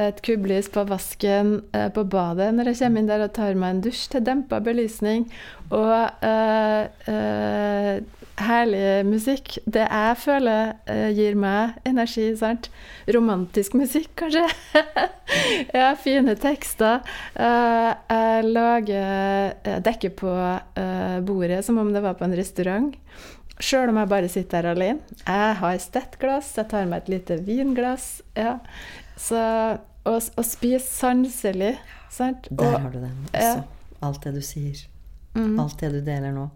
et 0.09 0.20
kubblys 0.24 0.68
på 0.72 0.84
vasken 0.88 1.59
uh, 1.76 1.88
på 1.94 2.04
badet 2.11 2.50
når 2.54 2.72
jeg 2.72 2.80
kommer 2.82 3.02
inn 3.02 3.11
der 3.11 3.24
og 3.26 3.34
tar 3.36 3.59
meg 3.59 3.76
en 3.76 3.82
dusj 3.86 4.04
til 4.14 4.24
dempa 4.26 4.61
belysning. 4.64 5.26
Og 5.74 6.24
uh, 6.24 6.84
herlig 8.38 8.84
musikk. 9.09 9.56
Det 9.66 9.82
jeg 9.82 10.18
føler 10.22 10.76
gir 11.16 11.34
meg 11.38 11.78
energi. 11.88 12.28
sant? 12.38 12.70
Romantisk 13.11 13.74
musikk, 13.74 14.12
kanskje. 14.20 14.44
ja, 15.78 15.90
fine 15.98 16.36
tekster. 16.38 17.02
jeg 17.34 18.46
lager 18.46 19.82
dekker 19.82 20.14
på 20.14 20.36
bordet 21.26 21.64
som 21.66 21.82
om 21.82 21.90
det 21.92 22.04
var 22.04 22.14
på 22.14 22.28
en 22.28 22.38
restaurant. 22.38 22.94
Sjøl 23.59 23.90
om 23.90 23.98
jeg 23.98 24.11
bare 24.11 24.30
sitter 24.30 24.62
her 24.62 24.76
alene. 24.76 25.18
Jeg 25.24 25.54
har 25.61 25.80
stettglass, 25.82 26.52
jeg 26.59 26.70
tar 26.70 26.86
meg 26.90 27.04
et 27.04 27.12
lite 27.16 27.38
vinglass. 27.46 28.20
Ja. 28.38 28.59
Så 29.18 29.40
å 30.09 30.44
spise 30.46 30.84
sanselig 30.86 31.74
sant? 32.12 32.46
Der 32.50 32.78
har 32.78 32.92
du 32.92 33.00
den 33.02 33.16
også. 33.26 33.42
Ja. 33.42 33.98
Alt 34.06 34.22
det 34.24 34.36
du 34.36 34.40
sier. 34.46 34.78
Mm. 35.34 35.59
Alt 35.61 35.82
det 35.82 35.90
du 35.96 36.00
deler 36.06 36.32
nå. 36.34 36.48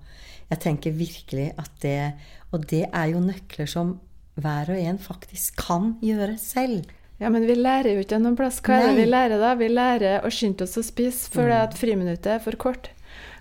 Jeg 0.53 0.61
tenker 0.63 0.93
virkelig 0.93 1.53
at 1.57 1.71
det 1.81 2.13
Og 2.53 2.67
det 2.69 2.85
er 2.93 3.07
jo 3.09 3.21
nøkler 3.25 3.69
som 3.71 3.95
hver 4.37 4.69
og 4.73 4.81
en 4.81 4.99
faktisk 5.01 5.57
kan 5.61 5.95
gjøre 6.05 6.37
selv. 6.41 6.91
Ja, 7.21 7.31
men 7.33 7.47
vi 7.49 7.55
lærer 7.57 7.95
jo 7.95 8.03
ikke 8.03 8.19
noen 8.21 8.37
plass. 8.37 8.59
Hva 8.65 8.81
er 8.81 8.91
det 8.91 8.99
vi 8.99 9.07
lærer 9.09 9.41
da? 9.41 9.55
Vi 9.57 9.69
lærer 9.71 10.27
å 10.27 10.31
skynde 10.33 10.67
oss 10.67 10.77
å 10.81 10.85
spise 10.85 11.31
fordi 11.33 11.55
mm. 11.55 11.63
at 11.65 11.77
friminuttet 11.79 12.31
er 12.35 12.43
for 12.45 12.59
kort. 12.61 12.91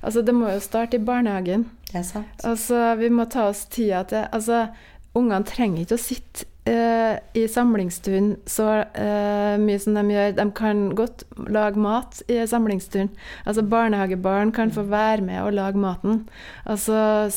Altså, 0.01 0.23
det 0.25 0.35
må 0.35 0.51
jo 0.51 0.61
starte 0.63 0.99
i 0.99 1.03
barnehagen. 1.03 1.65
Det 1.91 1.99
er 1.99 2.07
sant. 2.07 2.47
Altså, 2.47 2.79
vi 2.99 3.11
må 3.11 3.27
ta 3.27 3.49
oss 3.51 3.65
tida 3.71 4.05
til 4.07 4.23
Altså, 4.31 4.67
ungene 5.17 5.43
trenger 5.47 5.83
ikke 5.83 5.97
å 5.97 6.01
sitte 6.01 6.47
uh, 6.69 7.17
i 7.35 7.43
samlingsstuen 7.51 8.29
så 8.49 8.67
uh, 8.85 9.55
mye 9.59 9.79
som 9.81 9.97
de 9.97 10.05
gjør. 10.13 10.35
De 10.37 10.45
kan 10.55 10.85
godt 10.95 11.25
lage 11.51 11.81
mat 11.81 12.21
i 12.31 12.39
samlingsstuen. 12.47 13.11
Altså, 13.43 13.65
barnehagebarn 13.67 14.53
kan 14.55 14.71
få 14.71 14.85
være 14.87 15.25
med 15.27 15.41
og 15.43 15.57
lage 15.59 15.83
maten. 15.83 16.23
Altså, 16.63 17.27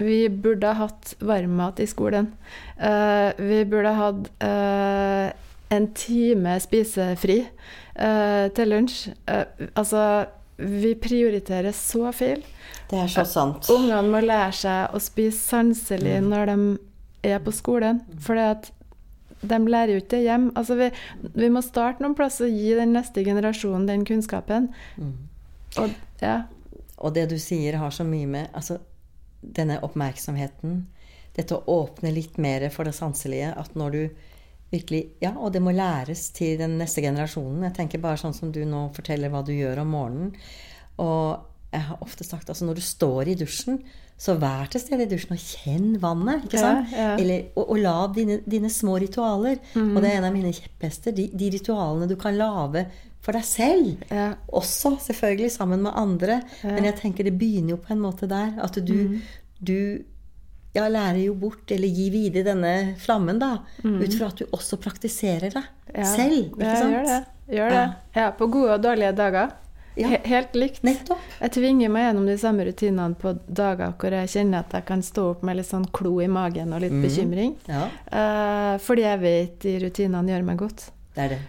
vi 0.00 0.24
burde 0.32 0.72
ha 0.72 0.86
hatt 0.86 1.14
varmmat 1.20 1.82
i 1.84 1.88
skolen. 1.90 2.32
Uh, 2.80 3.32
vi 3.38 3.64
burde 3.68 3.92
ha 3.92 4.10
hatt 4.10 5.40
en 5.72 5.86
time 5.96 6.58
spisefri 6.60 7.38
til 8.56 8.68
lunsj. 8.68 9.12
altså 9.76 10.02
vi 10.62 10.94
prioriterer 11.00 11.72
så 11.74 12.10
feil. 12.14 12.42
Det 12.92 13.00
er 13.00 13.08
så 13.08 13.24
sant. 13.24 13.68
Ungene 13.72 14.04
må 14.12 14.20
lære 14.20 14.52
seg 14.52 14.92
å 14.92 15.00
spise 15.00 15.38
sanselig 15.40 16.18
mm. 16.20 16.28
når 16.28 16.50
de 16.50 16.56
er 17.32 17.38
på 17.40 17.54
skolen. 17.56 18.02
For 18.20 18.36
de 18.36 19.58
lærer 19.64 19.94
jo 19.94 20.02
ikke 20.02 20.18
det 20.18 20.24
hjem. 20.26 20.50
Altså 20.58 20.76
vi, 20.76 20.90
vi, 21.32 21.48
må 21.52 21.62
starte 21.64 22.04
noen 22.04 22.16
plass 22.18 22.42
og 22.44 22.52
gi 22.52 22.74
den 22.76 22.92
neste 22.92 23.24
generasjonen 23.24 23.86
den 23.88 24.04
kunnskapen. 24.08 24.68
Mm. 25.00 25.14
Og, 25.80 25.94
ja. 26.20 26.42
og, 26.98 27.14
det 27.16 27.30
du 27.32 27.38
sier, 27.40 27.78
har 27.80 27.94
så 27.96 28.04
mye 28.04 28.28
med 28.28 28.50
altså, 28.52 28.76
denne 29.40 29.78
oppmerksomheten. 29.86 30.82
Dette 31.32 31.56
å 31.56 31.78
åpne 31.80 32.12
litt 32.12 32.36
mer 32.36 32.66
for 32.74 32.84
det 32.84 32.92
sanselige. 32.98 33.54
At 33.56 33.72
når 33.78 33.96
du 33.96 34.02
virkelig 34.72 35.02
Ja, 35.20 35.34
og 35.36 35.52
det 35.52 35.60
må 35.60 35.72
læres 35.76 36.30
til 36.32 36.60
den 36.60 36.78
neste 36.80 37.02
generasjonen. 37.04 37.64
Jeg 37.66 37.76
tenker 37.76 38.00
bare 38.00 38.20
sånn 38.20 38.36
som 38.36 38.52
du 38.52 38.62
nå 38.64 38.86
forteller 38.96 39.32
hva 39.32 39.42
du 39.44 39.52
gjør 39.52 39.82
om 39.82 39.90
morgenen. 39.92 40.30
Og 41.00 41.51
jeg 41.72 41.84
har 41.88 42.00
ofte 42.04 42.24
sagt 42.26 42.50
altså 42.52 42.66
når 42.68 42.78
du 42.78 42.84
står 42.84 43.30
i 43.32 43.36
dusjen, 43.40 43.78
så 44.22 44.36
vær 44.38 44.68
til 44.70 44.82
stede 44.82 45.06
i 45.06 45.10
dusjen 45.10 45.34
og 45.34 45.40
kjenn 45.40 45.86
vannet. 46.02 46.44
ikke 46.46 46.60
sant? 46.60 46.92
Ja, 46.92 47.06
ja. 47.06 47.14
Eller, 47.18 47.48
og, 47.56 47.72
og 47.74 47.80
lag 47.82 48.12
dine, 48.14 48.36
dine, 48.46 48.70
små 48.70 48.98
ritualer. 49.02 49.56
Mm. 49.74 49.96
Og 49.96 50.04
det 50.04 50.10
er 50.10 50.20
en 50.20 50.28
av 50.28 50.36
mine 50.36 50.52
kjepphester. 50.54 51.14
De, 51.16 51.26
de, 51.32 51.48
ritualene 51.56 52.06
du 52.10 52.14
kan 52.20 52.36
lage 52.38 52.84
for 53.24 53.34
deg 53.34 53.46
selv. 53.48 54.04
Ja. 54.12 54.28
Også 54.52 54.94
selvfølgelig 55.02 55.50
sammen 55.56 55.82
med 55.88 55.96
andre. 55.98 56.38
Men 56.62 56.86
jeg 56.86 56.98
tenker 57.00 57.26
det 57.26 57.34
begynner 57.40 57.74
jo 57.74 57.80
på 57.82 57.96
en 57.96 58.04
måte 58.04 58.28
der. 58.30 58.52
At 58.62 58.78
du, 58.78 58.94
mm. 58.94 59.18
du 59.58 59.78
ja, 60.76 60.86
lærer 60.86 61.24
jo 61.24 61.34
bort, 61.40 61.64
eller 61.74 61.90
gir 61.90 62.14
videre 62.14 62.46
denne 62.52 62.76
flammen, 63.02 63.40
da. 63.42 63.56
Ut 63.82 64.18
fra 64.20 64.30
at 64.30 64.44
du 64.44 64.46
også 64.52 64.78
praktiserer 64.82 65.50
det 65.56 65.64
selv. 66.14 66.52
Ikke 66.52 66.78
sant? 66.78 66.94
gjør 66.94 67.10
det. 67.10 67.20
Gjør 67.52 67.74
det. 67.74 67.84
Ja, 68.16 68.30
på 68.38 68.48
gode 68.52 68.78
og 68.78 68.86
dårlige 68.86 69.16
dager. 69.18 69.56
Ja. 69.94 70.08
He 70.08 70.18
helt 70.24 70.54
likt. 70.56 70.82
Nettopp. 70.86 71.20
Jeg 71.40 71.52
tvinger 71.52 71.90
meg 71.92 72.06
gjennom 72.06 72.28
de 72.30 72.36
samme 72.40 72.64
rutinene 72.64 73.18
på 73.20 73.34
dager 73.46 73.92
hvor 74.00 74.14
jeg 74.16 74.30
kjenner 74.32 74.64
at 74.64 74.72
jeg 74.72 74.86
kan 74.88 75.02
stå 75.04 75.26
opp 75.34 75.42
med 75.44 75.58
litt 75.58 75.68
sånn 75.68 75.84
klo 75.92 76.14
i 76.24 76.28
magen 76.32 76.72
og 76.72 76.80
litt 76.84 76.94
mm. 76.96 77.02
bekymring. 77.04 77.56
Ja, 77.68 77.88
Uh, 78.12 78.78
fordi 78.80 79.04
jeg 79.04 79.20
vet 79.20 79.54
de 79.64 79.72
rutinene 79.82 80.32
gjør 80.32 80.44
meg 80.48 80.58
godt. 80.60 80.86
det 81.16 81.22
er 81.24 81.34
det. 81.34 81.40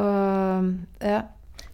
Og 0.00 0.72
ja. 1.04 1.22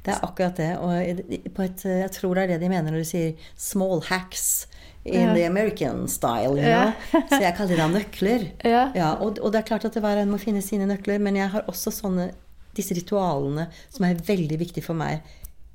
Det 0.00 0.12
er 0.14 0.22
akkurat 0.24 0.56
det. 0.56 0.70
Og 0.80 1.52
på 1.54 1.64
et, 1.66 1.82
jeg 1.84 2.12
tror 2.16 2.34
det 2.34 2.42
er 2.44 2.52
det 2.54 2.61
de 2.62 2.70
mener 2.72 2.90
når 2.90 3.02
de 3.02 3.08
sier 3.08 3.32
'small 3.56 4.02
hacks'. 4.08 4.66
In 5.04 5.28
Ja. 5.28 5.34
the 5.34 5.44
American 5.46 6.08
style, 6.08 6.58
you 6.58 6.68
Ja. 6.68 6.92
Så 7.30 7.40
jeg 7.40 7.54
kaller 7.56 7.76
det 7.76 7.90
nøkler. 7.90 8.50
Ja. 8.64 8.90
Ja, 8.94 9.12
og, 9.14 9.38
og 9.40 9.52
det 9.52 9.58
er 9.58 9.68
klart 9.68 9.84
at 9.84 9.94
hver 9.94 10.18
en 10.20 10.30
må 10.30 10.38
finne 10.38 10.61
sine 10.62 10.86
nøkler, 10.86 11.18
men 11.18 11.36
jeg 11.36 11.48
har 11.48 11.62
også 11.68 11.90
sånne, 11.90 12.32
disse 12.76 12.94
ritualene 12.94 13.68
som 13.88 14.04
er 14.04 14.14
veldig 14.14 14.58
viktige 14.58 14.84
for 14.84 14.94
meg 14.94 15.22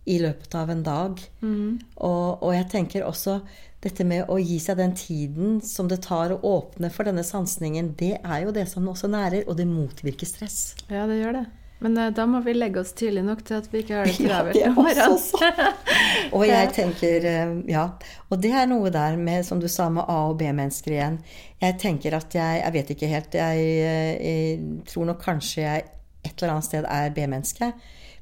i 0.05 0.19
løpet 0.21 0.53
av 0.55 0.69
en 0.69 0.83
dag. 0.85 1.21
Mm. 1.41 1.79
Og, 1.97 2.43
og 2.43 2.51
jeg 2.55 2.67
tenker 2.71 3.05
også 3.07 3.39
dette 3.85 4.05
med 4.07 4.29
å 4.29 4.37
gi 4.41 4.57
seg 4.61 4.79
den 4.79 4.93
tiden 4.97 5.59
som 5.65 5.89
det 5.89 5.99
tar 6.05 6.33
å 6.33 6.39
åpne 6.45 6.89
for 6.93 7.05
denne 7.05 7.23
sansningen, 7.25 7.93
det 7.99 8.15
er 8.23 8.45
jo 8.45 8.53
det 8.55 8.65
som 8.71 8.87
også 8.89 9.09
nærer, 9.13 9.43
og 9.49 9.57
det 9.59 9.67
motvirker 9.69 10.25
stress. 10.29 10.73
ja, 10.89 11.05
det 11.09 11.19
gjør 11.21 11.39
det. 11.41 11.45
Men 11.83 11.97
eh, 11.99 12.09
da 12.15 12.23
må 12.25 12.39
vi 12.41 12.53
legge 12.55 12.79
oss 12.79 12.93
tidlig 12.95 13.21
nok 13.27 13.41
til 13.45 13.57
at 13.59 13.65
vi 13.69 13.81
ikke 13.83 13.97
har 13.99 14.07
det 14.07 14.15
travelt 14.23 14.77
morgenen. 14.77 15.17
også. 15.17 15.49
Og 16.37 16.45
jeg 16.47 16.69
tenker 16.73 17.25
eh, 17.29 17.51
Ja. 17.69 17.83
Og 18.31 18.39
det 18.41 18.53
er 18.55 18.69
noe 18.71 18.89
der 18.95 19.17
med, 19.19 19.43
som 19.45 19.59
du 19.61 19.67
sa, 19.69 19.89
med 19.91 20.07
A- 20.07 20.29
og 20.31 20.37
B-mennesker 20.39 20.95
igjen. 20.95 21.17
Jeg 21.61 21.77
tenker 21.83 22.15
at 22.15 22.33
jeg 22.33 22.61
Jeg 22.63 22.73
vet 22.77 22.93
ikke 22.95 23.11
helt. 23.11 23.35
Jeg, 23.37 23.67
eh, 23.83 24.13
jeg 24.23 24.85
tror 24.87 25.11
nok 25.11 25.19
kanskje 25.27 25.61
jeg 25.65 25.83
et 26.25 26.31
eller 26.41 26.55
annet 26.55 26.69
sted 26.71 26.87
er 26.89 27.11
B-menneske. 27.13 27.73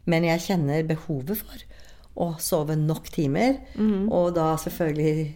Men 0.10 0.26
jeg 0.28 0.44
kjenner 0.50 0.84
behovet 0.90 1.38
for 1.40 1.64
å 2.16 2.28
sove 2.38 2.76
nok 2.78 3.08
timer. 3.10 3.56
Mm. 3.74 4.06
Og 4.14 4.36
da 4.36 4.52
selvfølgelig 4.62 5.34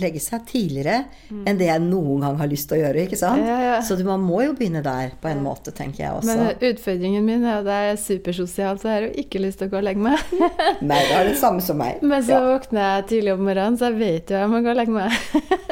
legge 0.00 0.18
seg 0.20 0.42
tidligere 0.48 1.04
enn 1.46 1.58
det 1.60 1.68
jeg 1.68 1.82
noen 1.84 2.24
gang 2.24 2.36
har 2.40 2.48
lyst 2.50 2.66
til 2.68 2.78
å 2.78 2.80
gjøre. 2.82 3.04
ikke 3.06 3.18
sant? 3.20 3.44
Ja, 3.46 3.58
ja. 3.62 3.76
Så 3.80 3.96
du- 3.96 4.02
man 4.04 4.20
må 4.26 4.42
jo 4.44 4.52
begynne 4.58 4.82
der, 4.82 5.12
på 5.22 5.28
en 5.30 5.42
måte, 5.44 5.70
tenker 5.72 6.02
jeg 6.04 6.10
også. 6.12 6.26
Men 6.36 6.56
utfordringen 6.72 7.24
min 7.24 7.44
er 7.44 7.60
at 7.60 7.70
jeg 7.70 7.92
er 7.92 7.96
supersosial, 8.02 8.78
så 8.78 8.88
jeg 8.90 8.94
har 8.96 9.06
jo 9.08 9.22
ikke 9.22 9.40
lyst 9.44 9.58
til 9.58 9.68
å 9.68 9.70
gå 9.70 9.78
og 9.78 9.84
legge 9.86 10.02
meg. 10.02 10.18
Nei, 10.82 10.98
det 11.06 11.14
er 11.20 11.24
det 11.30 11.36
samme 11.38 11.62
som 11.62 11.78
meg. 11.78 12.02
Men 12.02 12.22
så 12.26 12.34
Ja. 12.36 12.40
våkner 12.58 12.82
jeg 12.96 13.06
tidlig 13.12 13.32
om 13.36 13.44
morgenen, 13.46 13.78
så 13.78 13.92
jeg 13.92 13.98
vet 14.02 14.30
jo 14.30 14.36
jeg 14.42 14.50
må 14.50 14.62
gå 14.66 14.70
og 14.74 14.76
legge 14.76 14.92
meg. 14.92 15.12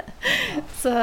så, 0.85 0.95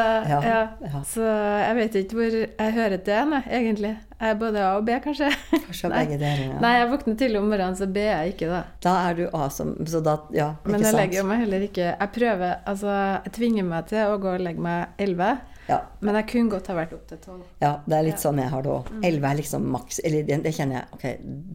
så 1.11 1.27
jeg 1.27 1.75
vet 1.77 1.95
ikke 2.01 2.17
hvor 2.17 2.31
jeg 2.39 2.73
hører 2.77 3.03
til 3.05 3.35
egentlig. 3.51 3.97
Både 4.39 4.61
A 4.61 4.75
og 4.77 4.85
B, 4.85 4.93
kanskje. 5.03 5.29
Kanskje 5.51 5.89
Nei. 5.93 6.01
begge 6.05 6.17
deler. 6.21 6.43
Ja. 6.51 6.59
Nei, 6.61 6.71
jeg 6.77 6.89
våkner 6.91 7.15
tidlig 7.17 7.39
om 7.41 7.47
morgenen, 7.49 7.77
så 7.79 7.87
B 7.89 8.03
er 8.05 8.23
jeg 8.25 8.35
ikke, 8.35 8.49
da. 8.51 8.59
Da 8.85 8.93
er 9.09 9.17
du 9.17 9.23
A 9.33 9.47
som 9.49 9.71
Så 9.89 10.01
da 10.05 10.17
Ja, 10.35 10.51
ikke 10.61 10.71
Men 10.75 10.81
jeg 10.85 10.91
sant? 10.91 10.99
legger 11.01 11.25
meg 11.31 11.39
heller 11.45 11.65
ikke 11.65 11.87
Jeg 11.89 12.11
prøver, 12.15 12.53
altså 12.69 12.91
Jeg 13.25 13.33
tvinger 13.39 13.65
meg 13.71 13.87
til 13.89 14.11
å 14.13 14.19
gå 14.21 14.35
og 14.35 14.43
legge 14.45 14.61
meg 14.61 15.01
11, 15.01 15.31
Ja, 15.69 15.77
men 16.01 16.17
jeg 16.17 16.27
kunne 16.31 16.51
godt 16.51 16.67
ha 16.71 16.75
vært 16.75 16.93
opp 16.95 17.03
til 17.07 17.19
12. 17.21 17.41
ja, 17.61 17.75
det 17.85 17.97
er 17.97 18.05
litt 18.07 18.21
sånn 18.21 18.39
jeg 18.41 18.49
har 18.51 18.63
det 18.65 18.71
òg. 18.73 18.89
Elleve 18.97 19.11
11 19.21 19.29
er 19.29 19.37
liksom 19.41 19.67
maks 19.71 20.01
Eller 20.03 20.25
det, 20.27 20.39
det 20.45 20.53
kjenner 20.57 20.79
jeg. 20.79 20.87
Ok, 20.97 21.05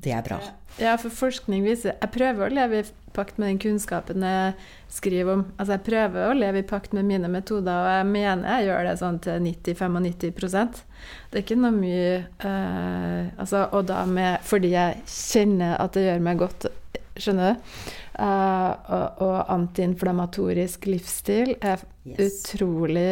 det 0.07 0.15
er 0.15 0.23
bra. 0.27 0.39
Ja, 0.77 0.95
for 1.01 1.13
forskning 1.15 1.65
viser 1.65 1.95
Jeg 1.95 2.13
prøver 2.15 2.47
å 2.47 2.55
leve 2.55 2.83
i 2.83 2.87
pakt 3.17 3.39
med 3.41 3.49
den 3.49 3.61
kunnskapen 3.63 4.25
jeg 4.27 4.55
skriver 4.93 5.39
om. 5.39 5.45
Altså, 5.57 5.77
jeg 5.79 5.87
prøver 5.87 6.29
å 6.29 6.37
leve 6.37 6.61
i 6.61 6.67
pakt 6.69 6.93
med 6.97 7.07
mine 7.09 7.31
metoder, 7.33 7.73
og 7.73 7.95
jeg 7.95 8.09
mener 8.11 8.51
jeg 8.51 8.69
gjør 8.69 8.89
det 8.91 8.97
sånn 9.01 9.21
til 9.25 9.47
90-95 9.47 10.83
Det 11.31 11.41
er 11.41 11.45
ikke 11.45 11.61
noe 11.61 11.77
mye 11.77 12.11
eh, 12.21 13.31
Altså, 13.41 13.67
og 13.73 13.89
da 13.89 14.03
med 14.11 14.45
Fordi 14.47 14.75
jeg 14.75 15.01
kjenner 15.11 15.79
at 15.81 15.97
det 15.97 16.07
gjør 16.11 16.27
meg 16.29 16.45
godt, 16.45 16.69
skjønner 17.17 17.57
du? 17.57 17.71
Eh, 18.17 18.93
og, 18.97 19.23
og 19.27 19.37
antiinflamatorisk 19.53 20.89
livsstil 20.89 21.57
er 21.61 21.85
Yes. 22.07 22.21
utrolig 22.23 23.03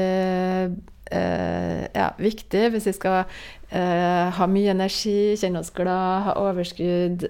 eh, 1.10 1.80
ja, 1.90 2.04
viktig 2.14 2.60
hvis 2.70 2.86
vi 2.86 2.92
skal 2.94 3.16
eh, 3.74 4.30
ha 4.36 4.46
mye 4.46 4.70
energi, 4.70 5.34
kjenne 5.40 5.64
oss 5.64 5.72
glad, 5.74 6.28
ha 6.28 6.36
overskudd, 6.38 7.26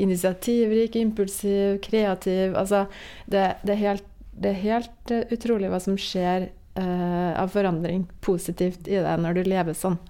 initiativrik, 0.00 0.96
impulsiv, 0.96 1.76
kreativ. 1.84 2.56
Altså, 2.56 2.86
det, 3.28 3.44
det, 3.68 3.76
er 3.76 3.82
helt, 3.82 4.08
det 4.32 4.54
er 4.54 4.62
helt 4.64 5.14
utrolig 5.36 5.68
hva 5.68 5.82
som 5.84 6.00
skjer 6.00 6.48
av 6.78 7.52
forandring 7.52 8.06
positivt 8.24 8.88
i 8.88 8.96
deg 9.02 9.20
når 9.20 9.36
du 9.36 9.48
lever 9.50 9.76
sånn. 9.76 10.00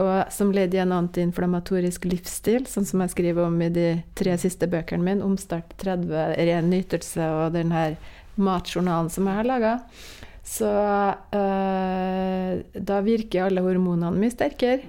Og 0.00 0.32
som 0.34 0.50
ledd 0.54 0.74
i 0.74 0.80
en 0.82 0.94
antiinflamatorisk 0.96 2.08
livsstil, 2.10 2.66
sånn 2.66 2.86
som 2.88 3.04
jeg 3.04 3.12
skriver 3.12 3.46
om 3.46 3.60
i 3.62 3.70
de 3.70 3.88
tre 4.18 4.34
siste 4.42 4.66
bøkene 4.70 5.06
mine, 5.06 5.22
Omstart 5.26 5.76
30, 5.82 6.34
Ren 6.48 6.70
nytelse 6.72 7.28
og 7.30 7.54
den 7.54 7.70
her 7.74 7.94
matjournalen 8.34 9.12
som 9.14 9.30
jeg 9.30 9.38
har 9.38 9.46
laga, 9.46 9.74
så 10.44 10.70
øh, 11.32 12.60
da 12.74 13.00
virker 13.06 13.46
alle 13.46 13.62
hormonene 13.64 14.18
mye 14.18 14.34
sterkere. 14.34 14.82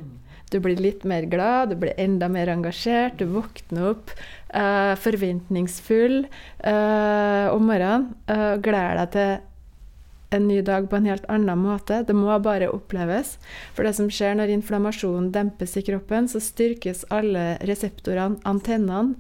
Du 0.52 0.60
blir 0.62 0.80
litt 0.82 1.06
mer 1.08 1.26
glad, 1.30 1.72
du 1.72 1.80
blir 1.82 1.98
enda 2.02 2.28
mer 2.32 2.50
engasjert, 2.54 3.18
du 3.20 3.30
våkner 3.30 3.92
opp 3.94 4.12
øh, 4.14 4.94
forventningsfull 5.06 6.26
øh, 6.26 7.46
om 7.54 7.66
morgenen 7.70 8.10
og 8.26 8.66
gleder 8.66 9.02
deg 9.04 9.14
til 9.16 9.36
en 10.30 10.48
ny 10.48 10.62
dag 10.66 10.90
på 10.90 11.00
en 11.00 11.06
helt 11.10 11.26
annen 11.32 11.60
måte. 11.60 12.02
Det 12.08 12.16
må 12.18 12.34
bare 12.44 12.72
oppleves. 12.74 13.36
For 13.76 13.88
det 13.88 13.96
som 13.98 14.10
skjer 14.12 14.38
når 14.40 14.54
inflammasjonen 14.58 15.32
dempes 15.36 15.78
i 15.78 15.86
kroppen, 15.86 16.30
så 16.32 16.42
styrkes 16.44 17.06
alle 17.14 17.56
reseptorene, 17.66 18.42
antennene, 18.48 19.16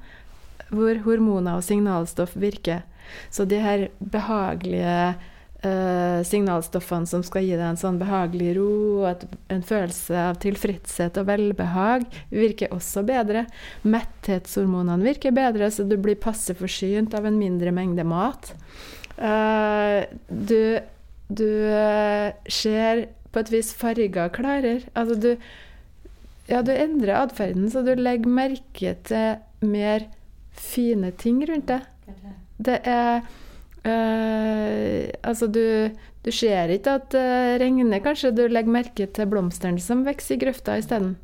hvor 0.73 0.97
hormoner 1.05 1.59
og 1.59 1.65
signalstoff 1.65 2.33
virker. 2.39 2.83
Så 3.29 3.45
de 3.45 3.59
her 3.61 3.87
behagelige 4.01 5.13
eh, 5.65 6.21
signalstoffene 6.25 7.09
som 7.09 7.23
skal 7.25 7.45
gi 7.45 7.53
deg 7.53 7.67
en 7.67 7.79
sånn 7.79 7.99
behagelig 8.01 8.55
ro 8.57 8.71
og 9.03 9.09
et, 9.11 9.27
en 9.53 9.61
følelse 9.65 10.17
av 10.31 10.39
tilfredshet 10.41 11.19
og 11.21 11.29
velbehag, 11.29 12.07
virker 12.33 12.73
også 12.75 13.05
bedre. 13.07 13.45
Metthetshormonene 13.85 15.05
virker 15.05 15.35
bedre, 15.35 15.69
så 15.69 15.85
du 15.85 15.97
blir 16.01 16.19
passe 16.21 16.57
forsynt 16.57 17.13
av 17.17 17.29
en 17.29 17.39
mindre 17.39 17.73
mengde 17.75 18.07
mat. 18.07 18.55
Eh, 19.15 20.01
du 20.27 20.59
du 21.29 21.47
eh, 21.71 22.33
ser 22.51 23.07
på 23.33 23.41
et 23.41 23.51
vis 23.51 23.73
farger 23.75 24.29
klarer. 24.33 24.85
Altså 24.95 25.15
du 25.15 25.31
Ja, 26.45 26.61
du 26.61 26.69
endrer 26.69 27.23
atferden, 27.23 27.71
så 27.73 27.81
du 27.81 27.95
legger 27.97 28.29
merke 28.29 28.91
til 29.03 29.39
mer 29.65 30.05
fine 30.53 31.09
ting 31.17 31.39
rundt 31.49 31.71
deg. 31.71 31.87
Det 32.61 32.79
er 32.85 33.23
øh, 33.85 35.09
Altså, 35.23 35.47
du, 35.47 35.89
du 36.21 36.31
ser 36.31 36.69
ikke 36.69 36.99
at 36.99 37.11
det 37.11 37.61
regner, 37.61 37.99
kanskje. 37.99 38.31
Du 38.31 38.45
legger 38.47 38.71
merke 38.71 39.07
til 39.07 39.29
blomstene 39.29 39.81
som 39.81 40.05
vokser 40.05 40.37
i 40.37 40.43
grøfta 40.45 40.77
isteden. 40.77 41.15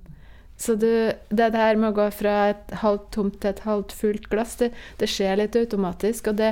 Så 0.58 0.76
du, 0.76 0.90
det 1.30 1.54
her 1.56 1.78
med 1.78 1.92
å 1.92 1.98
gå 2.02 2.10
fra 2.14 2.52
et 2.52 2.74
halvt 2.84 3.08
tomt 3.14 3.40
til 3.42 3.50
et 3.50 3.64
halvt 3.66 3.94
fullt 3.98 4.28
glass, 4.30 4.58
det, 4.60 4.70
det 5.02 5.10
skjer 5.10 5.40
litt 5.40 5.58
automatisk. 5.58 6.30
Og 6.30 6.38
det 6.38 6.52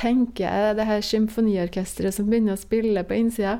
tenker 0.00 0.46
jeg 0.46 0.76
det 0.78 0.86
her 0.88 1.04
symfoniorkesteret 1.04 2.16
som 2.16 2.30
begynner 2.30 2.56
å 2.56 2.60
spille 2.60 3.04
på 3.06 3.18
innsida. 3.18 3.58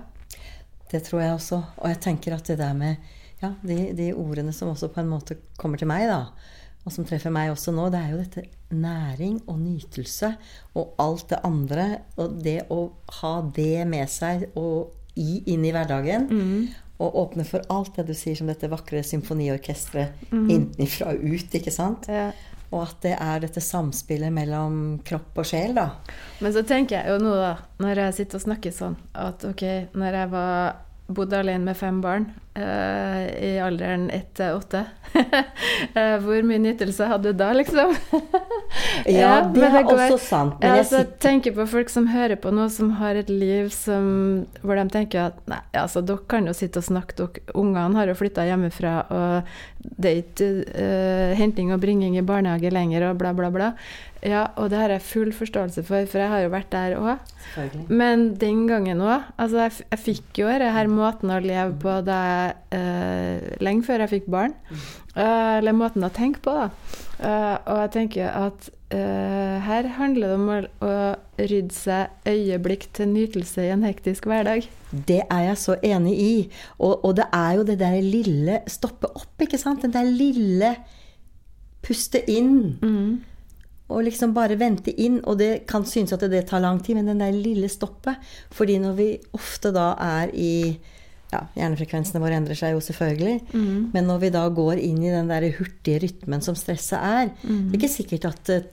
Det 0.91 1.03
tror 1.07 1.23
jeg 1.23 1.35
også. 1.37 1.61
Og 1.79 1.93
jeg 1.93 2.01
tenker 2.07 2.35
at 2.35 2.49
det 2.51 2.59
der 2.61 2.73
med 2.77 2.97
ja, 3.41 3.55
de, 3.63 3.93
de 3.97 4.11
ordene 4.13 4.53
som 4.57 4.73
også 4.73 4.91
på 4.93 5.03
en 5.03 5.13
måte 5.13 5.39
kommer 5.61 5.81
til 5.81 5.89
meg, 5.91 6.09
da, 6.11 6.27
og 6.81 6.95
som 6.95 7.05
treffer 7.05 7.33
meg 7.33 7.53
også 7.53 7.75
nå, 7.77 7.89
det 7.93 8.01
er 8.01 8.13
jo 8.15 8.21
dette 8.23 8.47
næring 8.73 9.41
og 9.51 9.59
nytelse 9.61 10.33
og 10.79 10.95
alt 11.03 11.27
det 11.33 11.41
andre. 11.45 11.87
Og 12.21 12.39
det 12.45 12.61
å 12.73 12.81
ha 13.21 13.35
det 13.57 13.85
med 13.91 14.09
seg 14.11 14.47
og 14.59 14.95
i, 15.19 15.43
inn 15.53 15.67
i 15.67 15.75
hverdagen. 15.75 16.31
Og 17.01 17.19
åpne 17.23 17.45
for 17.49 17.65
alt 17.73 17.97
det 17.97 18.07
du 18.11 18.15
sier 18.17 18.37
som 18.37 18.49
dette 18.49 18.69
vakre 18.73 19.03
symfoniorkesteret 19.05 20.33
innenfra 20.33 21.15
og 21.15 21.23
ut, 21.25 21.55
ikke 21.61 21.73
sant? 21.73 22.09
Ja. 22.13 22.31
Og 22.71 22.85
at 22.85 23.01
det 23.03 23.17
er 23.19 23.41
dette 23.43 23.63
samspillet 23.65 24.31
mellom 24.35 24.75
kropp 25.07 25.41
og 25.43 25.49
sjel, 25.49 25.75
da. 25.75 25.89
Men 26.39 26.55
så 26.55 26.63
tenker 26.67 27.01
jeg 27.01 27.11
jo 27.11 27.23
nå, 27.25 27.33
da, 27.35 27.55
når 27.83 28.05
jeg 28.05 28.19
sitter 28.21 28.39
og 28.39 28.45
snakker 28.45 28.75
sånn, 28.77 28.95
at 29.19 29.47
ok, 29.49 29.65
når 29.99 30.19
jeg 30.21 30.31
var, 30.37 30.79
bodde 31.11 31.39
alene 31.41 31.65
med 31.67 31.77
fem 31.77 31.99
barn 32.05 32.29
uh, 32.59 33.23
i 33.43 33.53
alderen 33.63 34.09
ett 34.15 34.29
til 34.39 34.57
åtte 34.59 34.85
eh, 35.99 36.17
Hvor 36.23 36.45
mye 36.47 36.61
nytelse 36.63 37.09
hadde 37.11 37.33
du 37.33 37.39
da, 37.41 37.49
liksom? 37.57 37.95
Ja, 39.11 39.41
det 39.49 39.59
men 39.59 39.75
er 39.75 39.87
går- 39.87 40.05
også 40.05 40.19
sant. 40.23 40.59
Men 40.61 40.77
jeg 40.77 40.85
altså, 40.85 41.01
tenker 41.23 41.55
på 41.57 41.67
folk 41.71 41.91
som 41.91 42.07
hører 42.13 42.39
på 42.41 42.53
nå, 42.55 42.69
som 42.71 42.93
har 43.01 43.19
et 43.19 43.31
liv 43.33 43.71
som, 43.75 44.45
hvor 44.63 44.79
de 44.79 44.85
tenker 44.93 45.25
at 45.31 45.41
nei, 45.51 45.59
altså, 45.79 46.03
dere 46.07 46.23
kan 46.31 46.47
jo 46.47 46.55
sitte 46.57 46.83
og 46.83 46.87
snakke, 46.87 47.17
dere, 47.19 47.43
ungene 47.59 47.99
har 47.99 48.11
jo 48.13 48.17
flytta 48.19 48.45
hjemmefra, 48.47 48.95
og 49.11 49.97
det 50.01 50.11
er 50.13 50.21
ikke 50.23 50.51
uh, 50.71 51.35
henting 51.41 51.73
og 51.75 51.83
bringing 51.83 52.19
i 52.21 52.25
barnehage 52.27 52.71
lenger, 52.75 53.09
og 53.11 53.19
bla, 53.23 53.33
bla, 53.37 53.51
bla. 53.55 53.73
Ja, 54.27 54.51
og 54.61 54.69
det 54.73 54.81
har 54.81 54.93
jeg 54.93 55.05
full 55.07 55.31
forståelse 55.33 55.83
for, 55.89 56.05
for 56.11 56.21
jeg 56.21 56.29
har 56.29 56.43
jo 56.45 56.53
vært 56.53 56.73
der 56.75 56.97
òg. 56.99 57.31
Men 57.89 58.27
den 58.41 58.67
gangen 58.69 59.01
òg. 59.01 59.29
Altså, 59.41 59.63
jeg, 59.65 59.87
jeg 59.95 60.03
fikk 60.05 60.43
jo 60.43 60.51
denne 60.51 60.83
måten 60.93 61.33
å 61.33 61.39
leve 61.41 61.73
på 61.81 61.95
da 62.05 62.19
jeg, 62.29 62.59
eh, 62.77 63.55
lenge 63.65 63.87
før 63.87 64.05
jeg 64.05 64.13
fikk 64.19 64.29
barn. 64.33 64.57
Eh, 65.15 65.55
eller 65.61 65.77
måten 65.77 66.05
å 66.05 66.13
tenke 66.13 66.43
på, 66.45 66.53
da. 66.53 66.69
Eh, 67.21 67.57
og 67.65 67.81
jeg 67.85 67.93
tenker 67.97 68.29
at 68.33 68.69
eh, 68.97 69.57
her 69.65 69.89
handler 69.97 70.31
det 70.31 70.37
om 70.37 70.53
å, 70.53 70.61
å 70.85 70.93
rydde 71.41 71.75
seg 71.77 72.29
øyeblikk 72.29 72.91
til 72.97 73.11
nytelse 73.15 73.65
i 73.65 73.73
en 73.73 73.89
hektisk 73.89 74.29
hverdag. 74.29 74.69
Det 74.93 75.23
er 75.25 75.43
jeg 75.49 75.59
så 75.65 75.79
enig 75.87 76.15
i. 76.21 76.33
Og, 76.79 77.01
og 77.09 77.17
det 77.19 77.29
er 77.37 77.57
jo 77.57 77.67
det 77.73 77.81
der 77.81 77.97
lille 78.05 78.61
stoppe 78.69 79.09
opp, 79.17 79.35
ikke 79.41 79.61
sant? 79.61 79.85
Den 79.85 79.97
der 79.97 80.09
lille 80.13 80.75
puste 81.85 82.21
inn. 82.29 82.77
Og 83.91 84.07
liksom 84.07 84.33
bare 84.37 84.59
vente 84.61 84.95
inn. 85.03 85.19
Og 85.27 85.39
det 85.41 85.67
kan 85.71 85.85
synes 85.89 86.15
at 86.17 86.25
det 86.31 86.47
tar 86.49 86.63
lang 86.65 86.81
tid, 86.85 86.99
men 86.99 87.11
den 87.11 87.23
der 87.23 87.35
lille 87.35 87.69
stoppet 87.71 88.21
Fordi 88.55 88.79
når 88.83 88.97
vi 88.99 89.11
ofte 89.37 89.73
da 89.75 89.93
er 90.01 90.35
i 90.35 90.55
ja, 91.31 91.45
Hjernefrekvensene 91.55 92.21
våre 92.23 92.39
endrer 92.41 92.59
seg 92.59 92.75
jo 92.75 92.83
selvfølgelig. 92.83 93.37
Men 93.95 94.09
når 94.09 94.25
vi 94.25 94.31
da 94.35 94.49
går 94.51 94.81
inn 94.83 94.99
i 95.05 95.13
den 95.15 95.31
der 95.31 95.47
hurtige 95.59 96.03
rytmen 96.03 96.43
som 96.43 96.57
stresset 96.59 96.99
er, 96.99 97.31
det 97.71 97.77
er 97.77 97.79
ikke 97.79 97.93
sikkert 97.93 98.27
at 98.33 98.51
eh, 98.51 98.69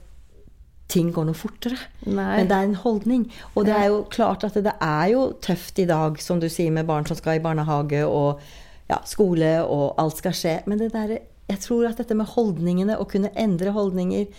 ting 0.90 1.12
går 1.14 1.28
noe 1.28 1.38
fortere. 1.38 1.78
Nei. 2.06 2.40
Men 2.40 2.50
det 2.50 2.56
er 2.56 2.68
en 2.70 2.78
holdning. 2.82 3.26
Og 3.54 3.68
det 3.68 3.76
er 3.76 3.90
jo 3.92 4.02
klart 4.10 4.46
at 4.48 4.56
det 4.56 4.74
er 4.74 5.06
jo 5.12 5.28
tøft 5.44 5.78
i 5.78 5.86
dag, 5.88 6.18
som 6.24 6.40
du 6.42 6.48
sier, 6.50 6.72
med 6.74 6.88
barn 6.88 7.06
som 7.06 7.18
skal 7.18 7.38
i 7.38 7.44
barnehage 7.44 8.04
og 8.08 8.40
ja, 8.88 9.02
skole, 9.06 9.52
og 9.62 9.98
alt 10.00 10.22
skal 10.22 10.36
skje. 10.36 10.54
Men 10.66 10.80
det 10.80 10.94
der, 10.96 11.18
jeg 11.50 11.62
tror 11.62 11.90
at 11.90 12.00
dette 12.00 12.16
med 12.16 12.30
holdningene, 12.32 12.96
å 12.96 13.06
kunne 13.08 13.30
endre 13.36 13.74
holdninger, 13.76 14.32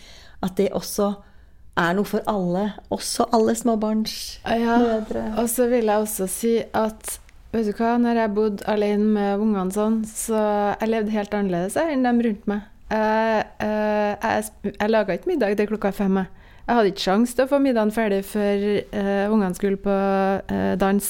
at 0.46 0.56
det 0.58 0.70
også 0.76 1.14
er 1.80 1.96
noe 1.96 2.08
for 2.08 2.24
alle. 2.30 2.66
Også 2.94 3.28
alle 3.36 3.56
småbarnsmødre. 3.56 5.24
Ja, 5.24 5.42
og 5.42 5.50
så 5.52 5.68
vil 5.72 5.92
jeg 5.92 6.06
også 6.06 6.30
si 6.32 6.60
at 6.74 7.20
Vet 7.50 7.66
du 7.66 7.74
hva, 7.80 7.96
når 7.98 8.18
jeg 8.20 8.30
bodde 8.36 8.66
alene 8.70 9.08
med 9.10 9.42
ungene 9.42 9.74
sånn, 9.74 10.04
så 10.06 10.38
jeg 10.78 10.90
levde 10.92 11.16
helt 11.16 11.32
annerledes 11.34 11.80
enn 11.82 12.04
dem 12.06 12.20
rundt 12.22 12.44
meg. 12.46 12.68
Jeg, 12.94 13.48
eh, 13.66 14.12
jeg, 14.22 14.76
jeg 14.76 14.92
laga 14.92 15.16
ikke 15.18 15.32
middag 15.32 15.56
til 15.58 15.72
klokka 15.72 15.90
fem. 15.98 16.20
Jeg. 16.22 16.30
Jeg 16.70 16.78
hadde 16.78 16.90
ikke 16.92 17.02
sjanse 17.02 17.34
til 17.34 17.48
å 17.48 17.50
få 17.50 17.58
middagen 17.64 17.92
ferdig 17.94 18.20
før 18.30 18.66
uh, 18.94 19.32
ungene 19.34 19.58
skulle 19.58 19.80
på 19.82 19.94
uh, 19.94 20.74
dans. 20.78 21.08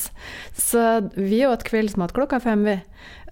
Så 0.55 0.83
vi 1.17 1.41
åt 1.47 1.65
kveldsmat 1.67 2.13
klokka 2.15 2.39
fem, 2.43 2.63
vi. 2.63 2.77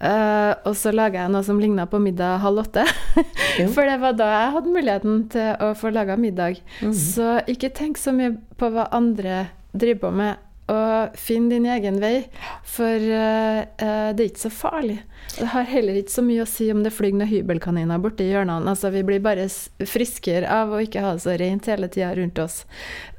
Uh, 0.01 0.51
og 0.67 0.75
så 0.77 0.91
laga 0.91 1.23
jeg 1.23 1.33
noe 1.33 1.45
som 1.47 1.61
ligna 1.61 1.87
på 1.87 2.01
middag 2.03 2.41
halv 2.43 2.65
åtte. 2.65 2.83
For 3.75 3.87
det 3.87 3.95
var 4.03 4.17
da 4.19 4.27
jeg 4.33 4.55
hadde 4.57 4.73
muligheten 4.75 5.23
til 5.31 5.63
å 5.63 5.71
få 5.79 5.93
laga 5.95 6.19
middag. 6.19 6.59
Så 6.83 7.37
ikke 7.47 7.71
tenk 7.79 8.01
så 8.01 8.11
mye 8.15 8.35
på 8.59 8.73
hva 8.75 8.89
andre 8.91 9.45
driver 9.71 10.03
på 10.03 10.13
med, 10.19 10.43
og 10.71 11.17
finn 11.19 11.47
din 11.51 11.67
egen 11.69 11.99
vei. 12.03 12.27
For 12.67 12.95
eh, 12.95 13.61
det 13.77 14.23
er 14.23 14.27
ikke 14.27 14.47
så 14.47 14.53
farlig. 14.53 14.97
Det 15.37 15.49
har 15.53 15.67
heller 15.69 15.99
ikke 15.99 16.15
så 16.15 16.23
mye 16.25 16.43
å 16.43 16.49
si 16.49 16.69
om 16.73 16.81
det 16.85 16.93
flyr 16.95 17.13
noen 17.13 17.29
hybelkaniner 17.29 18.01
borti 18.01 18.29
hjørnene. 18.29 18.71
Altså, 18.71 18.89
vi 18.93 19.03
blir 19.05 19.21
bare 19.23 19.47
friskere 19.85 20.49
av 20.49 20.73
å 20.73 20.81
ikke 20.81 21.03
ha 21.03 21.13
det 21.15 21.23
så 21.25 21.35
rent 21.37 21.69
hele 21.69 21.89
tida 21.93 22.13
rundt 22.17 22.41
oss. 22.41 22.63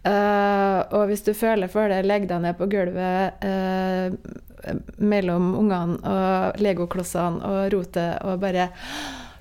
Uh, 0.03 0.83
og 0.97 1.09
hvis 1.11 1.25
du 1.27 1.33
føler 1.37 1.71
for 1.71 1.91
det, 1.93 2.03
legg 2.09 2.27
deg 2.31 2.43
ned 2.43 2.59
på 2.59 2.69
gulvet 2.73 3.45
uh, 3.45 4.09
mellom 4.99 5.53
ungene 5.61 5.99
og 6.03 6.61
legoklossene 6.63 7.45
og 7.47 7.73
rotet 7.77 8.25
og 8.27 8.41
bare 8.43 8.71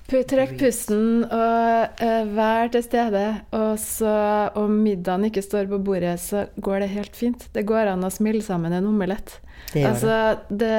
Trekk 0.08 0.54
pusten 0.56 1.26
og 1.26 2.00
uh, 2.00 2.28
vær 2.32 2.70
til 2.72 2.84
stede. 2.84 3.24
Og 3.52 3.74
så 3.82 4.12
om 4.56 4.78
middagen 4.80 5.26
ikke 5.28 5.44
står 5.44 5.68
på 5.68 5.80
bordet, 5.84 6.14
så 6.22 6.46
går 6.56 6.84
det 6.84 6.88
helt 6.94 7.18
fint. 7.18 7.44
Det 7.52 7.66
går 7.68 7.92
an 7.92 8.06
å 8.06 8.12
smile 8.12 8.40
sammen 8.44 8.72
en 8.72 8.88
omelett. 8.88 9.36
Det 9.74 9.84
altså, 9.84 10.38
det, 10.48 10.72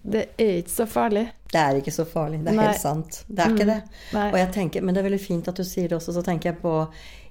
det 0.00 0.24
er 0.40 0.54
ikke 0.62 0.72
så 0.78 0.88
farlig. 0.88 1.26
Det 1.52 1.60
er 1.60 1.82
ikke 1.82 1.92
så 1.92 2.08
farlig. 2.08 2.40
Det 2.46 2.54
er 2.54 2.56
Nei. 2.56 2.70
helt 2.70 2.80
sant. 2.80 3.20
Det 3.28 3.44
er 3.44 3.52
ikke 3.52 3.68
det. 3.68 3.78
Nei. 4.16 4.26
Og 4.30 4.40
jeg 4.40 4.50
tenker, 4.56 4.84
Men 4.84 4.96
det 4.96 5.02
er 5.02 5.10
veldig 5.10 5.20
fint 5.26 5.52
at 5.52 5.60
du 5.60 5.64
sier 5.68 5.92
det 5.92 5.98
også. 6.00 6.16
Så 6.16 6.24
tenker 6.24 6.54
jeg 6.54 6.60
på 6.62 6.74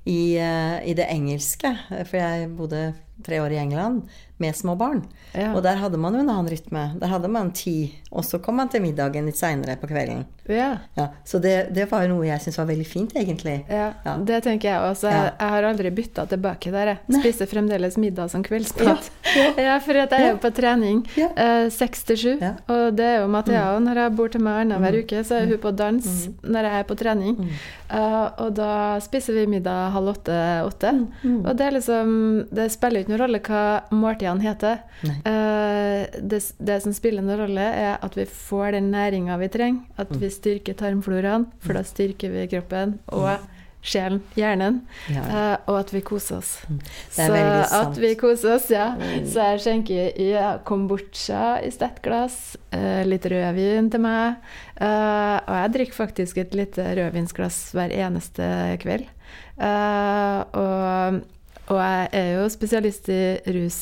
i, 0.05 0.38
eh, 0.38 0.78
i 0.86 0.93
det 0.97 1.09
engelske. 1.13 1.74
For 1.97 2.18
jeg 2.22 2.49
bodde 2.57 2.84
tre 3.26 3.39
år 3.41 3.51
i 3.51 3.57
England 3.57 4.03
med 4.38 4.53
små 4.55 4.76
barn. 4.78 4.99
Ja. 5.34 5.49
Og 5.57 5.63
der 5.65 5.80
hadde 5.82 5.97
man 5.97 6.13
jo 6.13 6.20
en 6.22 6.30
annen 6.30 6.49
rytme. 6.51 6.91
Der 7.01 7.09
hadde 7.09 7.28
man 7.28 7.49
ti, 7.57 7.95
og 8.13 8.22
så 8.26 8.38
kom 8.39 8.59
man 8.61 8.70
til 8.70 8.84
middagen 8.84 9.26
litt 9.26 9.38
seinere 9.39 9.74
på 9.82 9.88
kvelden. 9.89 10.26
Ja. 10.47 10.78
Ja, 10.95 11.07
så 11.26 11.39
det, 11.41 11.74
det 11.76 11.88
var 11.91 12.03
jo 12.05 12.11
noe 12.13 12.28
jeg 12.28 12.39
syntes 12.43 12.59
var 12.61 12.68
veldig 12.70 12.86
fint, 12.88 13.15
egentlig. 13.18 13.55
Ja, 13.68 13.89
det 14.24 14.43
tenker 14.45 14.70
jeg 14.70 14.91
også. 14.91 15.09
Jeg, 15.09 15.32
jeg 15.39 15.49
har 15.55 15.65
aldri 15.72 15.89
bytta 15.97 16.28
tilbake 16.30 16.72
der. 16.72 16.91
Jeg 16.93 17.15
Nei. 17.15 17.22
spiser 17.26 17.49
fremdeles 17.49 17.97
middag 18.01 18.30
som 18.34 18.45
kveldsmat. 18.45 19.09
Ja, 19.57 19.76
for 19.84 19.97
at 19.99 20.13
jeg 20.15 20.24
er 20.24 20.32
jo 20.32 20.38
på 20.41 20.49
trening 20.55 21.01
eh, 21.18 21.68
seks 21.74 22.05
til 22.07 22.18
sju. 22.18 22.30
Og 22.72 22.95
det 22.97 23.05
er 23.05 23.18
jo 23.22 23.28
Mathea 23.30 23.65
òg. 23.74 23.82
Når 23.86 23.99
jeg 24.03 24.13
bor 24.18 24.32
til 24.34 24.41
meg 24.45 24.61
annenhver 24.63 24.95
Mm. 24.97 25.03
uke, 25.03 25.24
så 25.28 25.36
er 25.41 25.49
hun 25.51 25.59
på 25.61 25.72
dans 25.78 26.07
når 26.47 26.68
jeg 26.70 26.80
er 26.80 26.86
på 26.88 26.95
trening. 26.97 27.36
Mm. 27.41 27.49
Eh, 27.97 28.28
og 28.45 28.53
da 28.57 28.70
spiser 29.03 29.36
vi 29.41 29.43
middag 29.51 29.91
halv 29.97 30.13
åtte-åtte. 30.13 30.93
Mm. 31.26 31.41
Og 31.43 31.51
det 31.59 31.65
er 31.68 31.76
liksom 31.76 32.15
Det 32.55 32.70
spiller 32.72 33.03
ikke 33.08 33.16
noen 33.16 33.24
rolle 33.24 33.41
hva 33.47 33.64
måltidene 33.95 34.43
heter. 34.43 34.80
Eh, 35.08 36.22
det, 36.22 36.43
det 36.60 36.80
som 36.84 36.93
spiller 36.95 37.24
noen 37.24 37.39
rolle, 37.47 37.68
er 37.74 37.97
at 38.03 38.18
vi 38.20 38.28
får 38.28 38.76
den 38.78 38.91
næringa 38.93 39.39
vi 39.39 39.47
trenger. 39.53 39.86
At 39.97 40.12
Mm. 40.12 40.20
vi 40.22 40.30
styrker 40.30 40.76
tarmfloraen, 40.78 41.47
for 41.64 41.74
da 41.80 41.84
styrker 41.88 42.30
vi 42.34 42.47
kroppen 42.51 42.99
og 43.16 43.39
sjelen, 43.88 44.20
hjernen. 44.36 44.82
Ja. 45.08 45.22
uh, 45.24 45.58
og 45.72 45.78
at 45.80 45.91
vi 45.93 46.01
koser 46.03 46.41
oss. 46.41 46.58
Mm. 46.68 46.80
Det 47.16 47.28
er 47.39 47.64
så 47.70 47.82
at 47.88 47.99
vi 48.01 48.10
koser 48.20 48.55
oss, 48.58 48.66
ja. 48.74 48.88
Så 49.24 49.39
jeg 49.45 49.62
skjenker 49.64 50.18
i 50.20 50.32
ja, 50.34 50.58
kombucha 50.68 51.62
i 51.64 51.70
sterkt 51.72 52.01
glass, 52.03 52.58
eh, 52.76 53.05
litt 53.08 53.24
rødvin 53.32 53.88
til 53.93 54.03
meg. 54.03 54.41
Uh, 54.82 55.39
og 55.47 55.53
jeg 55.62 55.74
drikker 55.78 55.99
faktisk 56.01 56.38
et 56.43 56.58
lite 56.58 56.84
rødvinsglass 56.99 57.62
hver 57.78 57.95
eneste 57.95 58.49
kveld. 58.84 59.08
Og, 60.58 61.22
og 61.68 61.80
jeg 61.82 62.09
er 62.15 62.30
jo 62.38 62.47
spesialist 62.51 63.09
i 63.11 63.22
rus 63.55 63.80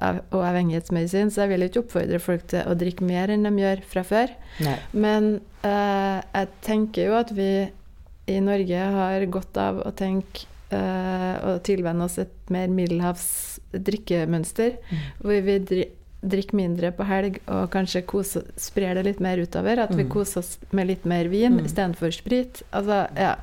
og 0.00 0.40
avhengighetsmedisin, 0.46 1.28
så 1.30 1.44
jeg 1.44 1.52
vil 1.52 1.66
ikke 1.66 1.82
oppfordre 1.82 2.20
folk 2.22 2.46
til 2.50 2.64
å 2.64 2.76
drikke 2.78 3.04
mer 3.04 3.32
enn 3.32 3.44
de 3.44 3.52
gjør 3.60 3.82
fra 3.90 4.04
før. 4.06 4.32
Nei. 4.64 4.76
Men 4.96 5.28
eh, 5.66 6.18
jeg 6.24 6.48
tenker 6.64 7.10
jo 7.10 7.18
at 7.18 7.34
vi 7.36 7.50
i 8.30 8.38
Norge 8.44 8.86
har 8.96 9.26
godt 9.32 9.60
av 9.60 9.82
å 9.84 9.92
tenke 9.96 10.46
eh, 10.72 11.36
og 11.44 11.60
tilvenne 11.66 12.06
oss 12.06 12.16
et 12.22 12.52
mer 12.52 12.72
middelhavs 12.72 13.28
drikkemønster, 13.70 14.78
hvor 15.20 15.44
vi 15.46 15.58
dri 16.22 16.40
drikker 16.42 16.56
mindre 16.56 16.90
på 16.92 17.04
helg 17.08 17.38
og 17.48 17.70
kanskje 17.72 18.02
kose, 18.06 18.42
sprer 18.60 18.94
det 18.94 19.04
litt 19.06 19.20
mer 19.20 19.38
utover. 19.38 19.78
At 19.78 19.90
vi 19.94 20.04
Mm. 20.04 20.10
koser 20.10 20.38
oss 20.40 20.58
med 20.72 20.86
litt 20.86 21.04
mer 21.06 21.24
vin 21.28 21.56
Mm. 21.58 21.64
istedenfor 21.64 22.12
sprit. 22.12 22.62
Altså, 22.72 23.08
ja. 23.16 23.36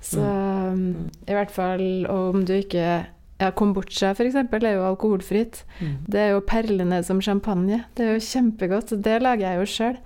Så 0.00 0.20
um, 0.20 1.10
i 1.26 1.32
hvert 1.32 1.50
fall 1.50 2.06
om 2.06 2.44
du 2.44 2.52
ikke 2.52 3.06
ja, 3.38 3.50
Kombucha 3.50 4.14
eksempel 4.24 4.64
er 4.64 4.74
jo 4.78 4.84
alkoholfritt. 4.94 5.64
Mm. 5.80 5.96
Det 6.08 6.20
er 6.20 6.30
jo 6.30 6.40
perlene 6.40 7.02
som 7.04 7.20
champagne. 7.20 7.84
Det 7.94 8.06
er 8.06 8.14
jo 8.14 8.20
kjempegodt, 8.20 8.92
og 8.92 9.02
det 9.02 9.20
lager 9.22 9.50
jeg 9.50 9.58
jo 9.58 9.66
sjøl. 9.66 9.96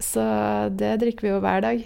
så 0.00 0.24
det 0.76 0.98
drikker 1.00 1.20
vi 1.22 1.28
jo 1.28 1.40
hver 1.40 1.60
dag. 1.62 1.84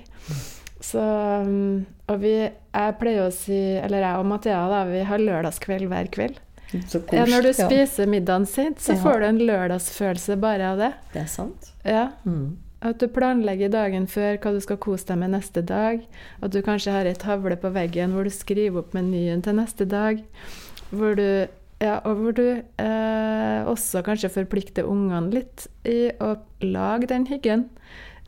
Så 0.80 0.98
um, 1.44 1.86
Og 2.08 2.20
vi 2.22 2.30
Jeg 2.72 2.94
pleier 3.00 3.26
å 3.26 3.32
si, 3.34 3.52
eller 3.82 3.98
jeg 4.00 4.16
og 4.16 4.26
Mathea, 4.26 4.68
da, 4.70 4.84
vi 4.86 5.02
har 5.04 5.18
lørdagskveld 5.18 5.88
hver 5.90 6.06
kveld. 6.10 6.36
Så 6.70 7.00
Ja, 7.12 7.24
når 7.26 7.42
du 7.48 7.52
spiser 7.52 8.06
middagen 8.06 8.46
sint, 8.46 8.78
så 8.78 8.94
Ja. 8.94 9.02
får 9.02 9.20
du 9.20 9.26
en 9.26 9.38
lørdagsfølelse 9.38 10.36
bare 10.40 10.72
av 10.72 10.78
det. 10.78 10.92
Det 11.12 11.22
er 11.22 11.26
sant. 11.26 11.72
Ja. 11.84 12.10
Mm. 12.24 12.56
At 12.82 12.98
du 12.98 13.08
planlegger 13.08 13.68
dagen 13.70 14.06
før 14.06 14.38
hva 14.38 14.52
du 14.54 14.60
skal 14.60 14.76
kose 14.80 15.04
deg 15.06 15.18
med 15.18 15.30
neste 15.34 15.62
dag. 15.66 16.00
At 16.42 16.50
du 16.54 16.62
kanskje 16.62 16.92
har 16.92 17.04
ei 17.04 17.12
tavle 17.14 17.56
på 17.60 17.72
veggen 17.74 18.12
hvor 18.14 18.24
du 18.24 18.30
skriver 18.30 18.78
opp 18.78 18.94
menyen 18.94 19.42
til 19.42 19.54
neste 19.58 19.84
dag. 19.88 20.22
Hvor 20.90 21.14
du, 21.16 21.46
ja, 21.80 22.00
og 22.04 22.16
hvor 22.16 22.32
du 22.32 22.62
eh, 22.78 23.64
også 23.68 24.02
kanskje 24.06 24.30
forplikter 24.30 24.84
ungene 24.88 25.30
litt 25.30 25.66
i 25.84 26.10
å 26.20 26.36
lage 26.62 27.06
den 27.08 27.26
hyggen. 27.26 27.68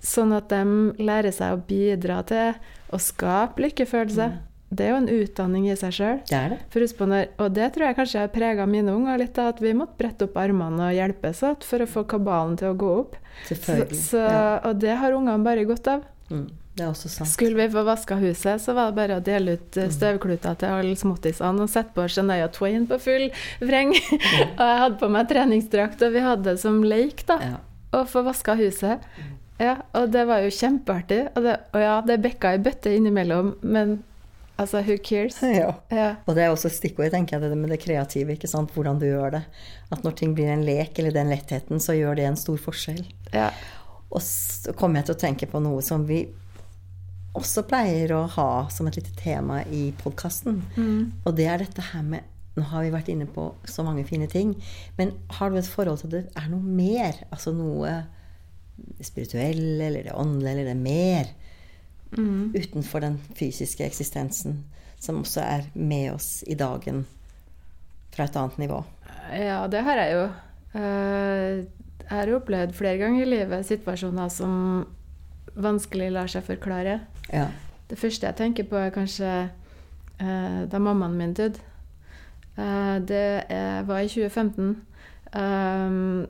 Sånn 0.03 0.35
at 0.37 0.49
de 0.51 0.63
lærer 0.99 1.31
seg 1.33 1.55
å 1.55 1.63
bidra 1.67 2.23
til 2.27 2.55
å 2.93 2.99
skape 3.01 3.63
lykkefølelse. 3.63 4.33
Det 4.73 4.87
er 4.87 4.95
jo 4.95 5.01
en 5.03 5.09
utdanning 5.13 5.67
i 5.69 5.75
seg 5.77 5.93
sjøl. 5.93 6.21
Det 6.31 6.37
er 6.39 6.49
det. 6.55 6.59
For 6.73 6.81
husk 6.81 6.97
på 6.97 7.05
når, 7.11 7.27
og 7.45 7.51
det 7.53 7.67
tror 7.75 7.87
jeg 7.91 7.97
kanskje 7.99 8.23
har 8.23 8.31
prega 8.33 8.65
mine 8.67 8.95
unger 8.97 9.19
litt, 9.21 9.37
at 9.43 9.61
vi 9.61 9.75
måtte 9.77 9.99
brette 10.01 10.25
opp 10.25 10.39
armene 10.41 10.87
og 10.89 10.95
hjelpes 10.97 11.43
åt 11.45 11.67
for 11.69 11.85
å 11.85 11.89
få 11.91 12.07
kabalen 12.09 12.57
til 12.57 12.71
å 12.73 12.79
gå 12.81 12.93
opp. 13.03 13.19
Selvfølgelig. 13.51 13.99
så, 14.01 14.23
ja. 14.25 14.43
Og 14.71 14.81
det 14.81 14.95
har 15.03 15.13
ungene 15.19 15.45
bare 15.45 15.65
godt 15.69 15.93
av. 15.93 16.03
mm. 16.33 16.51
Det 16.73 16.87
er 16.87 16.89
også 16.89 17.11
sant. 17.13 17.29
Skulle 17.29 17.59
vi 17.59 17.67
få 17.69 17.83
vaska 17.85 18.17
huset, 18.17 18.57
så 18.65 18.73
var 18.73 18.87
det 18.89 18.97
bare 18.97 19.19
å 19.21 19.23
dele 19.23 19.59
ut 19.59 19.77
Mm. 19.77 19.83
eh, 19.83 19.91
støvkluter 19.93 20.55
til 20.57 20.69
alle 20.73 20.95
småttisene 20.97 21.61
og 21.61 21.69
sette 21.69 21.93
på 21.93 22.07
Shania 22.09 22.47
Twain 22.49 22.87
på 22.89 22.97
full 22.99 23.27
vreng. 23.61 23.91
og 24.57 24.63
jeg 24.65 24.79
hadde 24.81 24.97
på 25.03 25.11
meg 25.13 25.29
treningsdrakt, 25.29 26.01
og 26.07 26.15
vi 26.17 26.23
hadde 26.25 26.47
det 26.49 26.61
som 26.65 26.79
leik, 26.83 27.27
da, 27.29 27.37
Ja. 27.45 27.59
å 27.93 28.07
få 28.09 28.23
vaska 28.25 28.55
huset. 28.57 29.05
Mm. 29.21 29.37
Ja, 29.61 29.75
og 30.01 30.09
det 30.17 30.25
var 30.27 30.41
jo 30.41 30.49
kjempeartig. 30.49 31.21
Og, 31.37 31.43
det, 31.45 31.59
og 31.75 31.81
ja, 31.85 32.01
det 32.09 32.17
bekka 32.25 32.55
i 32.57 32.63
bøtte 32.65 32.89
innimellom, 32.97 33.53
men 33.61 33.99
Altså, 34.61 34.83
who 34.85 34.97
cares? 35.03 35.39
Ja. 35.63 35.71
Ja. 35.91 36.09
Og 36.27 36.37
det 36.37 36.45
er 36.45 36.51
også 36.53 36.69
stikkord, 36.71 37.11
tenker 37.15 37.39
jeg, 37.39 37.51
det 37.51 37.59
med 37.59 37.71
det 37.73 37.81
kreative. 37.83 38.35
ikke 38.37 38.51
sant? 38.51 38.71
Hvordan 38.75 38.99
du 39.01 39.07
gjør 39.09 39.31
det. 39.39 39.43
At 39.91 40.05
når 40.05 40.17
ting 40.19 40.35
blir 40.37 40.51
en 40.53 40.65
lek, 40.67 40.99
eller 40.99 41.15
den 41.15 41.33
lettheten, 41.33 41.81
så 41.81 41.97
gjør 41.97 42.17
det 42.21 42.27
en 42.29 42.37
stor 42.41 42.61
forskjell. 42.61 43.05
ja. 43.33 43.51
Og 44.13 44.21
så 44.21 44.75
kommer 44.77 45.01
jeg 45.01 45.07
til 45.09 45.15
å 45.15 45.21
tenke 45.23 45.47
på 45.49 45.61
noe 45.65 45.81
som 45.81 46.03
vi 46.05 46.27
også 47.33 47.63
pleier 47.65 48.11
å 48.13 48.27
ha 48.35 48.49
som 48.69 48.85
et 48.91 48.99
lite 48.99 49.15
tema 49.17 49.63
i 49.73 49.87
podkasten. 50.03 50.59
Og 51.25 51.31
det 51.39 51.47
er 51.49 51.63
dette 51.65 51.81
her 51.95 52.05
med 52.05 52.29
Nå 52.53 52.67
har 52.69 52.83
vi 52.85 52.91
vært 52.93 53.09
inne 53.09 53.25
på 53.25 53.47
så 53.65 53.81
mange 53.81 54.05
fine 54.05 54.27
ting, 54.29 54.51
men 54.99 55.15
har 55.39 55.49
du 55.49 55.57
et 55.57 55.65
forhold 55.73 56.03
til 56.03 56.11
at 56.11 56.13
det 56.13 56.37
er 56.37 56.51
noe 56.53 56.61
mer? 56.61 57.23
Altså 57.33 57.55
noe 57.57 57.95
spirituell, 59.01 59.81
eller 59.81 60.05
det 60.05 60.13
åndelige, 60.13 60.53
eller 60.53 60.69
det 60.69 60.77
mer 60.77 61.31
utenfor 62.13 63.01
den 63.01 63.19
fysiske 63.39 63.85
eksistensen, 63.87 64.65
som 65.01 65.23
også 65.23 65.41
er 65.41 65.63
med 65.75 66.13
oss 66.13 66.43
i 66.47 66.55
dagen 66.55 67.05
fra 68.13 68.25
et 68.29 68.37
annet 68.37 68.59
nivå. 68.61 68.83
Ja, 69.33 69.67
det 69.73 69.81
har 69.87 69.97
jeg 70.03 70.13
jo. 70.19 70.25
Eh, 70.81 71.65
Jeg 72.03 72.19
har 72.19 72.27
jo 72.29 72.37
opplevd 72.41 72.75
flere 72.77 72.99
ganger 72.99 73.23
i 73.23 73.29
livet 73.31 73.65
situasjoner 73.65 74.29
som 74.29 74.87
vanskelig 75.55 76.11
lar 76.13 76.27
seg 76.29 76.45
forklare. 76.45 76.99
Ja. 77.33 77.47
Det 77.89 77.97
første 77.99 78.27
jeg 78.27 78.37
tenker 78.37 78.65
på, 78.69 78.77
er 78.77 78.91
kanskje 78.93 79.31
eh, 80.21 80.63
da 80.69 80.79
mammaen 80.83 81.17
min 81.17 81.33
døde. 81.33 81.61
Eh, 82.59 82.99
det 83.09 83.47
var 83.89 84.03
i 84.03 84.09
2015. 84.13 84.75
Um, 85.33 86.27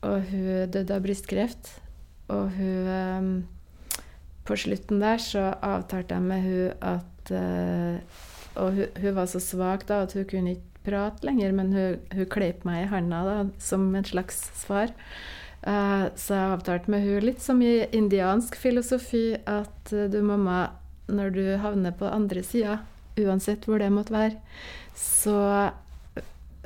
og 0.00 0.22
hun 0.30 0.70
døde 0.72 0.94
av 0.94 1.02
brystkreft. 1.04 1.74
Og 2.32 2.48
hun 2.56 3.46
På 4.46 4.56
slutten 4.58 5.02
der 5.02 5.20
så 5.22 5.50
avtalte 5.64 6.16
jeg 6.16 6.22
med 6.22 6.46
hun 6.46 6.88
at 6.94 7.32
uh, 7.34 8.22
Og 8.56 8.72
hun, 8.72 8.86
hun 9.02 9.16
var 9.16 9.26
så 9.28 9.40
svak 9.42 9.86
da 9.88 10.04
at 10.06 10.14
hun 10.16 10.24
kunne 10.30 10.56
ikke 10.56 10.76
prate 10.86 11.26
lenger, 11.26 11.52
men 11.52 11.72
hun, 11.74 11.96
hun 12.14 12.28
kleip 12.30 12.62
meg 12.64 12.84
i 12.84 12.90
handa 12.92 13.24
da, 13.26 13.38
som 13.58 13.88
en 13.94 14.06
slags 14.06 14.38
svar. 14.56 14.92
Uh, 15.66 16.08
så 16.14 16.38
jeg 16.38 16.52
avtalte 16.54 16.92
med 16.94 17.02
hun 17.04 17.26
litt 17.26 17.42
som 17.42 17.60
i 17.60 17.88
indiansk 17.96 18.56
filosofi 18.60 19.34
at 19.50 19.92
uh, 19.92 20.06
du, 20.12 20.20
mamma, 20.24 20.68
når 21.10 21.34
du 21.34 21.42
havner 21.60 21.96
på 21.96 22.08
andre 22.08 22.44
sida, 22.46 22.78
uansett 23.18 23.66
hvor 23.66 23.82
det 23.82 23.90
måtte 23.92 24.14
være, 24.14 24.38
så 24.96 25.36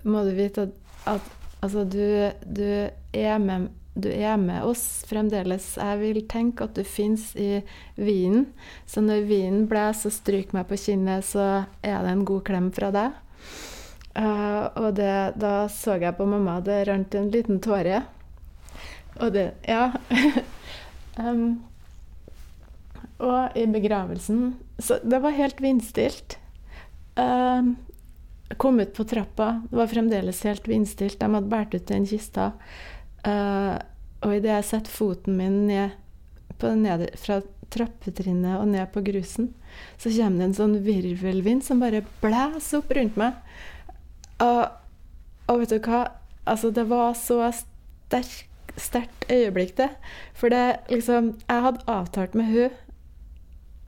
må 0.04 0.24
du 0.26 0.34
vite 0.36 0.68
at, 0.68 0.76
at 1.16 1.30
altså, 1.60 1.84
du, 1.84 2.30
du, 2.44 2.90
er 3.12 3.38
med, 3.38 3.68
du 3.94 4.08
er 4.12 4.36
med 4.38 4.64
oss 4.64 5.02
fremdeles. 5.08 5.72
Jeg 5.80 5.98
vil 6.00 6.20
tenke 6.30 6.66
at 6.66 6.76
du 6.78 6.84
fins 6.86 7.32
i 7.34 7.62
vinen. 7.98 8.46
Så 8.86 9.02
når 9.02 9.26
vinen 9.28 9.66
blåser 9.70 10.12
og 10.12 10.14
stryker 10.14 10.56
meg 10.60 10.68
på 10.70 10.78
kinnet, 10.78 11.26
så 11.26 11.64
er 11.82 11.98
det 12.04 12.12
en 12.12 12.26
god 12.28 12.44
klem 12.46 12.70
fra 12.74 12.92
deg. 12.94 13.18
Uh, 14.10 14.66
og 14.78 14.94
det, 14.98 15.38
da 15.38 15.68
så 15.70 15.94
jeg 16.00 16.16
på 16.18 16.26
mamma, 16.26 16.58
det 16.64 16.84
rant 16.88 17.14
en 17.18 17.30
liten 17.34 17.60
tåre. 17.62 18.04
Og 19.20 19.34
det 19.34 19.52
Ja. 19.68 19.90
um, 21.18 21.62
og 23.20 23.56
i 23.58 23.66
begravelsen 23.68 24.54
Så 24.80 24.96
det 25.04 25.18
var 25.20 25.36
helt 25.36 25.60
vindstilt. 25.60 26.38
Um, 27.16 27.76
kom 28.56 28.80
ut 28.80 28.94
på 28.96 29.04
trappa, 29.04 29.60
det 29.70 29.76
var 29.76 29.90
fremdeles 29.90 30.42
helt 30.42 30.68
vindstilt. 30.68 31.20
De 31.20 31.28
hadde 31.28 31.50
båret 31.50 31.74
ut 31.74 31.86
den 31.86 32.06
kista. 32.06 32.52
Uh, 33.26 33.76
og 34.24 34.36
idet 34.36 34.52
jeg 34.52 34.68
setter 34.68 34.92
foten 34.92 35.36
min 35.38 35.64
ned 35.68 35.96
på 36.60 36.74
ned, 36.76 37.06
fra 37.20 37.40
trappetrinnet 37.72 38.58
og 38.58 38.68
ned 38.68 38.90
på 38.92 39.02
grusen, 39.06 39.52
så 40.00 40.10
kommer 40.12 40.42
det 40.42 40.48
en 40.50 40.58
sånn 40.58 40.76
virvelvind 40.84 41.64
som 41.64 41.80
bare 41.82 42.02
blæser 42.22 42.80
opp 42.80 42.92
rundt 42.96 43.18
meg. 43.20 43.38
Og, 44.44 44.62
og 45.48 45.62
vet 45.62 45.72
du 45.72 45.78
hva? 45.84 46.02
Altså, 46.48 46.72
det 46.74 46.86
var 46.90 47.14
så 47.18 47.38
sterk, 47.54 48.48
sterkt 48.80 49.26
øyeblikk, 49.30 49.76
det. 49.78 49.90
For 50.34 50.52
det 50.52 50.80
liksom 50.90 51.34
Jeg 51.44 51.64
hadde 51.66 51.84
avtalt 51.90 52.34
med 52.38 52.48
hun 52.48 52.70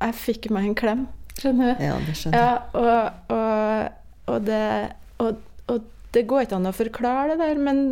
Jeg 0.03 0.19
fikk 0.19 0.51
meg 0.53 0.69
en 0.69 0.77
klem, 0.79 1.07
skjønner 1.39 1.73
du? 1.73 1.85
ja, 1.87 1.97
det 2.07 2.17
skjønner 2.19 2.39
jeg. 2.39 2.47
Ja, 2.47 2.55
og, 2.79 3.37
og, 3.37 4.33
og, 4.35 4.47
det, 4.47 4.63
og, 5.23 5.43
og 5.73 5.91
det 6.15 6.27
går 6.29 6.47
ikke 6.47 6.59
an 6.59 6.71
å 6.71 6.75
forklare 6.77 7.37
det 7.37 7.41
der, 7.45 7.61
men 7.63 7.85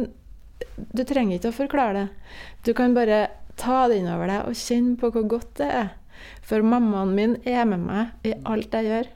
du 0.76 1.04
trenger 1.04 1.38
ikke 1.38 1.52
å 1.52 1.58
forklare 1.62 2.02
det. 2.02 2.34
Du 2.66 2.72
kan 2.76 2.94
bare 2.96 3.26
ta 3.60 3.86
det 3.90 4.00
innover 4.00 4.30
deg 4.30 4.46
og 4.48 4.56
kjenne 4.58 4.96
på 5.00 5.10
hvor 5.14 5.26
godt 5.28 5.54
det 5.60 5.68
er. 5.82 5.90
For 6.44 6.64
mammaen 6.64 7.14
min 7.16 7.36
er 7.48 7.66
med 7.68 7.84
meg 7.86 8.28
i 8.28 8.34
alt 8.48 8.74
jeg 8.76 8.88
gjør. 8.88 9.10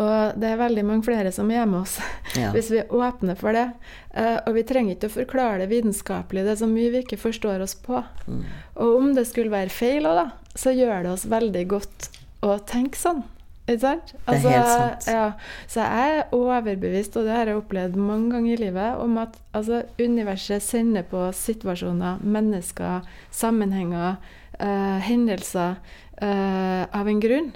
Og 0.00 0.38
det 0.40 0.48
er 0.48 0.60
veldig 0.60 0.82
mange 0.88 1.04
flere 1.04 1.28
som 1.36 1.50
er 1.52 1.66
med 1.68 1.82
oss 1.82 1.98
Ja. 2.40 2.48
hvis 2.54 2.70
vi 2.72 2.80
åpner 2.80 3.36
for 3.36 3.52
det. 3.52 3.66
Uh, 4.16 4.38
og 4.48 4.54
vi 4.56 4.64
trenger 4.64 4.96
ikke 4.96 5.10
å 5.10 5.16
forklare 5.18 5.60
det 5.60 5.68
vitenskapelig, 5.72 6.46
det 6.46 6.54
er 6.54 6.62
så 6.62 6.68
mye 6.70 6.92
vi 6.94 7.02
ikke 7.04 7.20
forstår 7.20 7.60
oss 7.64 7.74
på. 7.76 8.00
Mm. 8.24 8.40
Og 8.80 8.96
om 8.96 9.10
det 9.16 9.26
skulle 9.28 9.52
være 9.52 9.72
feil 9.72 10.08
òg, 10.08 10.16
da, 10.16 10.56
så 10.56 10.72
gjør 10.72 11.04
det 11.04 11.12
oss 11.12 11.26
veldig 11.28 11.64
godt 11.74 12.08
å 12.42 12.56
tenke 12.68 12.96
sånn. 12.96 13.20
Ikke 13.68 13.78
sant? 13.78 14.12
Det 14.26 14.34
er 14.34 14.42
helt 14.42 14.70
sant. 14.70 15.08
Ja, 15.14 15.26
så 15.70 15.84
jeg 15.86 16.14
er 16.18 16.34
overbevist, 16.34 17.16
og 17.16 17.28
det 17.28 17.34
har 17.36 17.50
jeg 17.50 17.60
opplevd 17.60 17.98
mange 17.98 18.32
ganger 18.34 18.52
i 18.56 18.60
livet, 18.64 18.96
om 18.98 19.18
at 19.22 19.38
altså, 19.54 19.82
universet 20.02 20.64
sender 20.66 21.06
på 21.06 21.28
situasjoner, 21.36 22.24
mennesker, 22.26 23.06
sammenhenger, 23.30 24.16
uh, 24.58 24.98
hendelser 25.06 25.78
uh, 26.18 26.82
av 26.90 27.06
en 27.06 27.22
grunn. 27.22 27.52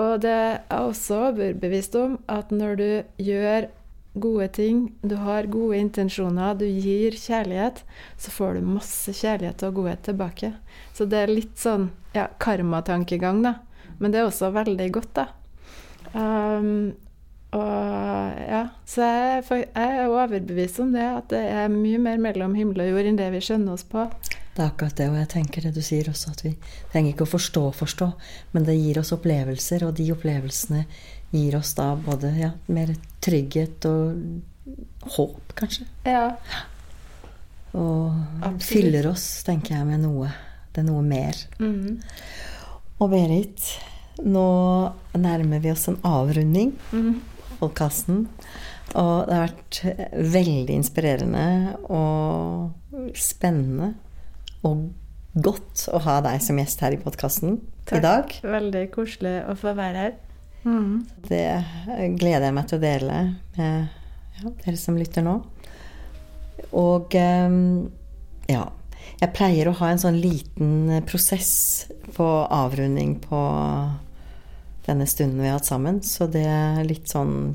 Og 0.00 0.22
det 0.24 0.32
er 0.32 0.58
også 0.80 1.28
overbevist 1.28 1.94
om 2.00 2.18
at 2.32 2.50
når 2.50 2.76
du 2.80 2.90
gjør 3.22 3.70
gode 4.20 4.48
ting, 4.56 4.84
du 5.00 5.16
har 5.22 5.48
gode 5.52 5.78
intensjoner, 5.78 6.56
du 6.58 6.66
gir 6.66 7.14
kjærlighet, 7.16 7.82
så 8.20 8.32
får 8.32 8.58
du 8.58 8.72
masse 8.74 9.12
kjærlighet 9.16 9.62
og 9.68 9.78
godhet 9.80 10.02
tilbake. 10.08 10.52
Så 10.96 11.06
det 11.08 11.22
er 11.22 11.32
litt 11.32 11.54
sånn 11.60 11.90
ja, 12.16 12.26
karmatankegang, 12.42 13.44
da. 13.44 13.60
Men 14.02 14.12
det 14.12 14.20
er 14.20 14.28
også 14.28 14.50
veldig 14.54 14.90
godt, 14.98 15.16
da. 15.16 15.28
Um, 16.12 16.92
og 17.52 18.38
ja, 18.48 18.62
så 18.88 19.04
jeg, 19.04 19.42
jeg 19.50 19.66
er 19.76 20.06
overbevist 20.08 20.80
om 20.80 20.92
det, 20.94 21.04
at 21.04 21.26
det 21.32 21.42
er 21.52 21.72
mye 21.72 22.00
mer 22.00 22.20
mellom 22.20 22.54
himmel 22.56 22.80
og 22.84 22.94
jord 22.94 23.08
enn 23.10 23.18
det 23.20 23.28
vi 23.34 23.42
skjønner 23.44 23.76
oss 23.76 23.84
på. 23.88 24.06
Det 24.52 24.60
er 24.60 24.70
akkurat 24.70 24.96
det, 24.96 25.08
og 25.08 25.18
jeg 25.20 25.28
tenker 25.32 25.66
det 25.66 25.74
du 25.76 25.82
sier 25.84 26.08
også, 26.08 26.32
at 26.32 26.42
vi 26.44 26.54
trenger 26.92 27.12
ikke 27.12 27.26
å 27.26 27.32
forstå 27.34 27.64
forstå, 27.76 28.08
men 28.56 28.66
det 28.68 28.76
gir 28.76 29.00
oss 29.00 29.12
opplevelser, 29.16 29.84
og 29.86 29.94
de 30.00 30.08
opplevelsene 30.12 30.82
gir 31.32 31.56
oss 31.56 31.72
da 31.76 31.92
både 31.96 32.32
ja, 32.36 32.50
mer 32.72 32.92
trygghet 33.24 33.88
og 33.88 35.12
håp, 35.16 35.54
kanskje. 35.56 35.86
Ja. 36.08 36.26
Og 37.72 38.12
Absolutt. 38.40 38.66
fyller 38.68 39.08
oss, 39.12 39.26
tenker 39.46 39.78
jeg, 39.78 39.88
med 39.88 40.04
noe. 40.04 40.28
Det 40.72 40.82
er 40.82 40.88
noe 40.88 41.04
mer. 41.04 41.36
Mm. 41.60 42.00
Og 43.00 43.12
Berit, 43.12 43.72
nå 44.20 44.92
nærmer 45.16 45.60
vi 45.64 45.70
oss 45.72 45.88
en 45.88 45.96
avrunding 46.04 46.74
Mhm. 46.92 47.20
podkasten. 47.60 48.26
Og 48.94 49.26
det 49.28 49.34
har 49.38 49.48
vært 49.48 49.78
veldig 50.32 50.74
inspirerende 50.74 51.76
og 51.88 52.72
spennende 53.16 53.94
og 54.64 54.90
godt 55.40 55.86
å 55.94 56.00
ha 56.04 56.20
deg 56.20 56.42
som 56.42 56.58
gjest 56.60 56.80
her 56.84 56.92
i 56.92 57.00
podkasten 57.00 57.60
i 57.92 58.00
dag. 58.00 58.28
Veldig 58.42 58.90
koselig 58.92 59.46
å 59.48 59.54
få 59.56 59.72
være 59.78 59.96
her. 59.96 60.12
Mm. 60.64 61.06
Det 61.26 61.64
gleder 62.20 62.44
jeg 62.50 62.54
meg 62.54 62.68
til 62.68 62.78
å 62.78 62.82
dele 62.82 63.16
med 63.56 63.88
ja, 64.42 64.50
dere 64.64 64.76
som 64.76 64.96
lytter 64.96 65.22
nå. 65.26 65.38
Og 66.72 67.10
ehm, 67.18 67.90
ja 68.50 68.66
Jeg 69.22 69.30
pleier 69.36 69.68
å 69.70 69.76
ha 69.78 69.92
en 69.92 70.00
sånn 70.02 70.16
liten 70.18 70.96
prosess 71.06 71.52
på 72.16 72.26
avrunding 72.50 73.20
på 73.22 73.42
denne 74.82 75.06
stunden 75.06 75.38
vi 75.38 75.46
har 75.46 75.60
hatt 75.60 75.68
sammen, 75.68 76.00
så 76.02 76.26
det 76.26 76.42
er 76.42 76.82
litt 76.88 77.10
sånn 77.12 77.54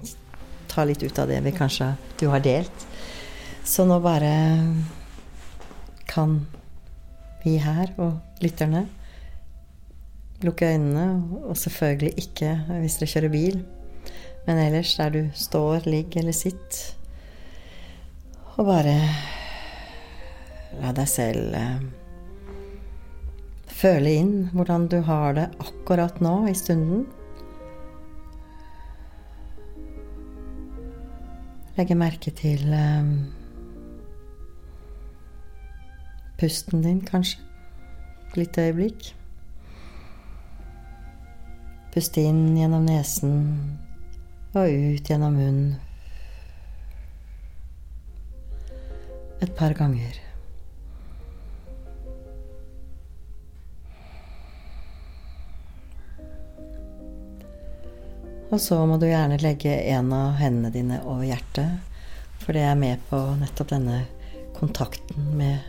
Ta 0.68 0.84
litt 0.86 1.02
ut 1.02 1.20
av 1.20 1.30
det 1.32 1.40
vi 1.42 1.54
kanskje 1.56 1.86
du 2.20 2.28
har 2.30 2.42
delt. 2.44 2.84
Så 3.66 3.86
nå 3.88 3.96
bare 4.04 4.30
kan 6.06 6.36
vi 7.42 7.56
her 7.64 7.94
og 7.98 8.44
lytterne 8.44 8.84
lukke 10.46 10.68
øynene, 10.76 11.08
og 11.48 11.58
selvfølgelig 11.58 12.14
ikke 12.22 12.52
hvis 12.84 13.00
dere 13.00 13.12
kjører 13.14 13.34
bil, 13.34 13.58
men 14.46 14.62
ellers 14.68 14.94
der 15.00 15.16
du 15.16 15.22
står, 15.34 15.88
ligger 15.90 16.22
eller 16.22 16.38
sitter. 16.38 16.84
Og 18.58 18.68
bare 18.70 19.00
la 20.82 20.92
deg 20.96 21.10
selv 21.10 21.56
eh, 21.58 21.80
føle 23.78 24.14
inn 24.22 24.34
hvordan 24.54 24.88
du 24.90 25.00
har 25.06 25.36
det 25.38 25.48
akkurat 25.62 26.22
nå 26.24 26.36
i 26.50 26.56
stunden. 26.58 27.06
Legge 31.78 31.98
merke 31.98 32.34
til 32.34 32.74
eh, 32.74 33.12
pusten 36.42 36.82
din, 36.86 37.02
kanskje. 37.06 37.42
Et 38.28 38.38
lite 38.42 38.68
øyeblikk. 38.68 39.12
Puste 41.94 42.22
inn 42.22 42.58
gjennom 42.58 42.86
nesen 42.86 43.38
og 44.58 44.68
ut 44.70 45.10
gjennom 45.10 45.38
munnen. 45.38 45.76
Et 49.42 49.54
par 49.56 49.74
ganger. 49.78 50.27
Og 58.48 58.62
så 58.64 58.78
må 58.88 58.96
du 58.96 59.10
gjerne 59.10 59.40
legge 59.42 59.74
en 59.92 60.14
av 60.16 60.38
hendene 60.40 60.72
dine 60.72 61.02
over 61.04 61.26
hjertet, 61.28 61.82
for 62.40 62.56
det 62.56 62.64
er 62.64 62.80
med 62.80 63.02
på 63.10 63.20
nettopp 63.42 63.74
denne 63.74 64.06
kontakten 64.56 65.34
med, 65.36 65.60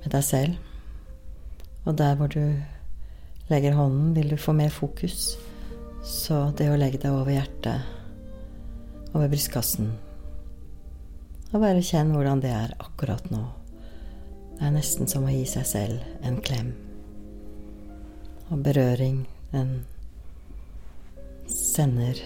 med 0.00 0.08
deg 0.14 0.24
selv. 0.24 0.56
Og 1.84 1.98
der 2.00 2.16
hvor 2.16 2.32
du 2.32 2.40
legger 3.52 3.76
hånden, 3.76 4.14
vil 4.16 4.32
du 4.32 4.36
få 4.40 4.54
mer 4.56 4.72
fokus. 4.72 5.36
Så 6.04 6.40
det 6.56 6.70
å 6.72 6.78
legge 6.80 7.00
deg 7.02 7.12
over 7.12 7.34
hjertet, 7.34 7.84
over 9.16 9.28
brystkassen 9.32 9.88
Og 11.48 11.62
bare 11.62 11.80
kjenn 11.82 12.12
hvordan 12.12 12.42
det 12.44 12.52
er 12.52 12.74
akkurat 12.80 13.30
nå. 13.32 13.40
Det 14.58 14.66
er 14.68 14.74
nesten 14.74 15.08
som 15.08 15.24
å 15.24 15.32
gi 15.32 15.44
seg 15.48 15.64
selv 15.68 16.24
en 16.24 16.40
klem. 16.44 16.74
Og 18.52 18.60
berøring, 18.64 19.22
den 19.52 19.80
sender 21.48 22.20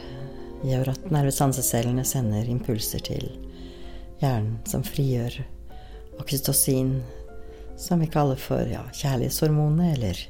Gjør 0.63 0.93
at 0.93 1.09
nervesansecellene 1.11 2.05
sender 2.07 2.47
impulser 2.47 3.03
til 3.03 3.25
hjernen, 4.21 4.61
som 4.63 4.85
frigjør 4.87 5.41
oksytocin, 6.23 7.01
som 7.75 7.99
vi 7.99 8.07
kaller 8.07 8.39
for 8.39 8.69
ja, 8.71 8.85
kjærlighetshormonet, 8.95 9.97
eller 9.97 10.21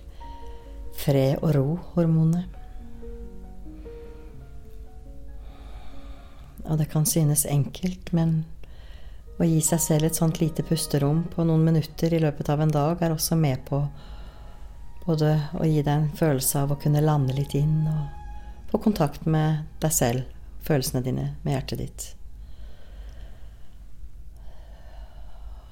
fred 0.97 1.37
og 1.43 1.53
ro-hormonet. 1.59 2.49
Og 6.63 6.81
det 6.81 6.89
kan 6.89 7.05
synes 7.05 7.45
enkelt, 7.45 8.15
men 8.17 8.47
å 9.37 9.45
gi 9.45 9.61
seg 9.65 9.85
selv 9.85 10.09
et 10.09 10.17
sånt 10.17 10.41
lite 10.41 10.65
pusterom 10.65 11.27
på 11.29 11.45
noen 11.45 11.67
minutter 11.67 12.15
i 12.15 12.23
løpet 12.25 12.49
av 12.55 12.65
en 12.65 12.73
dag 12.73 13.05
er 13.05 13.13
også 13.13 13.37
med 13.37 13.61
på 13.69 13.83
både 15.05 15.35
å 15.61 15.69
gi 15.69 15.83
deg 15.83 15.93
en 15.93 16.11
følelse 16.17 16.63
av 16.65 16.73
å 16.73 16.81
kunne 16.81 17.05
lande 17.05 17.37
litt 17.37 17.57
inn 17.59 17.83
og 17.91 18.22
få 18.73 18.79
kontakt 18.79 19.27
med 19.29 19.67
deg 19.85 19.93
selv, 19.93 20.29
følelsene 20.65 21.03
dine, 21.05 21.27
med 21.45 21.53
hjertet 21.53 21.81
ditt. 21.83 22.05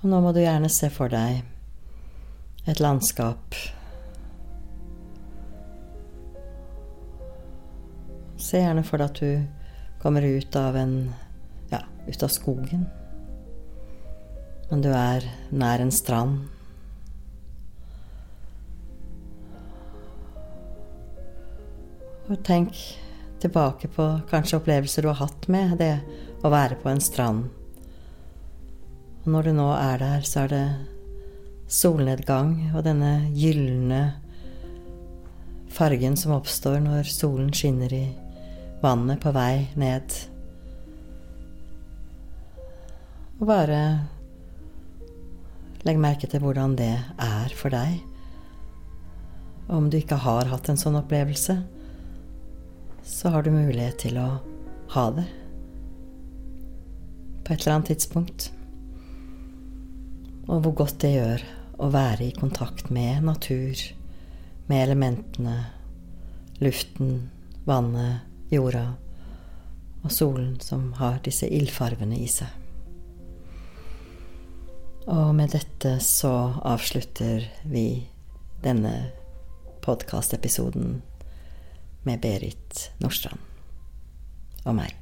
Og 0.03 0.11
nå 0.13 0.19
må 0.21 0.35
du 0.37 0.43
gjerne 0.43 0.69
se 0.73 0.91
for 0.93 1.13
deg 1.13 1.41
et 2.69 2.81
landskap. 2.81 3.57
Se 8.37 8.61
gjerne 8.61 8.85
for 8.85 9.01
deg 9.01 9.09
at 9.09 9.25
du 9.25 10.01
kommer 10.05 10.25
ut 10.25 10.61
av 10.61 10.77
en 10.77 10.95
ja, 11.73 11.81
ut 12.05 12.23
av 12.25 12.33
skogen. 12.37 12.85
Men 14.69 14.85
du 14.85 14.93
er 14.93 15.25
nær 15.49 15.81
en 15.81 15.93
strand. 15.93 16.51
Tenk 22.37 22.77
tilbake 23.41 23.89
på 23.89 24.05
kanskje 24.31 24.61
opplevelser 24.61 25.03
du 25.03 25.09
har 25.09 25.23
hatt 25.25 25.49
med 25.51 25.79
det 25.81 25.97
å 26.45 26.53
være 26.53 26.77
på 26.83 26.91
en 26.93 27.03
strand. 27.03 27.49
Og 29.25 29.29
når 29.35 29.49
du 29.49 29.53
nå 29.57 29.69
er 29.75 30.01
der, 30.01 30.25
så 30.25 30.45
er 30.45 30.53
det 30.53 30.65
solnedgang 31.71 32.73
og 32.75 32.85
denne 32.87 33.31
gylne 33.37 34.03
fargen 35.71 36.17
som 36.19 36.35
oppstår 36.35 36.81
når 36.83 37.11
solen 37.11 37.53
skinner 37.55 37.93
i 37.95 38.07
vannet 38.83 39.21
på 39.23 39.33
vei 39.35 39.69
ned. 39.79 40.15
Og 43.41 43.47
bare 43.49 43.83
legg 45.87 46.01
merke 46.01 46.29
til 46.29 46.43
hvordan 46.45 46.75
det 46.77 46.93
er 47.17 47.55
for 47.57 47.73
deg. 47.73 48.01
Om 49.71 49.89
du 49.89 50.01
ikke 50.01 50.19
har 50.21 50.51
hatt 50.51 50.69
en 50.69 50.81
sånn 50.81 50.99
opplevelse, 50.99 51.61
så 53.11 53.29
har 53.29 53.43
du 53.43 53.51
mulighet 53.51 53.99
til 53.99 54.19
å 54.23 54.29
ha 54.95 55.05
det 55.17 55.27
på 57.45 57.53
et 57.53 57.65
eller 57.65 57.75
annet 57.75 57.91
tidspunkt. 57.91 58.47
Og 60.47 60.63
hvor 60.63 60.77
godt 60.83 61.01
det 61.03 61.11
gjør 61.17 61.45
å 61.83 61.91
være 61.91 62.29
i 62.29 62.37
kontakt 62.37 62.93
med 62.95 63.27
natur, 63.27 63.83
med 64.71 64.85
elementene, 64.85 65.57
luften, 66.63 67.27
vannet, 67.67 68.23
jorda 68.55 68.87
og 70.05 70.15
solen 70.15 70.55
som 70.63 70.93
har 71.03 71.19
disse 71.27 71.51
ildfarvene 71.51 72.23
i 72.23 72.31
seg. 72.31 72.55
Og 75.11 75.35
med 75.35 75.51
dette 75.57 75.97
så 76.05 76.35
avslutter 76.63 77.51
vi 77.67 77.87
denne 78.63 78.95
podkastepisoden 79.83 81.01
med 82.03 82.21
Berit 82.21 82.91
Nordstrand 83.01 83.41
og 84.65 84.77
meg. 84.77 84.97